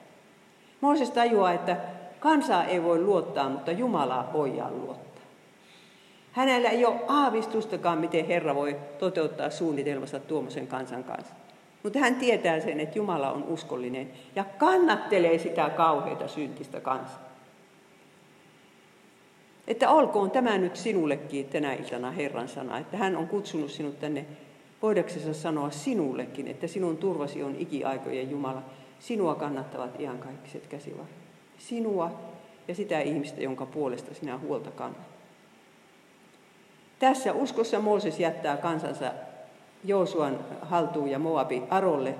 Mooses 0.81 1.11
tajuaa, 1.11 1.53
että 1.53 1.77
kansaa 2.19 2.63
ei 2.63 2.83
voi 2.83 3.01
luottaa, 3.01 3.49
mutta 3.49 3.71
Jumalaa 3.71 4.29
voidaan 4.33 4.81
luottaa. 4.81 5.23
Hänellä 6.31 6.69
ei 6.69 6.85
ole 6.85 6.99
aavistustakaan, 7.07 7.97
miten 7.97 8.27
Herra 8.27 8.55
voi 8.55 8.75
toteuttaa 8.99 9.49
suunnitelmassa 9.49 10.19
tuommoisen 10.19 10.67
kansan 10.67 11.03
kanssa. 11.03 11.33
Mutta 11.83 11.99
hän 11.99 12.15
tietää 12.15 12.59
sen, 12.59 12.79
että 12.79 12.97
Jumala 12.97 13.31
on 13.31 13.43
uskollinen 13.43 14.11
ja 14.35 14.43
kannattelee 14.43 15.37
sitä 15.37 15.69
kauheita 15.69 16.27
syntistä 16.27 16.79
kanssa. 16.79 17.19
Että 19.67 19.89
olkoon 19.89 20.31
tämä 20.31 20.57
nyt 20.57 20.75
sinullekin 20.75 21.45
tänä 21.45 21.73
iltana 21.73 22.11
Herran 22.11 22.47
sana, 22.47 22.77
että 22.77 22.97
hän 22.97 23.15
on 23.15 23.27
kutsunut 23.27 23.71
sinut 23.71 23.99
tänne 23.99 24.25
voidaksesi 24.81 25.33
sanoa 25.33 25.71
sinullekin, 25.71 26.47
että 26.47 26.67
sinun 26.67 26.97
turvasi 26.97 27.43
on 27.43 27.55
ikiaikojen 27.59 28.31
Jumala. 28.31 28.63
Sinua 28.99 29.35
kannattavat 29.35 29.99
iankaikiset 29.99 30.67
käsivarret. 30.67 31.15
Sinua 31.57 32.11
ja 32.67 32.75
sitä 32.75 32.99
ihmistä, 32.99 33.41
jonka 33.41 33.65
puolesta 33.65 34.13
sinä 34.13 34.37
huolta 34.37 34.71
kannat. 34.71 35.13
Tässä 36.99 37.33
uskossa 37.33 37.79
Mooses 37.79 38.19
jättää 38.19 38.57
kansansa 38.57 39.11
Joosuan 39.83 40.39
haltuun 40.61 41.07
ja 41.07 41.19
Moabi 41.19 41.63
Arolle 41.69 42.15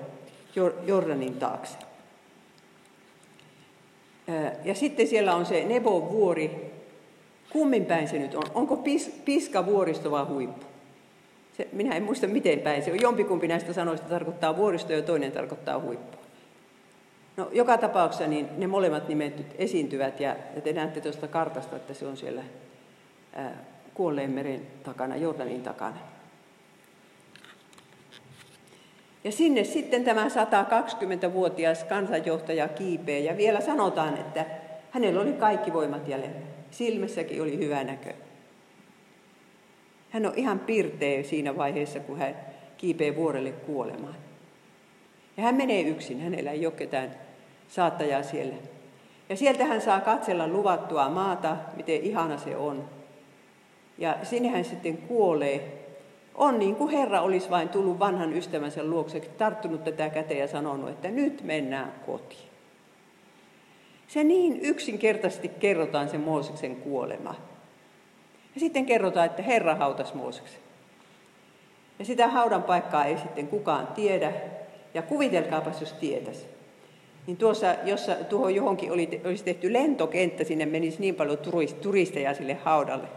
Jordanin 0.86 1.36
taakse. 1.36 1.78
Ja 4.64 4.76
sitten 4.76 5.08
siellä 5.08 5.36
on 5.36 5.46
se 5.46 5.66
Nebon 5.66 6.10
vuori. 6.10 6.73
Kummin 7.54 7.86
päin 7.86 8.08
se 8.08 8.20
nyt 8.20 8.36
on? 8.36 8.44
Onko 8.54 8.84
piska 9.26 9.66
vuoristo 9.66 10.12
vai 10.12 10.26
huippu? 10.26 10.66
Se, 11.58 11.68
minä 11.72 11.96
en 11.96 12.04
muista 12.04 12.28
miten 12.28 12.60
päin 12.60 12.84
se 12.84 12.92
on. 12.92 13.02
Jompikumpi 13.02 13.48
näistä 13.48 13.74
sanoista 13.74 14.10
tarkoittaa 14.10 14.58
vuoristoa 14.58 14.96
ja 14.96 15.02
toinen 15.02 15.32
tarkoittaa 15.32 15.80
huippua. 15.80 16.24
No, 17.38 17.50
joka 17.52 17.78
tapauksessa 17.78 18.28
niin 18.28 18.50
ne 18.58 18.68
molemmat 18.68 19.08
nimet 19.08 19.46
esiintyvät 19.58 20.20
ja, 20.20 20.36
ja 20.56 20.62
te 20.62 20.74
näette 20.74 21.02
tuosta 21.02 21.28
kartasta, 21.28 21.76
että 21.76 21.94
se 21.94 22.06
on 22.06 22.18
siellä 22.18 22.44
ää, 23.34 23.58
kuolleen 23.94 24.32
meren 24.32 24.62
takana, 24.84 25.16
Jordanin 25.16 25.64
takana. 25.64 25.98
Ja 29.24 29.32
sinne 29.32 29.64
sitten 29.64 30.04
tämä 30.04 30.28
120-vuotias 30.28 31.84
kansanjohtaja 31.84 32.68
kiipee 32.68 33.20
ja 33.20 33.38
vielä 33.38 33.62
sanotaan, 33.62 34.18
että 34.18 34.46
hänellä 34.92 35.22
oli 35.22 35.34
kaikki 35.34 35.74
voimat 35.74 36.08
jäljellä. 36.08 36.53
Silmässäkin 36.74 37.42
oli 37.42 37.58
hyvä 37.58 37.84
näkö. 37.84 38.14
Hän 40.10 40.26
on 40.26 40.34
ihan 40.36 40.60
pirteä 40.60 41.24
siinä 41.24 41.58
vaiheessa, 41.58 42.00
kun 42.00 42.18
hän 42.18 42.36
kiipee 42.78 43.16
vuorelle 43.16 43.52
kuolemaan. 43.52 44.16
Ja 45.38 45.44
hän 45.44 45.56
menee 45.56 45.82
yksin, 45.82 46.22
hänellä 46.22 46.52
ei 46.52 46.66
ole 46.66 46.74
ketään 46.74 47.16
saattajaa 47.68 48.24
siellä. 48.24 48.56
Ja 49.30 49.36
sieltä 49.36 49.66
hän 49.66 49.82
saa 49.82 50.02
katsella 50.02 50.48
luvattua 50.48 51.10
maata, 51.10 51.58
miten 51.76 52.02
ihana 52.02 52.38
se 52.38 52.56
on. 52.56 52.90
Ja 53.98 54.18
sinne 54.24 54.50
hän 54.50 54.66
sitten 54.66 54.98
kuolee. 54.98 55.86
On 56.36 56.60
niin 56.60 56.76
kuin 56.76 56.92
Herra 56.92 57.22
olisi 57.22 57.50
vain 57.50 57.70
tullut 57.70 58.00
vanhan 58.00 58.34
ystävänsä 58.34 58.84
luokseksi, 58.84 59.30
tarttunut 59.30 59.84
tätä 59.84 60.10
käteen 60.10 60.40
ja 60.40 60.48
sanonut, 60.48 60.90
että 60.90 61.08
nyt 61.08 61.44
mennään 61.44 61.94
kotiin. 62.06 62.53
Se 64.14 64.24
niin 64.24 64.60
yksinkertaisesti 64.62 65.50
kerrotaan 65.50 66.10
se 66.10 66.18
Mooseksen 66.18 66.76
kuolema. 66.76 67.36
Ja 68.56 68.60
sitten 68.60 68.86
kerrotaan, 68.86 69.26
että 69.26 69.42
Herra 69.42 69.76
hautas 69.76 70.14
Mooseksen. 70.14 70.60
Ja 72.00 72.06
sitä 72.06 72.28
haudan 72.28 72.64
paikkaa 72.64 73.06
ei 73.06 73.18
sitten 73.18 73.48
kukaan 73.48 73.88
tiedä. 73.88 74.32
Ja 74.94 75.02
kuvitelkaapas, 75.02 75.82
jos 75.82 75.94
tietäisi. 75.94 76.46
Niin 77.28 77.38
tuossa, 77.38 77.76
jossa 77.84 78.16
tuohon 78.16 78.56
johonkin 78.56 78.92
oli, 78.92 79.22
olisi 79.26 79.44
tehty 79.44 79.74
lentokenttä, 79.74 80.44
sinne 80.44 80.66
menisi 80.66 81.00
niin 81.00 81.16
paljon 81.16 81.40
turisteja 81.82 82.34
sille 82.34 82.54
haudalle. 82.54 83.08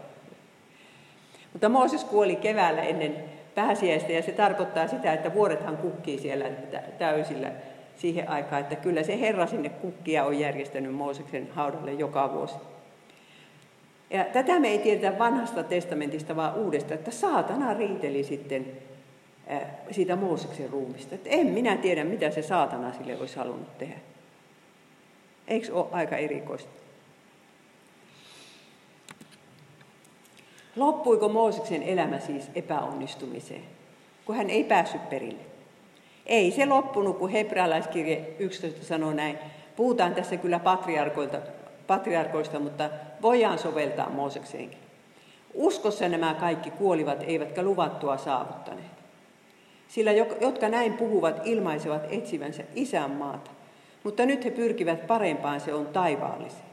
Mutta 1.53 1.69
Mooses 1.69 2.03
kuoli 2.03 2.35
keväällä 2.35 2.81
ennen 2.81 3.23
pääsiäistä 3.55 4.11
ja 4.11 4.21
se 4.21 4.31
tarkoittaa 4.31 4.87
sitä, 4.87 5.13
että 5.13 5.33
vuorethan 5.33 5.77
kukkii 5.77 6.19
siellä 6.19 6.45
täysillä 6.97 7.51
siihen 7.97 8.29
aikaan, 8.29 8.61
että 8.61 8.75
kyllä 8.75 9.03
se 9.03 9.19
Herra 9.19 9.47
sinne 9.47 9.69
kukkia 9.69 10.25
on 10.25 10.39
järjestänyt 10.39 10.95
Mooseksen 10.95 11.49
haudalle 11.51 11.93
joka 11.93 12.33
vuosi. 12.33 12.55
Ja 14.09 14.23
tätä 14.23 14.59
me 14.59 14.67
ei 14.67 14.79
tiedetä 14.79 15.19
vanhasta 15.19 15.63
testamentista, 15.63 16.35
vaan 16.35 16.55
uudesta, 16.55 16.93
että 16.93 17.11
saatana 17.11 17.73
riiteli 17.73 18.23
sitten 18.23 18.65
siitä 19.91 20.15
Mooseksen 20.15 20.69
ruumista. 20.69 21.15
Että 21.15 21.29
en 21.29 21.47
minä 21.47 21.77
tiedä, 21.77 22.03
mitä 22.03 22.31
se 22.31 22.41
saatana 22.41 22.93
sille 22.93 23.17
olisi 23.17 23.35
halunnut 23.35 23.77
tehdä. 23.77 23.95
Eikö 25.47 25.75
ole 25.75 25.87
aika 25.91 26.17
erikoista? 26.17 26.69
Loppuiko 30.75 31.29
Mooseksen 31.29 31.83
elämä 31.83 32.19
siis 32.19 32.51
epäonnistumiseen, 32.55 33.63
kun 34.25 34.35
hän 34.35 34.49
ei 34.49 34.63
päässyt 34.63 35.09
perille? 35.09 35.56
Ei 36.27 36.51
se 36.51 36.65
loppunut, 36.65 37.17
kun 37.17 37.29
hebrealaiskirje 37.29 38.35
11 38.39 38.85
sanoo 38.85 39.13
näin. 39.13 39.39
Puhutaan 39.75 40.15
tässä 40.15 40.37
kyllä 40.37 40.59
patriarkoilta, 40.59 41.37
patriarkoista, 41.87 42.59
mutta 42.59 42.89
voidaan 43.21 43.59
soveltaa 43.59 44.09
Moosekseenkin. 44.09 44.79
Uskossa 45.53 46.09
nämä 46.09 46.33
kaikki 46.33 46.71
kuolivat, 46.71 47.23
eivätkä 47.27 47.63
luvattua 47.63 48.17
saavuttaneet. 48.17 48.97
Sillä 49.87 50.11
jotka 50.41 50.69
näin 50.69 50.93
puhuvat, 50.93 51.41
ilmaisevat 51.45 52.01
etsivänsä 52.09 52.63
isänmaata. 52.75 53.51
Mutta 54.03 54.25
nyt 54.25 54.45
he 54.45 54.51
pyrkivät 54.51 55.07
parempaan, 55.07 55.61
se 55.61 55.73
on 55.73 55.85
taivaallisen. 55.85 56.67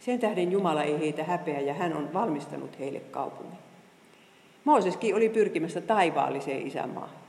Sen 0.00 0.18
tähden 0.18 0.52
Jumala 0.52 0.82
ei 0.82 1.00
heitä 1.00 1.24
häpeä 1.24 1.60
ja 1.60 1.74
hän 1.74 1.96
on 1.96 2.12
valmistanut 2.12 2.78
heille 2.78 3.00
kaupungin. 3.00 3.58
Mooseskin 4.64 5.14
oli 5.14 5.28
pyrkimässä 5.28 5.80
taivaalliseen 5.80 6.66
isänmaahan. 6.66 7.19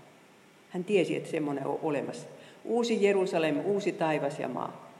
Hän 0.72 0.84
tiesi, 0.84 1.16
että 1.16 1.32
semmoinen 1.32 1.68
on 1.68 1.80
olemassa. 1.84 2.28
Uusi 2.66 3.04
Jerusalem, 3.04 3.60
uusi 3.66 3.92
taivas 3.92 4.40
ja 4.40 4.48
maa. 4.48 4.92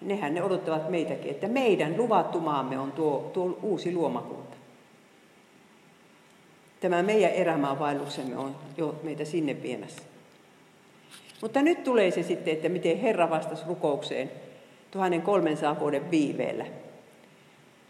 Nehän 0.00 0.34
ne 0.34 0.42
odottavat 0.42 0.90
meitäkin, 0.90 1.30
että 1.30 1.48
meidän 1.48 1.96
luvattu 1.96 2.40
maamme 2.40 2.78
on 2.78 2.92
tuo, 2.92 3.30
tuo 3.32 3.58
uusi 3.62 3.94
luomakunta. 3.94 4.56
Tämä 6.80 7.02
meidän 7.02 7.30
erämaavaelluksemme 7.30 8.36
on 8.36 8.56
jo 8.76 8.94
meitä 9.02 9.24
sinne 9.24 9.62
viemässä. 9.62 10.02
Mutta 11.42 11.62
nyt 11.62 11.84
tulee 11.84 12.10
se 12.10 12.22
sitten, 12.22 12.54
että 12.54 12.68
miten 12.68 12.98
Herra 12.98 13.30
vastasi 13.30 13.64
rukoukseen 13.66 14.30
1300 14.90 15.80
vuoden 15.80 16.10
viiveellä. 16.10 16.66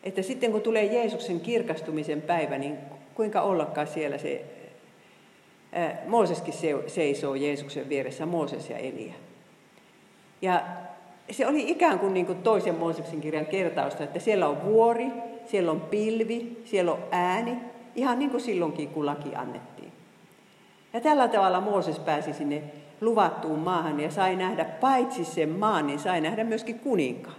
Että 0.02 0.22
sitten 0.22 0.52
kun 0.52 0.62
tulee 0.62 0.84
Jeesuksen 0.84 1.40
kirkastumisen 1.40 2.22
päivä, 2.22 2.58
niin 2.58 2.76
kuinka 3.14 3.42
ollakaan 3.42 3.86
siellä 3.86 4.18
se 4.18 4.44
Mooseskin 6.06 6.54
seisoo 6.86 7.34
Jeesuksen 7.34 7.88
vieressä, 7.88 8.26
Mooses 8.26 8.70
ja 8.70 8.78
Elia. 8.78 9.14
Ja 10.42 10.62
se 11.30 11.46
oli 11.46 11.70
ikään 11.70 11.98
kuin, 11.98 12.14
niin 12.14 12.26
kuin 12.26 12.42
toisen 12.42 12.74
Mooseksen 12.74 13.20
kirjan 13.20 13.46
kertausta, 13.46 14.04
että 14.04 14.18
siellä 14.18 14.48
on 14.48 14.64
vuori, 14.64 15.06
siellä 15.44 15.70
on 15.70 15.80
pilvi, 15.80 16.62
siellä 16.64 16.92
on 16.92 16.98
ääni, 17.10 17.56
ihan 17.94 18.18
niin 18.18 18.30
kuin 18.30 18.40
silloinkin, 18.40 18.88
kun 18.88 19.06
laki 19.06 19.34
annettiin. 19.34 19.92
Ja 20.92 21.00
tällä 21.00 21.28
tavalla 21.28 21.60
Mooses 21.60 21.98
pääsi 21.98 22.32
sinne 22.32 22.62
luvattuun 23.00 23.58
maahan 23.58 24.00
ja 24.00 24.10
sai 24.10 24.36
nähdä 24.36 24.64
paitsi 24.64 25.24
sen 25.24 25.48
maan, 25.48 25.86
niin 25.86 25.98
sai 25.98 26.20
nähdä 26.20 26.44
myöskin 26.44 26.78
kuninkaan. 26.78 27.36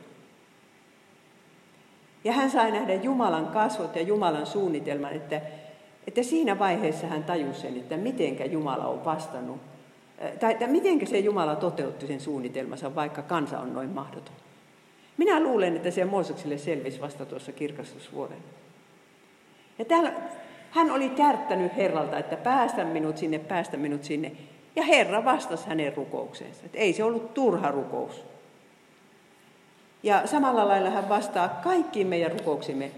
Ja 2.24 2.34
hän 2.34 2.52
sai 2.52 2.72
nähdä 2.72 2.94
Jumalan 2.94 3.48
kasvot 3.48 3.96
ja 3.96 4.02
Jumalan 4.02 4.46
suunnitelman, 4.46 5.14
että, 5.14 5.42
että 6.08 6.24
siinä 6.24 6.60
vaiheessa 6.60 7.08
hän 7.08 7.24
tajusi 7.24 7.62
sen, 7.62 7.78
että 7.78 7.98
mitenkä 7.98 8.46
Jumala 8.46 8.88
on 8.88 9.06
vastannut, 9.06 9.58
tai 10.40 10.52
että 10.52 10.68
mitenkä 10.68 11.06
se 11.06 11.20
Jumala 11.20 11.56
toteutti 11.56 12.08
sen 12.08 12.20
suunnitelmansa, 12.20 12.96
vaikka 12.96 13.22
kansa 13.22 13.60
on 13.60 13.74
noin 13.74 13.90
mahdoton. 13.90 14.36
Minä 15.18 15.40
luulen, 15.40 15.76
että 15.76 15.92
se 15.92 16.06
Moosekselle 16.06 16.58
selvisi 16.58 17.02
vasta 17.02 17.26
tuossa 17.26 17.52
kirkastusvuoden. 17.52 18.38
Ja 19.80 19.86
täällä, 19.86 20.14
hän 20.72 20.92
oli 20.92 21.10
kärttänyt 21.10 21.76
Herralta, 21.76 22.18
että 22.18 22.38
päästä 22.38 22.84
minut 22.84 23.18
sinne, 23.18 23.40
päästä 23.40 23.78
minut 23.78 24.04
sinne. 24.04 24.32
Ja 24.76 24.84
Herra 24.84 25.26
vastasi 25.26 25.68
hänen 25.68 25.94
rukoukseensa. 25.96 26.62
Että 26.66 26.78
ei 26.78 26.94
se 26.94 27.04
ollut 27.04 27.34
turha 27.34 27.72
rukous. 27.72 28.24
Ja 30.04 30.28
samalla 30.28 30.68
lailla 30.68 30.90
hän 30.90 31.10
vastaa 31.10 31.50
kaikkiin 31.50 32.08
meidän 32.08 32.32
rukouksimme, 32.32 32.92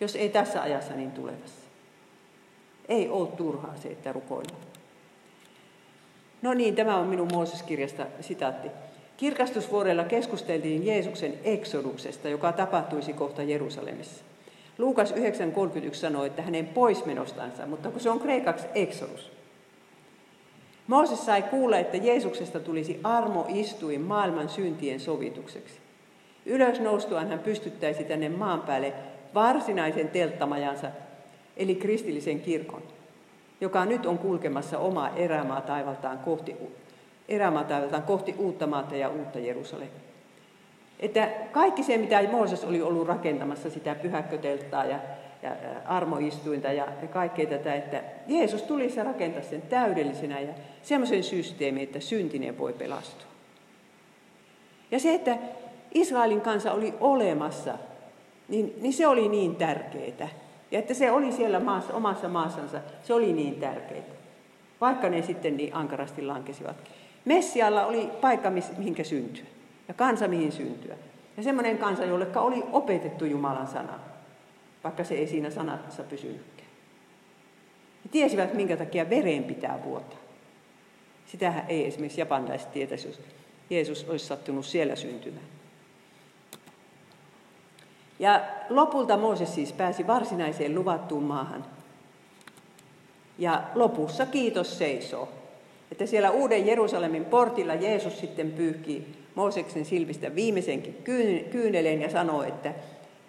jos 0.00 0.16
ei 0.16 0.28
tässä 0.28 0.62
ajassa, 0.62 0.94
niin 0.94 1.10
tulevassa. 1.10 1.57
Ei 2.88 3.08
ole 3.08 3.28
turhaa 3.28 3.74
se, 3.82 3.88
että 3.88 4.12
rukoillaan. 4.12 4.62
No 6.42 6.54
niin, 6.54 6.76
tämä 6.76 6.96
on 6.96 7.06
minun 7.06 7.28
Mooses-kirjasta 7.32 8.06
sitaatti. 8.20 8.68
Kirkastusvuorella 9.16 10.04
keskusteltiin 10.04 10.86
Jeesuksen 10.86 11.34
eksoduksesta, 11.44 12.28
joka 12.28 12.52
tapahtuisi 12.52 13.12
kohta 13.12 13.42
Jerusalemissa. 13.42 14.24
Luukas 14.78 15.12
9.31 15.12 15.94
sanoi, 15.94 16.26
että 16.26 16.42
hänen 16.42 16.66
poismenostansa, 16.66 17.66
mutta 17.66 17.90
kun 17.90 18.00
se 18.00 18.10
on 18.10 18.20
kreikaksi 18.20 18.66
eksodus. 18.74 19.32
Mooses 20.86 21.26
sai 21.26 21.42
kuulla, 21.42 21.78
että 21.78 21.96
Jeesuksesta 21.96 22.60
tulisi 22.60 23.00
armo 23.04 23.46
istuin 23.48 24.00
maailman 24.00 24.48
syntien 24.48 25.00
sovitukseksi. 25.00 25.78
Ylös 26.46 26.80
noustuaan 26.80 27.28
hän 27.28 27.38
pystyttäisi 27.38 28.04
tänne 28.04 28.28
maan 28.28 28.60
päälle 28.60 28.92
varsinaisen 29.34 30.08
telttamajansa, 30.08 30.90
eli 31.58 31.74
kristillisen 31.74 32.40
kirkon, 32.40 32.82
joka 33.60 33.84
nyt 33.84 34.06
on 34.06 34.18
kulkemassa 34.18 34.78
omaa 34.78 35.16
erämaa 35.16 35.60
taivaltaan 35.60 36.18
kohti, 36.18 36.56
erämaa 37.28 37.64
taivaltaan 37.64 38.02
kohti 38.02 38.34
uutta 38.38 38.66
maata 38.66 38.96
ja 38.96 39.08
uutta 39.08 39.38
Jerusalemia. 39.38 40.08
Että 41.00 41.28
kaikki 41.52 41.82
se, 41.82 41.96
mitä 41.96 42.22
Mooses 42.30 42.64
oli 42.64 42.82
ollut 42.82 43.08
rakentamassa, 43.08 43.70
sitä 43.70 43.94
pyhäkkötelttaa 43.94 44.84
ja 44.84 44.98
ja 45.42 45.56
armoistuinta 45.86 46.72
ja 46.72 46.88
kaikkea 47.12 47.46
tätä, 47.46 47.74
että 47.74 48.02
Jeesus 48.26 48.62
tuli 48.62 48.90
se 48.90 49.02
rakentaa 49.02 49.42
sen 49.42 49.62
täydellisenä 49.62 50.40
ja 50.40 50.54
semmoisen 50.82 51.24
systeemin, 51.24 51.82
että 51.82 52.00
syntinen 52.00 52.58
voi 52.58 52.72
pelastua. 52.72 53.28
Ja 54.90 54.98
se, 54.98 55.14
että 55.14 55.38
Israelin 55.94 56.40
kansa 56.40 56.72
oli 56.72 56.94
olemassa, 57.00 57.78
niin, 58.48 58.74
niin 58.80 58.92
se 58.92 59.06
oli 59.06 59.28
niin 59.28 59.56
tärkeää. 59.56 60.28
Ja 60.70 60.78
että 60.78 60.94
se 60.94 61.10
oli 61.10 61.32
siellä 61.32 61.60
maassa, 61.60 61.94
omassa 61.94 62.28
maassansa, 62.28 62.80
se 63.02 63.14
oli 63.14 63.32
niin 63.32 63.54
tärkeää. 63.54 64.02
Vaikka 64.80 65.08
ne 65.08 65.22
sitten 65.22 65.56
niin 65.56 65.74
ankarasti 65.74 66.22
lankesivat. 66.22 66.76
Messialla 67.24 67.86
oli 67.86 68.10
paikka, 68.20 68.50
mihinkä 68.50 69.04
syntyä. 69.04 69.44
Ja 69.88 69.94
kansa, 69.94 70.28
mihin 70.28 70.52
syntyä. 70.52 70.94
Ja 71.36 71.42
semmoinen 71.42 71.78
kansa, 71.78 72.04
jolle 72.04 72.26
oli 72.34 72.64
opetettu 72.72 73.24
Jumalan 73.24 73.66
sana 73.66 73.98
vaikka 74.84 75.04
se 75.04 75.14
ei 75.14 75.26
siinä 75.26 75.50
sanassa 75.50 76.02
pysynytkään. 76.02 76.68
He 78.04 78.08
tiesivät, 78.10 78.54
minkä 78.54 78.76
takia 78.76 79.10
vereen 79.10 79.44
pitää 79.44 79.84
vuotaa. 79.84 80.18
Sitähän 81.26 81.64
ei 81.68 81.86
esimerkiksi 81.86 82.20
japanilaiset 82.20 82.72
tietäisi, 82.72 83.08
jos 83.08 83.20
Jeesus 83.70 84.06
olisi 84.08 84.26
sattunut 84.26 84.66
siellä 84.66 84.96
syntymään. 84.96 85.46
Ja 88.18 88.40
lopulta 88.70 89.16
Mooses 89.16 89.54
siis 89.54 89.72
pääsi 89.72 90.06
varsinaiseen 90.06 90.74
luvattuun 90.74 91.24
maahan. 91.24 91.64
Ja 93.38 93.62
lopussa 93.74 94.26
kiitos 94.26 94.78
seisoo. 94.78 95.28
Että 95.92 96.06
siellä 96.06 96.30
uuden 96.30 96.66
Jerusalemin 96.66 97.24
portilla 97.24 97.74
Jeesus 97.74 98.20
sitten 98.20 98.50
pyyhkii 98.50 99.18
Mooseksen 99.34 99.84
silmistä 99.84 100.34
viimeisenkin 100.34 101.02
kyyneleen 101.50 102.02
ja 102.02 102.10
sanoo, 102.10 102.42
että 102.42 102.74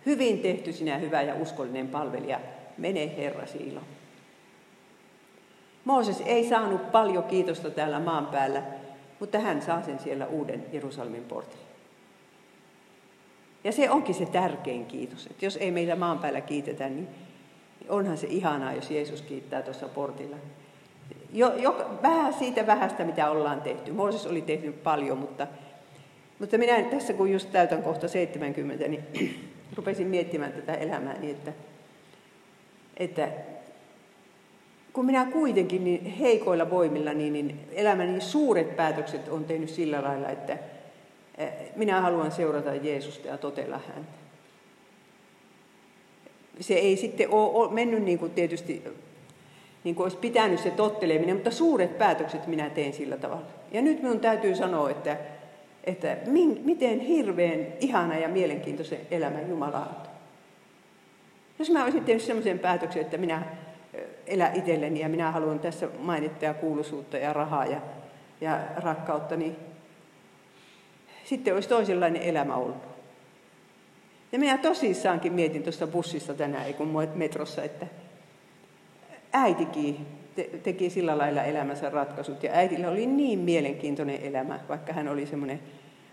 hyvin 0.06 0.40
tehty 0.40 0.74
sinä 0.74 0.98
hyvä 0.98 1.22
ja 1.22 1.36
uskollinen 1.36 1.88
palvelija, 1.88 2.40
mene 2.78 3.18
Herrasi 3.18 3.58
ilo. 3.58 3.82
Mooses 5.86 6.24
ei 6.26 6.50
saanut 6.50 6.92
paljon 6.92 7.24
kiitosta 7.24 7.70
täällä 7.70 8.00
maan 8.00 8.26
päällä, 8.26 8.64
mutta 9.20 9.40
hän 9.40 9.62
saa 9.62 9.84
sen 9.84 10.00
siellä 10.00 10.28
uuden 10.28 10.66
Jerusalemin 10.74 11.24
portilla. 11.24 11.69
Ja 13.64 13.72
se 13.72 13.90
onkin 13.90 14.16
se 14.16 14.26
tärkein 14.26 14.86
kiitos, 14.86 15.28
että 15.28 15.46
jos 15.46 15.58
ei 15.58 15.72
meillä 15.72 15.96
maan 15.96 16.20
päällä 16.20 16.42
kiitetä, 16.42 16.90
niin 16.90 17.08
onhan 17.90 18.18
se 18.18 18.28
ihanaa, 18.28 18.74
jos 18.74 18.92
Jeesus 18.92 19.22
kiittää 19.22 19.62
tuossa 19.62 19.88
portilla. 19.88 20.36
Jo, 21.34 21.54
jo, 21.56 21.98
vähän 22.02 22.34
siitä 22.34 22.68
vähästä, 22.68 23.04
mitä 23.04 23.30
ollaan 23.30 23.62
tehty. 23.62 23.92
Mooses 23.92 24.28
oli 24.28 24.42
tehnyt 24.42 24.84
paljon, 24.84 25.18
mutta, 25.18 25.48
mutta 26.40 26.58
minä 26.58 26.82
tässä 26.82 27.14
kun 27.14 27.32
just 27.32 27.52
täytän 27.52 27.84
kohta 27.84 28.08
70, 28.08 28.88
niin 28.88 29.04
rupesin 29.78 30.08
miettimään 30.08 30.54
tätä 30.54 30.74
elämää 30.74 31.18
niin, 31.20 31.32
että, 31.32 31.54
että 32.98 33.30
kun 34.94 35.06
minä 35.06 35.26
kuitenkin 35.26 35.84
niin 35.84 36.06
heikoilla 36.06 36.70
voimilla, 36.70 37.14
niin, 37.14 37.34
niin 37.34 37.60
elämäni 37.72 38.22
suuret 38.22 38.76
päätökset 38.76 39.28
on 39.28 39.46
tehnyt 39.46 39.70
sillä 39.70 40.04
lailla, 40.04 40.30
että 40.30 40.58
minä 41.76 42.02
haluan 42.02 42.32
seurata 42.32 42.76
Jeesusta 42.76 43.28
ja 43.28 43.38
totella 43.38 43.80
häntä. 43.88 44.12
Se 46.60 46.74
ei 46.74 46.98
sitten 46.98 47.30
ole 47.30 47.74
mennyt 47.74 48.04
niin 48.04 48.20
kuin 48.20 48.32
tietysti 48.32 48.84
niin 49.84 49.96
kuin 49.96 50.06
olisi 50.06 50.18
pitänyt 50.18 50.60
se 50.60 50.72
totteleminen, 50.72 51.36
mutta 51.36 51.52
suuret 51.52 51.98
päätökset 51.98 52.48
minä 52.48 52.70
teen 52.70 52.94
sillä 52.94 53.18
tavalla. 53.18 53.46
Ja 53.72 53.82
nyt 53.82 54.02
minun 54.02 54.20
täytyy 54.20 54.56
sanoa, 54.56 54.90
että, 54.90 55.18
että 55.84 56.18
miten 56.64 57.00
hirveän 57.00 57.68
ihana 57.80 58.18
ja 58.18 58.30
mielenkiintoisen 58.30 59.00
elämän 59.12 59.50
Jumala 59.50 59.78
antoi. 59.78 60.14
Jos 61.60 61.70
mä 61.70 61.84
olisin 61.84 62.06
tehnyt 62.06 62.24
sellaisen 62.24 62.60
päätöksen, 62.60 63.02
että 63.02 63.18
minä 63.18 63.44
elä 64.28 64.52
itselleni 64.54 65.00
ja 65.00 65.10
minä 65.10 65.32
haluan 65.32 65.60
tässä 65.60 65.88
mainittaa 66.00 66.54
kuuluisuutta 66.54 67.18
ja 67.18 67.34
rahaa 67.34 67.66
ja, 67.66 67.82
ja 68.42 68.60
rakkautta, 68.76 69.36
niin 69.36 69.56
sitten 71.30 71.54
olisi 71.54 71.70
toisenlainen 71.70 72.22
elämä 72.22 72.56
ollut. 72.56 72.78
Ja 74.32 74.40
minä 74.40 74.58
tosissaankin 74.58 75.34
mietin 75.34 75.64
tuossa 75.64 75.88
bussissa 75.88 76.34
tänään, 76.34 76.74
kun 76.74 76.98
metrossa, 77.16 77.64
että 77.64 77.88
äitikin 79.34 80.08
te- 80.36 80.50
teki 80.64 80.90
sillä 80.90 81.18
lailla 81.18 81.44
elämänsä 81.44 81.90
ratkaisut. 81.90 82.44
Ja 82.44 82.52
äitillä 82.54 82.90
oli 82.90 83.06
niin 83.06 83.40
mielenkiintoinen 83.40 84.24
elämä, 84.24 84.60
vaikka 84.70 84.94
hän 84.94 85.08
oli 85.08 85.26
semmoinen 85.26 85.60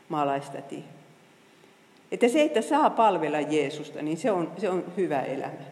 maalaistäti. 0.09 0.85
Että 2.13 2.29
se, 2.29 2.43
että 2.43 2.63
saa 2.63 2.91
palvella 2.91 3.41
Jeesusta, 3.41 4.03
niin 4.03 4.17
se 4.17 4.31
on, 4.31 4.53
se 4.59 4.69
on 4.69 4.85
hyvä 4.97 5.21
elämä. 5.21 5.65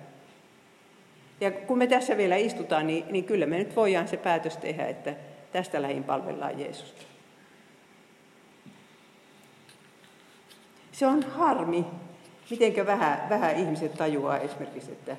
Ja 1.41 1.51
kun 1.51 1.79
me 1.79 1.87
tässä 1.87 2.17
vielä 2.17 2.37
istutaan, 2.37 2.87
niin, 2.87 3.05
niin 3.11 3.25
kyllä 3.25 3.47
me 3.47 3.59
nyt 3.59 3.77
voidaan 3.77 4.09
se 4.09 4.17
päätös 4.17 4.57
tehdä, 4.57 4.87
että 4.87 5.15
tästä 5.53 5.83
lähin 5.83 6.05
palvellaan 6.05 6.61
Jeesusta. 6.61 7.14
Se 10.95 11.07
on 11.07 11.23
harmi, 11.23 11.85
miten 12.51 12.87
vähän, 12.87 13.29
vähän 13.29 13.57
ihmiset 13.57 13.95
tajuaa 13.95 14.39
esimerkiksi, 14.39 14.93
että 14.93 15.17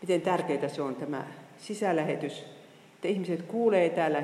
miten 0.00 0.20
tärkeää 0.20 0.68
se 0.68 0.82
on 0.82 0.94
tämä 0.94 1.24
sisälähetys, 1.58 2.44
että 2.94 3.08
ihmiset 3.08 3.42
kuulee 3.42 3.88
täällä 3.88 4.22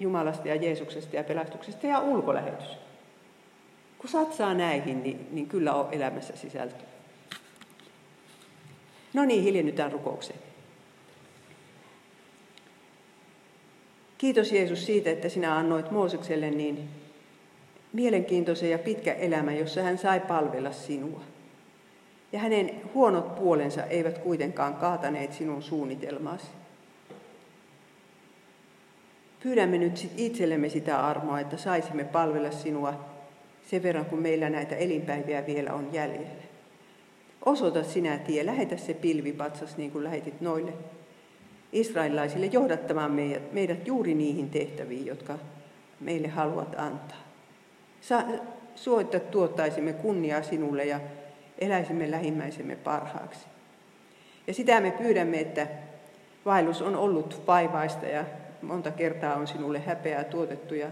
Jumalasta 0.00 0.48
ja 0.48 0.54
Jeesuksesta 0.54 1.16
ja 1.16 1.24
pelastuksesta 1.24 1.86
ja 1.86 2.00
ulkolähetys. 2.00 2.78
Kun 3.98 4.10
satsaa 4.10 4.54
näihin, 4.54 5.02
niin, 5.02 5.28
niin 5.30 5.46
kyllä 5.46 5.74
on 5.74 5.88
elämässä 5.92 6.36
sisältö. 6.36 6.84
No 9.14 9.24
niin, 9.24 9.42
hiljennytään 9.42 9.92
rukoukseen. 9.92 10.38
Kiitos 14.18 14.52
Jeesus 14.52 14.86
siitä, 14.86 15.10
että 15.10 15.28
sinä 15.28 15.56
annoit 15.56 15.90
Moosekselle 15.90 16.50
niin 16.50 16.88
mielenkiintoisen 17.92 18.70
ja 18.70 18.78
pitkä 18.78 19.12
elämä, 19.12 19.52
jossa 19.52 19.82
hän 19.82 19.98
sai 19.98 20.20
palvella 20.20 20.72
sinua. 20.72 21.20
Ja 22.32 22.38
hänen 22.38 22.70
huonot 22.94 23.34
puolensa 23.34 23.84
eivät 23.84 24.18
kuitenkaan 24.18 24.74
kaataneet 24.74 25.32
sinun 25.32 25.62
suunnitelmaasi. 25.62 26.46
Pyydämme 29.42 29.78
nyt 29.78 30.10
itsellemme 30.16 30.68
sitä 30.68 31.06
armoa, 31.06 31.40
että 31.40 31.56
saisimme 31.56 32.04
palvella 32.04 32.50
sinua 32.50 32.94
sen 33.70 33.82
verran, 33.82 34.04
kun 34.04 34.18
meillä 34.18 34.50
näitä 34.50 34.76
elinpäiviä 34.76 35.46
vielä 35.46 35.72
on 35.74 35.88
jäljellä. 35.92 36.48
Osoita 37.46 37.84
sinä 37.84 38.18
tie, 38.18 38.46
lähetä 38.46 38.76
se 38.76 38.94
pilvipatsas 38.94 39.76
niin 39.76 39.90
kuin 39.90 40.04
lähetit 40.04 40.40
noille 40.40 40.72
israelilaisille 41.72 42.46
johdattamaan 42.46 43.12
meidät, 43.12 43.52
meidät 43.52 43.86
juuri 43.86 44.14
niihin 44.14 44.50
tehtäviin, 44.50 45.06
jotka 45.06 45.38
meille 46.00 46.28
haluat 46.28 46.74
antaa. 46.78 47.27
Suotta 48.74 49.20
tuottaisimme 49.20 49.92
kunniaa 49.92 50.42
sinulle 50.42 50.84
ja 50.84 51.00
eläisimme 51.58 52.10
lähimmäisemme 52.10 52.76
parhaaksi. 52.76 53.46
Ja 54.46 54.54
sitä 54.54 54.80
me 54.80 54.90
pyydämme, 54.90 55.40
että 55.40 55.66
vaellus 56.44 56.82
on 56.82 56.96
ollut 56.96 57.42
vaivaista 57.46 58.06
ja 58.06 58.24
monta 58.62 58.90
kertaa 58.90 59.34
on 59.34 59.46
sinulle 59.46 59.78
häpeää 59.78 60.24
tuotettu 60.24 60.74
ja 60.74 60.90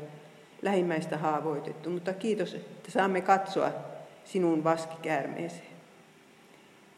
lähimmäistä 0.62 1.18
haavoitettu. 1.18 1.90
Mutta 1.90 2.12
kiitos, 2.12 2.54
että 2.54 2.90
saamme 2.90 3.20
katsoa 3.20 3.70
sinun 4.24 4.64
vaskikäärmeeseen. 4.64 5.76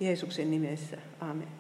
Jeesuksen 0.01 0.51
nimessä. 0.51 0.97
Amen. 1.21 1.58